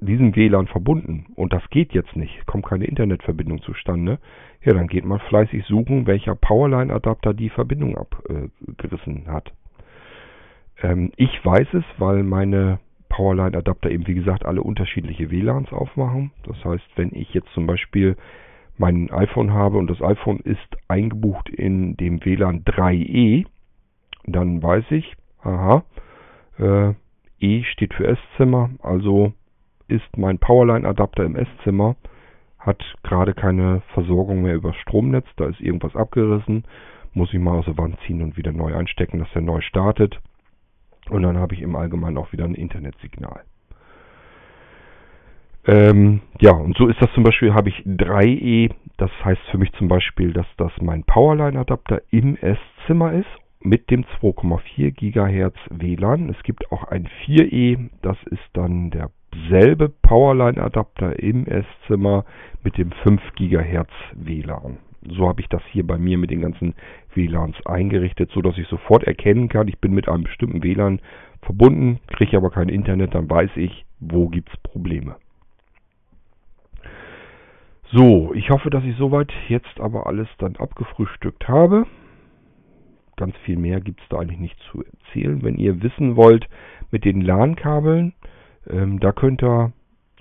diesem 0.00 0.34
WLAN 0.34 0.66
verbunden 0.66 1.26
und 1.34 1.52
das 1.52 1.62
geht 1.70 1.92
jetzt 1.92 2.16
nicht, 2.16 2.46
kommt 2.46 2.66
keine 2.66 2.86
Internetverbindung 2.86 3.62
zustande, 3.62 4.18
ja, 4.62 4.72
dann 4.72 4.86
geht 4.86 5.04
man 5.04 5.20
fleißig 5.20 5.64
suchen, 5.66 6.06
welcher 6.06 6.34
Powerline-Adapter 6.34 7.34
die 7.34 7.50
Verbindung 7.50 7.96
abgerissen 7.96 9.26
hat. 9.26 9.52
Ähm, 10.82 11.12
ich 11.16 11.44
weiß 11.44 11.68
es, 11.74 11.84
weil 11.98 12.22
meine 12.22 12.78
Powerline-Adapter 13.10 13.90
eben, 13.90 14.06
wie 14.06 14.14
gesagt, 14.14 14.44
alle 14.44 14.62
unterschiedliche 14.62 15.30
WLANs 15.30 15.72
aufmachen. 15.72 16.32
Das 16.44 16.64
heißt, 16.64 16.84
wenn 16.96 17.14
ich 17.14 17.32
jetzt 17.34 17.48
zum 17.54 17.66
Beispiel 17.66 18.16
mein 18.76 19.10
iPhone 19.10 19.52
habe 19.52 19.78
und 19.78 19.88
das 19.88 20.02
iPhone 20.02 20.40
ist 20.40 20.58
eingebucht 20.88 21.48
in 21.48 21.96
dem 21.96 22.24
WLAN 22.24 22.64
3E, 22.64 23.46
dann 24.26 24.62
weiß 24.62 24.84
ich, 24.90 25.14
aha, 25.42 25.84
äh, 26.58 26.94
E 27.38 27.62
steht 27.64 27.94
für 27.94 28.06
Esszimmer, 28.06 28.70
also 28.82 29.32
ist 29.88 30.16
mein 30.16 30.38
Powerline-Adapter 30.38 31.24
im 31.24 31.36
Esszimmer, 31.36 31.96
hat 32.58 32.82
gerade 33.02 33.34
keine 33.34 33.82
Versorgung 33.92 34.42
mehr 34.42 34.54
über 34.54 34.72
Stromnetz, 34.74 35.26
da 35.36 35.46
ist 35.46 35.60
irgendwas 35.60 35.94
abgerissen, 35.96 36.64
muss 37.12 37.32
ich 37.32 37.38
mal 37.38 37.58
aus 37.58 37.66
der 37.66 37.78
Wand 37.78 37.98
ziehen 38.06 38.22
und 38.22 38.36
wieder 38.36 38.52
neu 38.52 38.74
einstecken, 38.74 39.18
dass 39.18 39.28
er 39.34 39.42
neu 39.42 39.60
startet. 39.60 40.18
Und 41.10 41.22
dann 41.22 41.38
habe 41.38 41.54
ich 41.54 41.60
im 41.60 41.76
Allgemeinen 41.76 42.16
auch 42.16 42.32
wieder 42.32 42.44
ein 42.44 42.54
Internetsignal. 42.54 43.42
Ähm, 45.66 46.20
ja, 46.40 46.52
und 46.52 46.76
so 46.76 46.88
ist 46.88 47.00
das 47.00 47.12
zum 47.14 47.22
Beispiel, 47.22 47.54
habe 47.54 47.70
ich 47.70 47.76
3E, 47.86 48.70
das 48.96 49.10
heißt 49.24 49.40
für 49.50 49.58
mich 49.58 49.72
zum 49.72 49.88
Beispiel, 49.88 50.32
dass 50.32 50.46
das 50.56 50.72
mein 50.80 51.04
Powerline-Adapter 51.04 52.02
im 52.10 52.36
Esszimmer 52.36 53.12
ist 53.12 53.28
mit 53.60 53.90
dem 53.90 54.04
2,4 54.20 54.90
GHz 54.92 55.56
WLAN. 55.70 56.28
Es 56.28 56.42
gibt 56.42 56.70
auch 56.70 56.84
ein 56.84 57.08
4E, 57.24 57.88
das 58.02 58.18
ist 58.30 58.42
dann 58.52 58.90
derselbe 59.34 59.88
Powerline-Adapter 59.88 61.18
im 61.18 61.46
Esszimmer 61.46 62.24
mit 62.62 62.78
dem 62.78 62.92
5 63.02 63.20
GHz 63.36 63.90
WLAN. 64.14 64.78
So 65.06 65.28
habe 65.28 65.40
ich 65.40 65.48
das 65.48 65.62
hier 65.70 65.86
bei 65.86 65.98
mir 65.98 66.16
mit 66.16 66.30
den 66.30 66.40
ganzen 66.40 66.74
WLANs 67.14 67.56
eingerichtet, 67.66 68.30
so 68.32 68.40
dass 68.40 68.56
ich 68.56 68.66
sofort 68.68 69.04
erkennen 69.04 69.48
kann, 69.48 69.68
ich 69.68 69.78
bin 69.78 69.92
mit 69.92 70.08
einem 70.08 70.24
bestimmten 70.24 70.62
WLAN 70.62 71.00
verbunden, 71.42 72.00
kriege 72.08 72.36
aber 72.36 72.50
kein 72.50 72.68
Internet, 72.68 73.14
dann 73.14 73.28
weiß 73.28 73.50
ich, 73.56 73.84
wo 74.00 74.28
gibt 74.28 74.48
es 74.48 74.56
Probleme. 74.62 75.16
So, 77.92 78.32
ich 78.34 78.50
hoffe, 78.50 78.70
dass 78.70 78.82
ich 78.84 78.96
soweit 78.96 79.32
jetzt 79.48 79.78
aber 79.78 80.06
alles 80.06 80.28
dann 80.38 80.56
abgefrühstückt 80.56 81.46
habe. 81.48 81.86
Ganz 83.16 83.36
viel 83.44 83.56
mehr 83.56 83.80
gibt 83.80 84.00
es 84.00 84.08
da 84.08 84.18
eigentlich 84.18 84.40
nicht 84.40 84.58
zu 84.72 84.82
erzählen. 84.82 85.42
Wenn 85.42 85.56
ihr 85.56 85.82
wissen 85.82 86.16
wollt 86.16 86.48
mit 86.90 87.04
den 87.04 87.20
LAN-Kabeln, 87.20 88.14
ähm, 88.68 89.00
da 89.00 89.12
könnt 89.12 89.42
ihr 89.42 89.72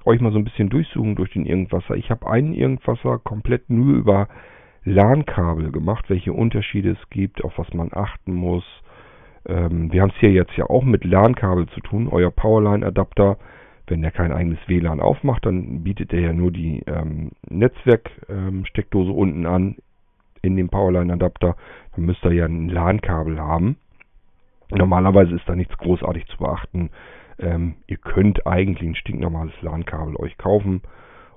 euch 0.06 0.20
mal 0.20 0.32
so 0.32 0.38
ein 0.38 0.44
bisschen 0.44 0.70
durchsuchen 0.70 1.16
durch 1.16 1.32
den 1.32 1.46
Irgendwasser. 1.46 1.96
Ich 1.96 2.10
habe 2.10 2.30
einen 2.30 2.54
Irgendwasser 2.54 3.20
komplett 3.20 3.70
nur 3.70 3.94
über 3.96 4.28
LAN-Kabel 4.84 5.72
gemacht, 5.72 6.10
welche 6.10 6.34
Unterschiede 6.34 6.92
es 6.92 7.10
gibt, 7.10 7.44
auf 7.44 7.58
was 7.58 7.74
man 7.74 7.90
achten 7.94 8.34
muss. 8.34 8.66
Ähm, 9.46 9.92
wir 9.92 10.02
haben 10.02 10.12
es 10.12 10.20
hier 10.20 10.32
jetzt 10.32 10.56
ja 10.58 10.66
auch 10.70 10.84
mit 10.84 11.06
LAN-Kabel 11.06 11.68
zu 11.68 11.80
tun. 11.82 12.10
Euer 12.10 12.32
Powerline-Adapter, 12.32 13.38
wenn 13.88 14.02
der 14.02 14.12
kein 14.12 14.32
eigenes 14.32 14.60
WLAN 14.68 15.00
aufmacht, 15.00 15.46
dann 15.46 15.84
bietet 15.84 16.14
er 16.14 16.20
ja 16.20 16.34
nur 16.34 16.52
die 16.52 16.84
ähm, 16.88 17.32
Netzwerksteckdose 17.50 19.10
ähm, 19.10 19.16
unten 19.16 19.46
an 19.46 19.76
in 20.42 20.58
dem 20.58 20.70
Powerline-Adapter. 20.70 21.56
Dann 21.96 22.06
müsst 22.06 22.24
ihr 22.26 22.34
ja 22.34 22.46
ein 22.46 22.70
LAN-Kabel 22.70 23.40
haben. 23.40 23.78
Normalerweise 24.70 25.36
ist 25.36 25.48
da 25.48 25.56
nichts 25.56 25.78
großartig 25.78 26.26
zu 26.28 26.38
beachten. 26.38 26.90
Ähm, 27.40 27.76
ihr 27.88 27.98
könnt 27.98 28.46
eigentlich 28.46 28.90
ein 28.90 28.96
stinknormales 28.96 29.54
LAN-Kabel 29.62 30.16
euch 30.18 30.38
kaufen 30.38 30.82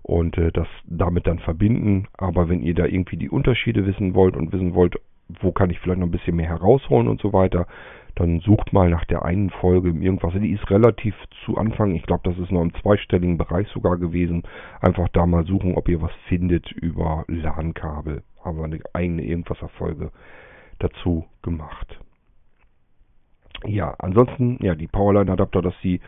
und 0.03 0.38
äh, 0.38 0.53
das 0.53 0.68
damit 0.84 1.26
dann 1.26 1.38
verbinden. 1.38 2.09
Aber 2.16 2.49
wenn 2.49 2.62
ihr 2.62 2.74
da 2.74 2.86
irgendwie 2.86 3.16
die 3.16 3.30
Unterschiede 3.30 3.86
wissen 3.86 4.14
wollt 4.14 4.36
und 4.36 4.53
wissen 4.53 4.74
wollt, 4.74 4.97
wo 5.40 5.53
kann 5.53 5.70
ich 5.70 5.80
vielleicht 5.80 5.99
noch 5.99 6.07
ein 6.07 6.12
bisschen 6.12 6.36
mehr 6.36 6.49
herausholen 6.49 7.09
und 7.09 7.20
so 7.20 7.32
weiter, 7.32 7.66
dann 8.14 8.40
sucht 8.40 8.72
mal 8.72 8.88
nach 8.88 9.05
der 9.05 9.24
einen 9.24 9.51
Folge 9.51 9.88
irgendwas. 9.88 10.32
Die 10.34 10.53
ist 10.53 10.70
relativ 10.70 11.14
zu 11.44 11.57
Anfang, 11.57 11.94
ich 11.94 12.05
glaube, 12.05 12.22
das 12.24 12.38
ist 12.38 12.51
noch 12.51 12.62
im 12.62 12.74
zweistelligen 12.74 13.36
Bereich 13.36 13.68
sogar 13.68 13.99
gewesen. 13.99 14.44
Einfach 14.80 15.09
da 15.09 15.26
mal 15.26 15.44
suchen, 15.44 15.74
ob 15.74 15.88
ihr 15.88 16.01
was 16.01 16.12
findet 16.28 16.70
über 16.72 17.24
LAN-Kabel. 17.28 18.22
Haben 18.42 18.59
wir 18.59 18.64
eine 18.64 18.80
eigene 18.94 19.22
Irgendwas-Folge 19.22 20.12
dazu 20.78 21.26
gemacht. 21.42 21.99
Ja, 23.64 23.94
ansonsten, 23.98 24.59
ja, 24.61 24.74
die 24.74 24.86
Powerline-Adapter, 24.86 25.62
dass 25.62 25.74
sie 25.82 26.00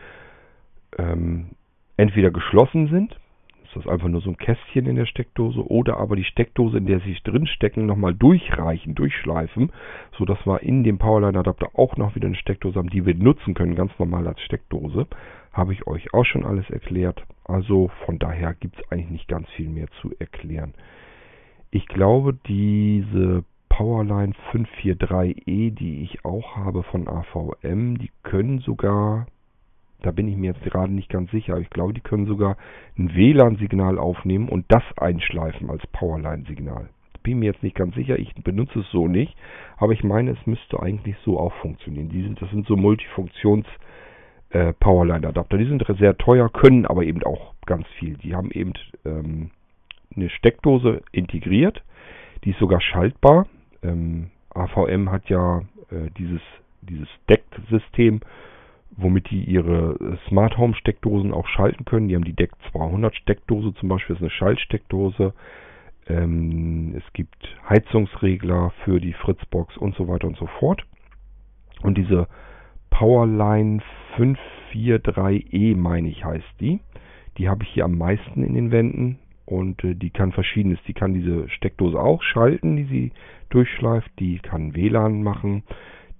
ähm, 0.97 1.49
entweder 1.97 2.31
geschlossen 2.31 2.87
sind, 2.87 3.19
ist 3.63 3.75
das 3.75 3.87
einfach 3.87 4.07
nur 4.07 4.21
so 4.21 4.31
ein 4.31 4.37
Kästchen 4.37 4.87
in 4.87 4.95
der 4.95 5.05
Steckdose 5.05 5.63
oder 5.69 5.97
aber 5.97 6.15
die 6.15 6.23
Steckdose, 6.23 6.77
in 6.77 6.87
der 6.87 6.99
sie 7.01 7.15
drin 7.23 7.45
stecken, 7.45 7.85
nochmal 7.85 8.15
durchreichen, 8.15 8.95
durchschleifen, 8.95 9.71
sodass 10.17 10.43
wir 10.47 10.63
in 10.63 10.83
dem 10.83 10.97
Powerline-Adapter 10.97 11.69
auch 11.75 11.95
noch 11.95 12.15
wieder 12.15 12.27
eine 12.27 12.35
Steckdose 12.35 12.79
haben, 12.79 12.89
die 12.89 13.05
wir 13.05 13.13
nutzen 13.13 13.53
können, 13.53 13.75
ganz 13.75 13.91
normal 13.99 14.27
als 14.27 14.41
Steckdose. 14.41 15.05
Habe 15.53 15.73
ich 15.73 15.85
euch 15.85 16.13
auch 16.13 16.25
schon 16.25 16.45
alles 16.45 16.67
erklärt. 16.69 17.23
Also 17.43 17.91
von 18.05 18.17
daher 18.17 18.55
gibt 18.55 18.79
es 18.79 18.91
eigentlich 18.91 19.11
nicht 19.11 19.27
ganz 19.27 19.47
viel 19.49 19.69
mehr 19.69 19.87
zu 20.01 20.13
erklären. 20.17 20.73
Ich 21.69 21.85
glaube, 21.87 22.33
diese 22.47 23.43
Powerline 23.79 24.33
543E, 24.51 25.71
die 25.71 26.03
ich 26.03 26.25
auch 26.25 26.57
habe 26.57 26.83
von 26.83 27.07
AVM, 27.07 27.97
die 27.97 28.11
können 28.23 28.59
sogar 28.59 29.25
da 30.01 30.11
bin 30.11 30.27
ich 30.27 30.35
mir 30.35 30.51
jetzt 30.51 30.63
gerade 30.63 30.91
nicht 30.91 31.09
ganz 31.09 31.31
sicher. 31.31 31.57
Ich 31.59 31.69
glaube, 31.69 31.93
die 31.93 32.01
können 32.01 32.25
sogar 32.25 32.57
ein 32.97 33.15
WLAN-Signal 33.15 33.97
aufnehmen 33.97 34.49
und 34.49 34.65
das 34.67 34.83
einschleifen 34.97 35.69
als 35.69 35.85
Powerline-Signal. 35.87 36.89
Bin 37.23 37.39
mir 37.39 37.47
jetzt 37.47 37.63
nicht 37.63 37.75
ganz 37.75 37.95
sicher, 37.95 38.19
ich 38.19 38.33
benutze 38.35 38.79
es 38.79 38.91
so 38.91 39.07
nicht, 39.07 39.33
aber 39.77 39.93
ich 39.93 40.03
meine, 40.03 40.31
es 40.31 40.45
müsste 40.45 40.81
eigentlich 40.81 41.15
so 41.23 41.39
auch 41.39 41.53
funktionieren. 41.61 42.09
Die 42.09 42.23
sind, 42.23 42.41
das 42.41 42.49
sind 42.49 42.67
so 42.67 42.75
Multifunktions- 42.75 43.65
äh, 44.49 44.73
Powerline-Adapter. 44.73 45.57
Die 45.57 45.67
sind 45.67 45.85
sehr 45.99 46.17
teuer, 46.17 46.49
können 46.49 46.85
aber 46.85 47.03
eben 47.03 47.23
auch 47.23 47.53
ganz 47.65 47.87
viel. 47.97 48.17
Die 48.17 48.35
haben 48.35 48.51
eben 48.51 48.73
ähm, 49.05 49.51
eine 50.13 50.29
Steckdose 50.29 51.01
integriert, 51.13 51.81
die 52.43 52.51
ist 52.51 52.59
sogar 52.59 52.81
schaltbar. 52.81 53.45
Ähm, 53.83 54.31
AVM 54.53 55.11
hat 55.11 55.29
ja 55.29 55.59
äh, 55.91 56.09
dieses, 56.17 56.41
dieses 56.81 57.09
Deck-System 57.29 58.21
womit 59.01 59.29
die 59.31 59.43
ihre 59.43 59.95
äh, 59.99 60.17
Smart 60.27 60.57
Home 60.57 60.75
Steckdosen 60.75 61.33
auch 61.33 61.47
schalten 61.47 61.85
können. 61.85 62.07
Die 62.07 62.15
haben 62.15 62.25
die 62.25 62.35
DEC 62.35 62.51
200 62.71 63.15
Steckdose 63.15 63.73
zum 63.75 63.89
Beispiel, 63.89 64.15
das 64.15 64.21
ist 64.21 64.23
eine 64.23 64.31
Schaltsteckdose. 64.31 65.33
Ähm, 66.07 66.95
es 66.97 67.13
gibt 67.13 67.57
Heizungsregler 67.69 68.71
für 68.83 68.99
die 68.99 69.13
Fritzbox 69.13 69.77
und 69.77 69.95
so 69.95 70.07
weiter 70.07 70.27
und 70.27 70.37
so 70.37 70.47
fort. 70.59 70.83
Und 71.81 71.97
diese 71.97 72.27
Powerline 72.89 73.81
543E, 74.17 75.77
meine 75.77 76.09
ich, 76.09 76.25
heißt 76.25 76.59
die. 76.59 76.79
Die 77.37 77.47
habe 77.47 77.63
ich 77.63 77.69
hier 77.69 77.85
am 77.85 77.97
meisten 77.97 78.43
in 78.43 78.53
den 78.53 78.71
Wänden 78.71 79.19
und 79.49 79.83
äh, 79.83 79.95
die 79.95 80.11
kann 80.11 80.31
verschiedenes. 80.31 80.79
Die 80.87 80.93
kann 80.93 81.13
diese 81.13 81.49
Steckdose 81.49 81.99
auch 81.99 82.21
schalten, 82.21 82.77
die 82.77 82.85
sie 82.85 83.11
durchschleift. 83.49 84.11
Die 84.19 84.39
kann 84.39 84.75
WLAN 84.75 85.23
machen. 85.23 85.63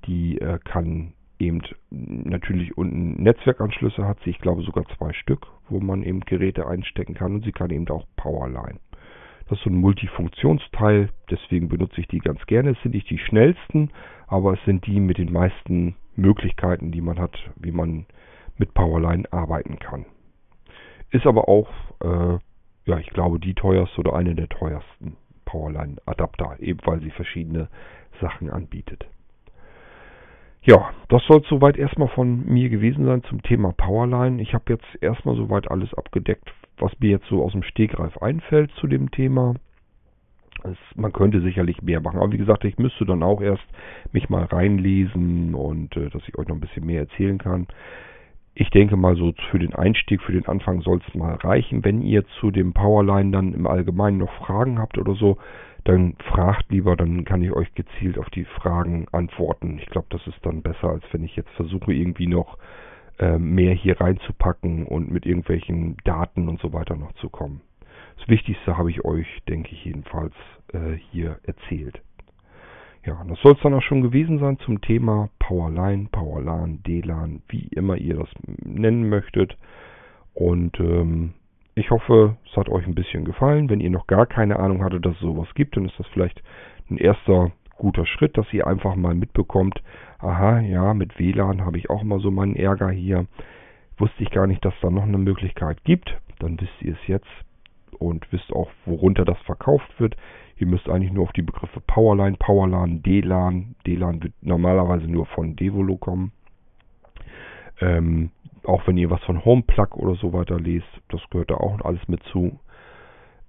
Die 0.06 0.40
äh, 0.40 0.58
kann 0.64 1.14
eben 1.38 1.62
natürlich 1.90 2.78
unten 2.78 3.22
Netzwerkanschlüsse 3.24 4.06
hat 4.06 4.18
sie, 4.24 4.32
ich 4.32 4.40
glaube 4.40 4.62
sogar 4.64 4.84
zwei 4.98 5.14
Stück, 5.14 5.48
wo 5.70 5.80
man 5.80 6.04
eben 6.04 6.20
Geräte 6.22 6.68
einstecken 6.68 7.14
kann 7.14 7.36
und 7.36 7.46
sie 7.46 7.54
kann 7.54 7.70
eben 7.70 7.88
auch 7.90 8.06
Powerline. 8.18 8.80
Das 9.48 9.58
ist 9.58 9.64
so 9.64 9.70
ein 9.70 9.78
Multifunktionsteil, 9.78 11.10
deswegen 11.32 11.70
benutze 11.70 12.02
ich 12.02 12.08
die 12.08 12.20
ganz 12.20 12.46
gerne. 12.46 12.72
Es 12.72 12.82
sind 12.84 12.94
nicht 12.94 13.10
die 13.10 13.18
schnellsten, 13.18 13.92
aber 14.28 14.54
es 14.54 14.60
sind 14.66 14.86
die 14.86 15.00
mit 15.00 15.18
den 15.18 15.32
meisten 15.32 15.96
Möglichkeiten, 16.16 16.92
die 16.92 17.02
man 17.02 17.20
hat, 17.20 17.38
wie 17.56 17.72
man 17.72 18.06
mit 18.58 18.74
Powerline 18.74 19.32
arbeiten 19.32 19.80
kann. 19.80 20.06
Ist 21.12 21.26
aber 21.26 21.48
auch, 21.48 21.70
äh, 22.02 22.38
ja, 22.90 22.98
ich 22.98 23.10
glaube, 23.12 23.40
die 23.40 23.54
teuerste 23.54 24.00
oder 24.00 24.16
eine 24.16 24.34
der 24.34 24.50
teuersten 24.50 25.16
Powerline-Adapter, 25.46 26.58
eben 26.60 26.80
weil 26.86 27.00
sie 27.02 27.12
verschiedene 27.12 27.70
Sachen 28.20 28.50
anbietet. 28.50 29.06
Ja, 30.64 30.90
das 31.08 31.24
soll 31.26 31.44
soweit 31.48 31.78
erstmal 31.78 32.10
von 32.10 32.46
mir 32.46 32.70
gewesen 32.70 33.06
sein 33.06 33.24
zum 33.24 33.44
Thema 33.44 33.72
Powerline. 33.74 34.42
Ich 34.42 34.54
habe 34.54 34.74
jetzt 34.74 34.88
erstmal 35.02 35.36
soweit 35.36 35.70
alles 35.70 35.94
abgedeckt, 35.94 36.52
was 36.78 36.92
mir 37.00 37.12
jetzt 37.12 37.28
so 37.28 37.44
aus 37.44 37.52
dem 37.54 37.64
Stegreif 37.64 38.18
einfällt 38.18 38.72
zu 38.72 38.88
dem 38.88 39.12
Thema. 39.12 39.54
Es, 40.64 40.78
man 40.96 41.14
könnte 41.14 41.42
sicherlich 41.42 41.82
mehr 41.82 42.02
machen, 42.02 42.20
aber 42.20 42.34
wie 42.34 42.38
gesagt, 42.38 42.66
ich 42.66 42.78
müsste 42.78 43.06
dann 43.06 43.24
auch 43.24 43.40
erst 43.40 43.64
mich 44.12 44.30
mal 44.30 44.44
reinlesen 44.44 45.56
und 45.56 45.96
äh, 45.96 46.10
dass 46.10 46.28
ich 46.28 46.38
euch 46.38 46.48
noch 46.48 46.56
ein 46.56 46.62
bisschen 46.62 46.86
mehr 46.86 47.02
erzählen 47.02 47.38
kann. 47.38 47.68
Ich 48.56 48.70
denke 48.72 48.98
mal 48.98 49.16
so 49.16 49.34
für 49.52 49.60
den 49.60 49.74
Einstieg, 49.74 50.22
für 50.22 50.34
den 50.34 50.46
Anfang 50.48 50.82
soll 50.82 51.00
es 51.08 51.16
mal 51.16 51.36
reichen. 51.36 51.86
Wenn 51.86 52.02
ihr 52.02 52.26
zu 52.40 52.52
dem 52.52 52.74
Powerline 52.74 53.32
dann 53.32 53.54
im 53.54 53.68
Allgemeinen 53.68 54.18
noch 54.18 54.34
Fragen 54.46 54.80
habt 54.80 54.98
oder 54.98 55.16
so, 55.16 55.38
dann 55.86 56.16
fragt 56.34 56.72
lieber, 56.72 56.96
dann 56.96 57.24
kann 57.24 57.42
ich 57.42 57.52
euch 57.52 57.74
gezielt 57.74 58.18
auf 58.18 58.30
die 58.30 58.46
Fragen 58.46 59.08
antworten. 59.12 59.80
Ich 59.80 59.86
glaube, 59.88 60.08
das 60.10 60.26
ist 60.28 60.46
dann 60.46 60.62
besser, 60.62 60.90
als 60.90 61.04
wenn 61.12 61.24
ich 61.24 61.36
jetzt 61.36 61.52
versuche, 61.52 61.94
irgendwie 61.94 62.28
noch 62.28 62.58
äh, 63.18 63.38
mehr 63.38 63.74
hier 63.74 64.00
reinzupacken 64.00 64.86
und 64.86 65.12
mit 65.12 65.26
irgendwelchen 65.26 65.98
Daten 66.04 66.50
und 66.50 66.60
so 66.60 66.74
weiter 66.74 66.96
noch 66.96 67.14
zu 67.14 67.30
kommen. 67.30 67.62
Das 68.18 68.28
Wichtigste 68.28 68.78
habe 68.78 68.92
ich 68.92 69.06
euch, 69.06 69.28
denke 69.48 69.72
ich 69.72 69.86
jedenfalls, 69.86 70.34
äh, 70.74 70.96
hier 71.12 71.40
erzählt. 71.44 72.02
Ja, 73.06 73.24
das 73.28 73.40
soll 73.40 73.54
es 73.54 73.62
dann 73.62 73.74
auch 73.74 73.82
schon 73.82 74.02
gewesen 74.02 74.40
sein 74.40 74.60
zum 74.60 74.82
Thema 74.82 75.30
Powerline, 75.40 76.10
Powerlan, 76.12 76.84
DLAN, 76.84 77.42
wie 77.48 77.68
immer 77.72 77.96
ihr 77.96 78.16
das 78.16 78.30
nennen 78.64 79.08
möchtet. 79.08 79.58
Und 80.34 80.80
ähm, 80.80 81.34
ich 81.76 81.92
hoffe, 81.92 82.36
es 82.50 82.58
hat 82.58 82.70
euch 82.70 82.86
ein 82.86 82.96
bisschen 82.96 83.24
gefallen. 83.24 83.70
Wenn 83.70 83.80
ihr 83.80 83.90
noch 83.90 84.08
gar 84.08 84.26
keine 84.26 84.60
Ahnung 84.60 84.84
hattet, 84.84 85.06
dass 85.06 85.16
es 85.16 85.22
sowas 85.22 85.48
gibt, 85.56 85.78
dann 85.78 85.86
ist 85.86 85.98
das 85.98 86.08
vielleicht 86.08 86.44
ein 86.90 86.98
erster 86.98 87.52
guter 87.78 88.06
Schritt, 88.06 88.38
dass 88.38 88.52
ihr 88.54 88.68
einfach 88.68 88.96
mal 88.96 89.16
mitbekommt, 89.16 89.82
aha, 90.20 90.60
ja, 90.60 90.94
mit 90.94 91.18
WLAN 91.18 91.66
habe 91.66 91.78
ich 91.78 91.90
auch 91.90 92.04
mal 92.04 92.20
so 92.20 92.30
meinen 92.30 92.56
Ärger 92.56 92.90
hier. 92.90 93.26
Wusste 93.98 94.24
ich 94.24 94.32
gar 94.32 94.48
nicht, 94.48 94.64
dass 94.64 94.74
da 94.82 94.90
noch 94.90 95.04
eine 95.04 95.18
Möglichkeit 95.18 95.84
gibt. 95.86 96.16
Dann 96.40 96.60
wisst 96.60 96.82
ihr 96.82 96.94
es 96.94 97.08
jetzt 97.08 97.28
und 97.98 98.32
wisst 98.32 98.52
auch, 98.54 98.70
worunter 98.86 99.26
das 99.26 99.38
verkauft 99.40 100.00
wird. 100.00 100.16
Ihr 100.60 100.68
müsst 100.68 100.90
eigentlich 100.90 101.14
nur 101.14 101.24
auf 101.24 101.32
die 101.32 101.42
Begriffe 101.42 101.80
Powerline, 101.80 102.36
Powerlan, 102.38 103.02
DLAN. 103.02 103.76
DLAN 103.88 104.22
wird 104.22 104.34
normalerweise 104.42 105.08
nur 105.08 105.26
von 105.28 105.56
Devolo 105.56 105.96
kommen. 105.96 106.34
Ähm, 107.80 108.32
auch 108.66 108.86
wenn 108.86 108.98
ihr 108.98 109.10
was 109.10 109.24
von 109.24 109.44
Homeplug 109.46 109.96
oder 109.96 110.16
so 110.16 110.34
weiter 110.34 110.60
lest, 110.60 110.88
das 111.08 111.22
gehört 111.30 111.50
da 111.50 111.56
auch 111.56 111.80
alles 111.82 112.06
mit 112.10 112.22
zu. 112.24 112.60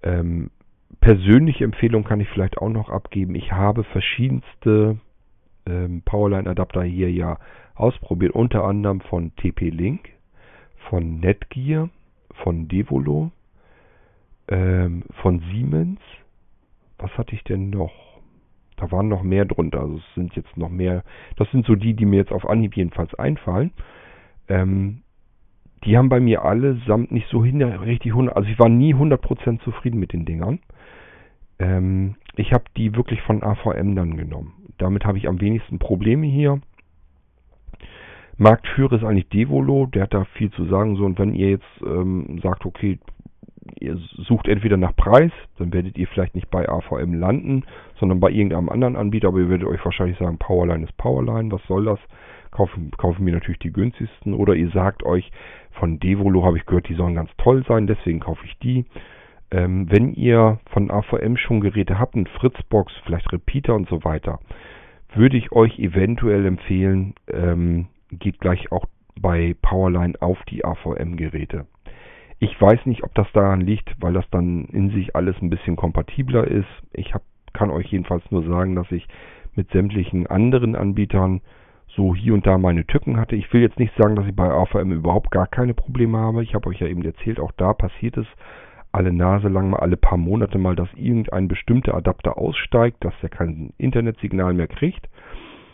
Ähm, 0.05 0.51
persönliche 1.01 1.65
Empfehlung 1.65 2.05
kann 2.05 2.21
ich 2.21 2.29
vielleicht 2.29 2.59
auch 2.59 2.69
noch 2.69 2.89
abgeben. 2.91 3.35
Ich 3.35 3.51
habe 3.51 3.83
verschiedenste 3.83 4.99
ähm, 5.67 6.03
Powerline-Adapter 6.05 6.85
hier 6.85 7.11
ja 7.11 7.39
ausprobiert, 7.75 8.35
unter 8.35 8.65
anderem 8.65 9.01
von 9.01 9.35
TP-Link, 9.35 10.11
von 10.89 11.19
Netgear, 11.19 11.89
von 12.45 12.69
Devolo, 12.69 13.33
ähm, 14.49 15.03
von 15.23 15.41
Siemens. 15.51 16.01
Was 17.01 17.16
hatte 17.16 17.34
ich 17.34 17.42
denn 17.44 17.70
noch? 17.70 17.92
Da 18.76 18.90
waren 18.92 19.09
noch 19.09 19.22
mehr 19.22 19.44
drunter. 19.44 19.80
Also 19.80 19.96
es 19.96 20.14
sind 20.14 20.34
jetzt 20.36 20.57
noch 20.57 20.68
mehr. 20.68 21.03
Das 21.36 21.51
sind 21.51 21.66
so 21.66 21.74
die, 21.74 21.94
die 21.94 22.07
mir 22.07 22.16
jetzt 22.16 22.32
auf 22.32 22.48
Anhieb 22.48 22.76
jedenfalls 22.76 23.14
einfallen. 23.14 23.72
Ähm, 24.48 25.03
die 25.84 25.96
haben 25.96 26.09
bei 26.11 26.20
mir 26.20 26.44
allesamt 26.44 27.11
nicht 27.11 27.28
so 27.28 27.44
hin, 27.44 27.62
richtig 27.62 28.12
100, 28.12 28.36
also 28.36 28.48
ich 28.48 28.59
war 28.59 28.68
nie 28.68 28.94
100% 28.94 29.61
zufrieden 29.61 29.98
mit 29.98 30.12
den 30.12 30.26
Dingern. 30.26 30.59
Ähm, 31.59 32.16
ich 32.36 32.53
habe 32.53 32.64
die 32.76 32.94
wirklich 32.94 33.22
von 33.22 33.42
AVM 33.42 33.96
dann 33.96 34.16
genommen. 34.16 34.53
Damit 34.78 35.05
habe 35.05 35.18
ich 35.18 35.28
am 35.28 35.40
wenigsten 35.40 35.78
Probleme 35.78 36.26
hier. 36.26 36.61
Marktführer 38.36 38.96
ist 38.96 39.05
eigentlich 39.05 39.28
Devolo, 39.28 39.86
der 39.86 40.05
hat 40.05 40.14
da 40.14 40.24
viel 40.24 40.51
zu 40.51 40.64
sagen. 40.66 40.96
So, 40.96 41.05
und 41.05 41.18
wenn 41.18 41.34
ihr 41.34 41.51
jetzt 41.51 41.82
ähm, 41.84 42.40
sagt, 42.42 42.64
okay, 42.64 42.98
ihr 43.79 43.97
sucht 43.97 44.49
entweder 44.49 44.77
nach 44.77 44.95
Preis, 44.97 45.33
dann 45.59 45.73
werdet 45.73 45.97
ihr 45.99 46.09
vielleicht 46.09 46.35
nicht 46.35 46.51
bei 46.51 46.68
AVM 46.68 47.14
landen, 47.14 47.64
sondern 47.99 48.21
bei 48.21 48.31
irgendeinem 48.31 48.68
anderen 48.68 48.97
Anbieter, 48.97 49.29
aber 49.29 49.39
ihr 49.39 49.49
werdet 49.49 49.68
euch 49.68 49.85
wahrscheinlich 49.85 50.18
sagen, 50.18 50.39
Powerline 50.39 50.85
ist 50.85 50.97
Powerline, 50.97 51.53
was 51.53 51.62
soll 51.66 51.85
das? 51.85 51.99
Kaufen, 52.51 52.91
kaufen 52.97 53.25
wir 53.25 53.33
natürlich 53.33 53.61
die 53.61 53.73
günstigsten. 53.73 54.35
Oder 54.35 54.55
ihr 54.55 54.71
sagt 54.71 55.05
euch, 55.05 55.31
von 55.73 56.01
Devolo 56.01 56.45
habe 56.45 56.59
ich 56.59 56.66
gehört, 56.66 56.89
die 56.89 56.95
sollen 56.95 57.14
ganz 57.14 57.31
toll 57.39 57.64
sein, 57.68 57.87
deswegen 57.87 58.21
kaufe 58.21 58.45
ich 58.45 58.59
die. 58.59 58.85
Ähm, 59.53 59.91
wenn 59.91 60.14
ihr 60.14 60.59
von 60.71 60.91
AVM 60.91 61.37
schon 61.37 61.61
Geräte 61.61 61.99
habt, 61.99 62.14
ein 62.16 62.27
Fritzbox, 62.27 62.93
vielleicht 63.05 63.33
Repeater 63.33 63.75
und 63.75 63.89
so 63.89 64.05
weiter, 64.05 64.41
würde 65.14 65.37
ich 65.37 65.53
euch 65.53 65.79
eventuell 65.79 66.47
empfehlen, 66.47 67.14
ähm, 67.29 67.87
geht 68.11 68.41
gleich 68.41 68.71
auch 68.73 68.85
bei 69.21 69.55
Powerline 69.61 70.14
auf 70.21 70.39
die 70.49 70.64
AVM-Geräte. 70.64 71.66
Ich 72.43 72.59
weiß 72.59 72.86
nicht, 72.86 73.05
ob 73.05 73.14
das 73.14 73.30
daran 73.32 73.61
liegt, 73.61 73.95
weil 74.01 74.14
das 74.14 74.24
dann 74.30 74.64
in 74.64 74.88
sich 74.91 75.14
alles 75.14 75.36
ein 75.43 75.51
bisschen 75.51 75.76
kompatibler 75.76 76.49
ist. 76.49 76.68
Ich 76.95 77.12
hab, 77.12 77.22
kann 77.53 77.70
euch 77.70 77.93
jedenfalls 77.93 78.22
nur 78.30 78.43
sagen, 78.45 78.74
dass 78.74 78.91
ich 78.91 79.07
mit 79.55 79.70
sämtlichen 79.72 80.26
anderen 80.26 80.74
Anbietern 80.74 81.43
so 81.88 82.14
hier 82.14 82.32
und 82.32 82.47
da 82.47 82.57
meine 82.57 82.86
Tücken 82.86 83.18
hatte. 83.18 83.36
Ich 83.36 83.53
will 83.53 83.61
jetzt 83.61 83.78
nicht 83.78 83.93
sagen, 83.99 84.16
dass 84.16 84.26
ich 84.26 84.34
bei 84.34 84.49
AVM 84.51 84.91
überhaupt 84.91 85.30
gar 85.30 85.47
keine 85.47 85.74
Probleme 85.74 86.16
habe. 86.16 86.43
Ich 86.43 86.55
habe 86.55 86.70
euch 86.70 86.80
ja 86.80 86.86
eben 86.86 87.05
erzählt, 87.05 87.38
auch 87.38 87.53
da 87.59 87.74
passiert 87.74 88.16
es 88.16 88.26
alle 88.91 89.12
Nase 89.12 89.49
lang 89.49 89.68
mal, 89.68 89.80
alle 89.80 89.99
paar 89.99 90.18
Monate 90.18 90.57
mal, 90.57 90.74
dass 90.74 90.88
irgendein 90.95 91.47
bestimmter 91.47 91.95
Adapter 91.95 92.38
aussteigt, 92.38 93.05
dass 93.05 93.14
er 93.20 93.28
kein 93.28 93.74
Internetsignal 93.76 94.55
mehr 94.55 94.66
kriegt. 94.66 95.11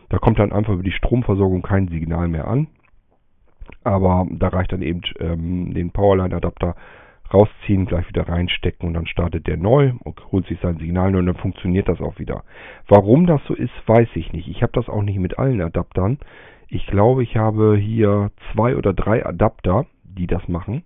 Da 0.08 0.18
kommt 0.18 0.40
dann 0.40 0.52
einfach 0.52 0.72
über 0.72 0.82
die 0.82 0.90
Stromversorgung 0.90 1.62
kein 1.62 1.88
Signal 1.88 2.26
mehr 2.26 2.48
an. 2.48 2.66
Aber 3.86 4.26
da 4.32 4.48
reicht 4.48 4.72
dann 4.72 4.82
eben 4.82 5.00
ähm, 5.20 5.72
den 5.72 5.92
Powerline-Adapter 5.92 6.74
rausziehen, 7.32 7.86
gleich 7.86 8.08
wieder 8.08 8.28
reinstecken 8.28 8.88
und 8.88 8.94
dann 8.94 9.06
startet 9.06 9.46
der 9.46 9.56
neu 9.56 9.92
und 10.02 10.20
holt 10.32 10.44
sich 10.46 10.58
sein 10.60 10.78
Signal 10.78 11.14
und 11.14 11.26
dann 11.26 11.36
funktioniert 11.36 11.88
das 11.88 12.00
auch 12.00 12.18
wieder. 12.18 12.42
Warum 12.88 13.26
das 13.26 13.40
so 13.46 13.54
ist, 13.54 13.72
weiß 13.86 14.08
ich 14.14 14.32
nicht. 14.32 14.48
Ich 14.48 14.62
habe 14.62 14.72
das 14.72 14.88
auch 14.88 15.02
nicht 15.02 15.20
mit 15.20 15.38
allen 15.38 15.60
Adaptern. 15.60 16.18
Ich 16.66 16.84
glaube, 16.88 17.22
ich 17.22 17.36
habe 17.36 17.76
hier 17.76 18.32
zwei 18.52 18.74
oder 18.74 18.92
drei 18.92 19.24
Adapter, 19.24 19.86
die 20.02 20.26
das 20.26 20.48
machen. 20.48 20.82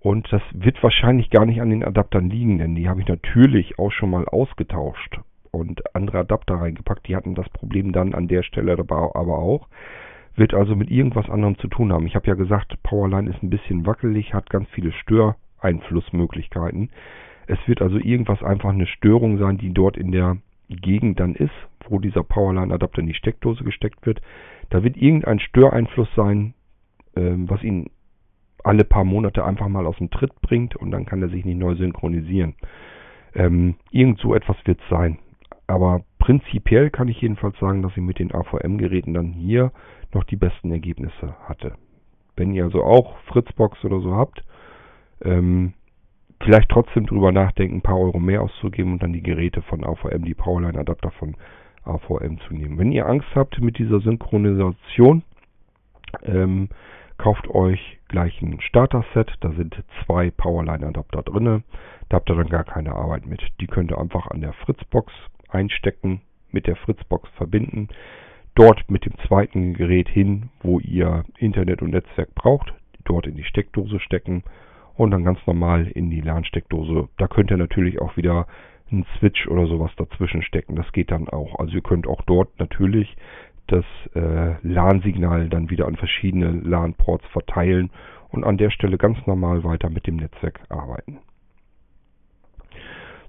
Und 0.00 0.26
das 0.32 0.42
wird 0.54 0.82
wahrscheinlich 0.82 1.28
gar 1.28 1.44
nicht 1.44 1.60
an 1.60 1.68
den 1.68 1.84
Adaptern 1.84 2.30
liegen, 2.30 2.56
denn 2.56 2.74
die 2.74 2.88
habe 2.88 3.02
ich 3.02 3.08
natürlich 3.08 3.78
auch 3.78 3.92
schon 3.92 4.08
mal 4.10 4.26
ausgetauscht 4.26 5.20
und 5.50 5.94
andere 5.94 6.20
Adapter 6.20 6.54
reingepackt. 6.54 7.06
Die 7.06 7.16
hatten 7.16 7.34
das 7.34 7.50
Problem 7.50 7.92
dann 7.92 8.14
an 8.14 8.28
der 8.28 8.42
Stelle 8.42 8.78
aber 8.78 9.38
auch. 9.38 9.68
Wird 10.36 10.54
also 10.54 10.74
mit 10.74 10.90
irgendwas 10.90 11.28
anderem 11.30 11.58
zu 11.58 11.68
tun 11.68 11.92
haben. 11.92 12.06
Ich 12.06 12.16
habe 12.16 12.26
ja 12.26 12.34
gesagt, 12.34 12.82
Powerline 12.82 13.30
ist 13.30 13.42
ein 13.42 13.50
bisschen 13.50 13.86
wackelig, 13.86 14.34
hat 14.34 14.50
ganz 14.50 14.68
viele 14.70 14.92
Stör 14.92 15.36
Einflussmöglichkeiten. 15.60 16.90
Es 17.46 17.58
wird 17.66 17.82
also 17.82 17.98
irgendwas 17.98 18.42
einfach 18.42 18.70
eine 18.70 18.86
Störung 18.86 19.38
sein, 19.38 19.58
die 19.58 19.72
dort 19.72 19.96
in 19.96 20.12
der 20.12 20.38
Gegend 20.68 21.20
dann 21.20 21.34
ist, 21.34 21.52
wo 21.88 21.98
dieser 21.98 22.22
Powerline-Adapter 22.22 23.00
in 23.00 23.06
die 23.06 23.14
Steckdose 23.14 23.64
gesteckt 23.64 24.06
wird. 24.06 24.20
Da 24.70 24.82
wird 24.82 24.96
irgendein 24.96 25.40
Störeinfluss 25.40 26.08
sein, 26.16 26.54
ähm, 27.16 27.48
was 27.48 27.62
ihn 27.62 27.90
alle 28.62 28.84
paar 28.84 29.04
Monate 29.04 29.44
einfach 29.44 29.68
mal 29.68 29.86
aus 29.86 29.98
dem 29.98 30.10
Tritt 30.10 30.40
bringt 30.40 30.74
und 30.74 30.90
dann 30.90 31.04
kann 31.04 31.22
er 31.22 31.28
sich 31.28 31.44
nicht 31.44 31.58
neu 31.58 31.74
synchronisieren. 31.74 32.54
Ähm, 33.34 33.74
irgend 33.90 34.18
so 34.20 34.34
etwas 34.34 34.56
wird 34.64 34.80
es 34.80 34.88
sein. 34.88 35.18
Aber 35.66 36.02
prinzipiell 36.18 36.90
kann 36.90 37.08
ich 37.08 37.20
jedenfalls 37.20 37.58
sagen, 37.58 37.82
dass 37.82 37.92
ich 37.92 38.02
mit 38.02 38.18
den 38.18 38.34
AVM-Geräten 38.34 39.14
dann 39.14 39.32
hier 39.32 39.72
noch 40.12 40.24
die 40.24 40.36
besten 40.36 40.70
Ergebnisse 40.70 41.34
hatte. 41.44 41.74
Wenn 42.36 42.52
ihr 42.52 42.64
also 42.64 42.82
auch 42.82 43.16
Fritzbox 43.28 43.84
oder 43.84 44.00
so 44.00 44.14
habt, 44.14 44.44
ähm, 45.22 45.74
vielleicht 46.40 46.68
trotzdem 46.68 47.06
drüber 47.06 47.32
nachdenken, 47.32 47.76
ein 47.76 47.82
paar 47.82 47.98
Euro 47.98 48.18
mehr 48.18 48.42
auszugeben 48.42 48.92
und 48.92 49.02
dann 49.02 49.12
die 49.12 49.22
Geräte 49.22 49.62
von 49.62 49.84
AVM, 49.84 50.24
die 50.24 50.34
Powerline-Adapter 50.34 51.10
von 51.12 51.36
AVM 51.84 52.38
zu 52.40 52.54
nehmen. 52.54 52.78
Wenn 52.78 52.92
ihr 52.92 53.06
Angst 53.06 53.28
habt 53.34 53.60
mit 53.60 53.78
dieser 53.78 54.00
Synchronisation, 54.00 55.22
ähm, 56.22 56.68
kauft 57.18 57.48
euch 57.48 57.98
gleich 58.08 58.40
ein 58.42 58.60
Starter-Set. 58.60 59.32
Da 59.40 59.52
sind 59.52 59.76
zwei 60.04 60.30
Powerline-Adapter 60.30 61.22
drin. 61.22 61.64
Da 62.08 62.16
habt 62.16 62.28
ihr 62.30 62.36
dann 62.36 62.48
gar 62.48 62.64
keine 62.64 62.94
Arbeit 62.94 63.26
mit. 63.26 63.42
Die 63.60 63.66
könnt 63.66 63.90
ihr 63.90 63.98
einfach 63.98 64.26
an 64.28 64.40
der 64.40 64.52
Fritzbox 64.52 65.12
einstecken, 65.54 66.20
mit 66.50 66.66
der 66.66 66.76
Fritzbox 66.76 67.28
verbinden, 67.36 67.88
dort 68.54 68.90
mit 68.90 69.04
dem 69.04 69.14
zweiten 69.26 69.74
Gerät 69.74 70.08
hin, 70.08 70.50
wo 70.60 70.78
ihr 70.78 71.24
Internet 71.38 71.82
und 71.82 71.90
Netzwerk 71.90 72.34
braucht, 72.34 72.72
dort 73.04 73.26
in 73.26 73.36
die 73.36 73.44
Steckdose 73.44 74.00
stecken 74.00 74.44
und 74.96 75.10
dann 75.10 75.24
ganz 75.24 75.38
normal 75.46 75.88
in 75.88 76.10
die 76.10 76.20
LAN-Steckdose. 76.20 77.08
Da 77.18 77.26
könnt 77.26 77.50
ihr 77.50 77.56
natürlich 77.56 78.00
auch 78.00 78.16
wieder 78.16 78.46
einen 78.90 79.06
Switch 79.18 79.48
oder 79.48 79.66
sowas 79.66 79.90
dazwischen 79.96 80.42
stecken. 80.42 80.76
Das 80.76 80.90
geht 80.92 81.10
dann 81.10 81.28
auch. 81.28 81.58
Also 81.58 81.74
ihr 81.74 81.82
könnt 81.82 82.06
auch 82.06 82.22
dort 82.22 82.58
natürlich 82.58 83.16
das 83.66 83.84
äh, 84.14 84.54
LAN-Signal 84.62 85.48
dann 85.48 85.70
wieder 85.70 85.86
an 85.86 85.96
verschiedene 85.96 86.50
LAN-Ports 86.50 87.26
verteilen 87.32 87.90
und 88.30 88.44
an 88.44 88.58
der 88.58 88.70
Stelle 88.70 88.98
ganz 88.98 89.18
normal 89.26 89.64
weiter 89.64 89.90
mit 89.90 90.06
dem 90.06 90.16
Netzwerk 90.16 90.60
arbeiten. 90.68 91.18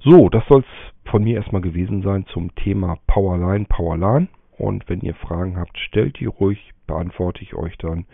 So, 0.02 0.30
das 0.30 0.46
soll 0.48 0.62
es 0.62 0.95
von 1.06 1.24
mir 1.24 1.38
erstmal 1.38 1.62
gewesen 1.62 2.02
sein 2.02 2.26
zum 2.28 2.54
Thema 2.56 2.98
Powerline, 3.08 3.66
Powerlan. 3.66 4.28
Und 4.58 4.88
wenn 4.88 5.02
ihr 5.02 5.16
Fragen 5.16 5.58
habt, 5.58 5.78
stellt 5.78 6.20
die 6.20 6.26
ruhig, 6.26 6.72
beantworte 6.88 7.42
ich 7.44 7.56
euch 7.56 7.78
dann. 7.78 8.06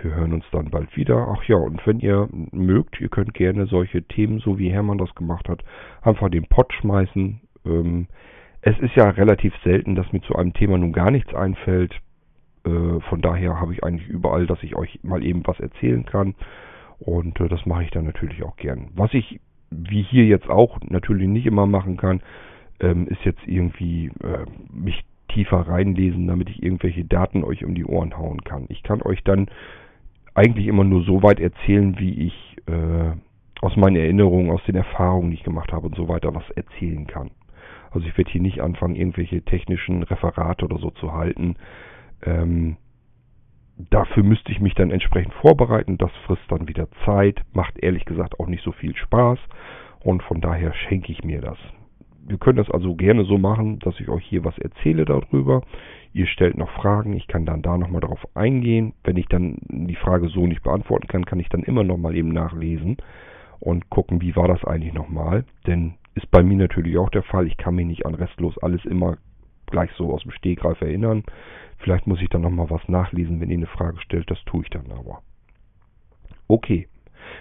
Wir 0.00 0.14
hören 0.14 0.32
uns 0.32 0.44
dann 0.52 0.70
bald 0.70 0.96
wieder. 0.96 1.28
Ach 1.28 1.42
ja, 1.44 1.56
und 1.56 1.84
wenn 1.86 1.98
ihr 1.98 2.28
mögt, 2.52 3.00
ihr 3.00 3.08
könnt 3.08 3.34
gerne 3.34 3.66
solche 3.66 4.02
Themen, 4.02 4.38
so 4.38 4.58
wie 4.58 4.70
Hermann 4.70 4.98
das 4.98 5.14
gemacht 5.14 5.48
hat, 5.48 5.64
einfach 6.02 6.28
den 6.28 6.46
Pott 6.46 6.72
schmeißen. 6.72 7.40
Ähm, 7.66 8.06
es 8.60 8.78
ist 8.78 8.94
ja 8.94 9.10
relativ 9.10 9.54
selten, 9.64 9.94
dass 9.94 10.12
mir 10.12 10.20
zu 10.22 10.36
einem 10.36 10.52
Thema 10.52 10.78
nun 10.78 10.92
gar 10.92 11.10
nichts 11.10 11.34
einfällt. 11.34 11.94
Äh, 12.64 13.00
von 13.08 13.20
daher 13.20 13.60
habe 13.60 13.72
ich 13.72 13.82
eigentlich 13.82 14.08
überall, 14.08 14.46
dass 14.46 14.62
ich 14.62 14.76
euch 14.76 15.00
mal 15.02 15.24
eben 15.24 15.46
was 15.46 15.58
erzählen 15.58 16.04
kann. 16.04 16.34
Und 16.98 17.40
äh, 17.40 17.48
das 17.48 17.64
mache 17.66 17.84
ich 17.84 17.90
dann 17.90 18.04
natürlich 18.04 18.42
auch 18.42 18.56
gern. 18.56 18.90
Was 18.94 19.14
ich, 19.14 19.40
wie 19.70 20.02
hier 20.02 20.24
jetzt 20.24 20.48
auch, 20.48 20.78
natürlich 20.88 21.28
nicht 21.28 21.46
immer 21.46 21.66
machen 21.66 21.96
kann, 21.96 22.20
ähm, 22.80 23.06
ist 23.08 23.24
jetzt 23.24 23.46
irgendwie 23.46 24.06
äh, 24.22 24.44
mich 24.72 25.04
tiefer 25.28 25.60
reinlesen, 25.60 26.26
damit 26.26 26.48
ich 26.48 26.62
irgendwelche 26.62 27.04
Daten 27.04 27.44
euch 27.44 27.64
um 27.64 27.74
die 27.74 27.84
Ohren 27.84 28.16
hauen 28.16 28.42
kann. 28.44 28.66
Ich 28.68 28.82
kann 28.82 29.02
euch 29.02 29.22
dann 29.24 29.48
eigentlich 30.34 30.66
immer 30.66 30.84
nur 30.84 31.02
so 31.02 31.22
weit 31.22 31.40
erzählen, 31.40 31.98
wie 31.98 32.26
ich 32.26 32.56
äh, 32.66 33.12
aus 33.60 33.76
meinen 33.76 33.96
Erinnerungen, 33.96 34.50
aus 34.50 34.62
den 34.64 34.76
Erfahrungen, 34.76 35.30
die 35.30 35.36
ich 35.36 35.42
gemacht 35.42 35.72
habe 35.72 35.86
und 35.86 35.96
so 35.96 36.08
weiter, 36.08 36.34
was 36.34 36.48
erzählen 36.50 37.06
kann. 37.06 37.30
Also 37.90 38.06
ich 38.06 38.16
werde 38.16 38.30
hier 38.30 38.42
nicht 38.42 38.60
anfangen, 38.60 38.96
irgendwelche 38.96 39.42
technischen 39.42 40.02
Referate 40.02 40.64
oder 40.64 40.78
so 40.78 40.90
zu 40.90 41.12
halten. 41.12 41.56
Ähm, 42.22 42.76
dafür 43.90 44.22
müsste 44.22 44.52
ich 44.52 44.60
mich 44.60 44.74
dann 44.74 44.90
entsprechend 44.90 45.34
vorbereiten. 45.34 45.98
Das 45.98 46.10
frisst 46.26 46.42
dann 46.48 46.68
wieder 46.68 46.88
Zeit, 47.04 47.42
macht 47.52 47.78
ehrlich 47.78 48.04
gesagt 48.04 48.38
auch 48.38 48.46
nicht 48.46 48.62
so 48.62 48.72
viel 48.72 48.94
Spaß 48.96 49.38
und 50.00 50.22
von 50.22 50.40
daher 50.40 50.72
schenke 50.74 51.12
ich 51.12 51.24
mir 51.24 51.40
das 51.40 51.58
wir 52.28 52.36
können 52.36 52.58
das 52.58 52.70
also 52.70 52.94
gerne 52.94 53.24
so 53.24 53.38
machen, 53.38 53.78
dass 53.78 53.98
ich 54.00 54.08
euch 54.08 54.24
hier 54.24 54.44
was 54.44 54.56
erzähle 54.58 55.06
darüber. 55.06 55.62
Ihr 56.12 56.26
stellt 56.26 56.58
noch 56.58 56.70
Fragen, 56.70 57.14
ich 57.14 57.26
kann 57.26 57.46
dann 57.46 57.62
da 57.62 57.78
nochmal 57.78 58.02
darauf 58.02 58.26
eingehen. 58.36 58.92
Wenn 59.02 59.16
ich 59.16 59.26
dann 59.28 59.56
die 59.68 59.96
Frage 59.96 60.28
so 60.28 60.46
nicht 60.46 60.62
beantworten 60.62 61.06
kann, 61.06 61.24
kann 61.24 61.40
ich 61.40 61.48
dann 61.48 61.62
immer 61.62 61.84
nochmal 61.84 62.14
eben 62.14 62.28
nachlesen 62.28 62.98
und 63.60 63.88
gucken, 63.88 64.20
wie 64.20 64.36
war 64.36 64.46
das 64.46 64.62
eigentlich 64.64 64.92
nochmal. 64.92 65.44
Denn 65.66 65.94
ist 66.14 66.30
bei 66.30 66.42
mir 66.42 66.56
natürlich 66.56 66.98
auch 66.98 67.10
der 67.10 67.22
Fall, 67.22 67.46
ich 67.46 67.56
kann 67.56 67.74
mich 67.74 67.86
nicht 67.86 68.06
an 68.06 68.14
restlos 68.14 68.58
alles 68.58 68.84
immer 68.84 69.16
gleich 69.66 69.90
so 69.96 70.12
aus 70.12 70.22
dem 70.22 70.32
Stegreif 70.32 70.80
erinnern. 70.82 71.24
Vielleicht 71.78 72.06
muss 72.06 72.20
ich 72.20 72.28
dann 72.28 72.42
nochmal 72.42 72.68
was 72.68 72.86
nachlesen, 72.88 73.40
wenn 73.40 73.50
ihr 73.50 73.56
eine 73.56 73.66
Frage 73.66 74.00
stellt. 74.00 74.30
Das 74.30 74.42
tue 74.44 74.62
ich 74.64 74.70
dann 74.70 74.90
aber. 74.90 75.22
Okay. 76.46 76.88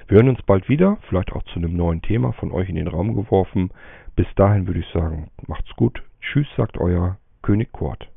Wir 0.08 0.18
hören 0.18 0.30
uns 0.30 0.42
bald 0.44 0.70
wieder, 0.70 0.98
vielleicht 1.10 1.34
auch 1.34 1.44
zu 1.44 1.56
einem 1.56 1.76
neuen 1.76 2.02
Thema 2.02 2.34
von 2.34 2.52
euch 2.52 2.70
in 2.70 2.76
den 2.76 2.88
Raum 2.88 3.16
geworfen. 3.16 3.72
Bis 4.16 4.28
dahin 4.36 4.68
würde 4.68 4.80
ich 4.80 4.88
sagen, 4.94 5.30
macht's 5.48 5.76
gut. 5.76 6.02
Tschüss, 6.22 6.48
sagt 6.56 6.78
euer 6.78 7.18
König 7.42 7.72
Kurt. 7.72 8.08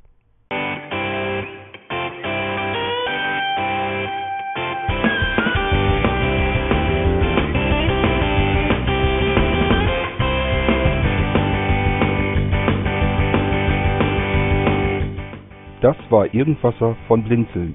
Das 15.81 15.97
war 16.11 16.33
Irgendwasser 16.35 16.95
von 17.09 17.25
Blinzeln. 17.25 17.75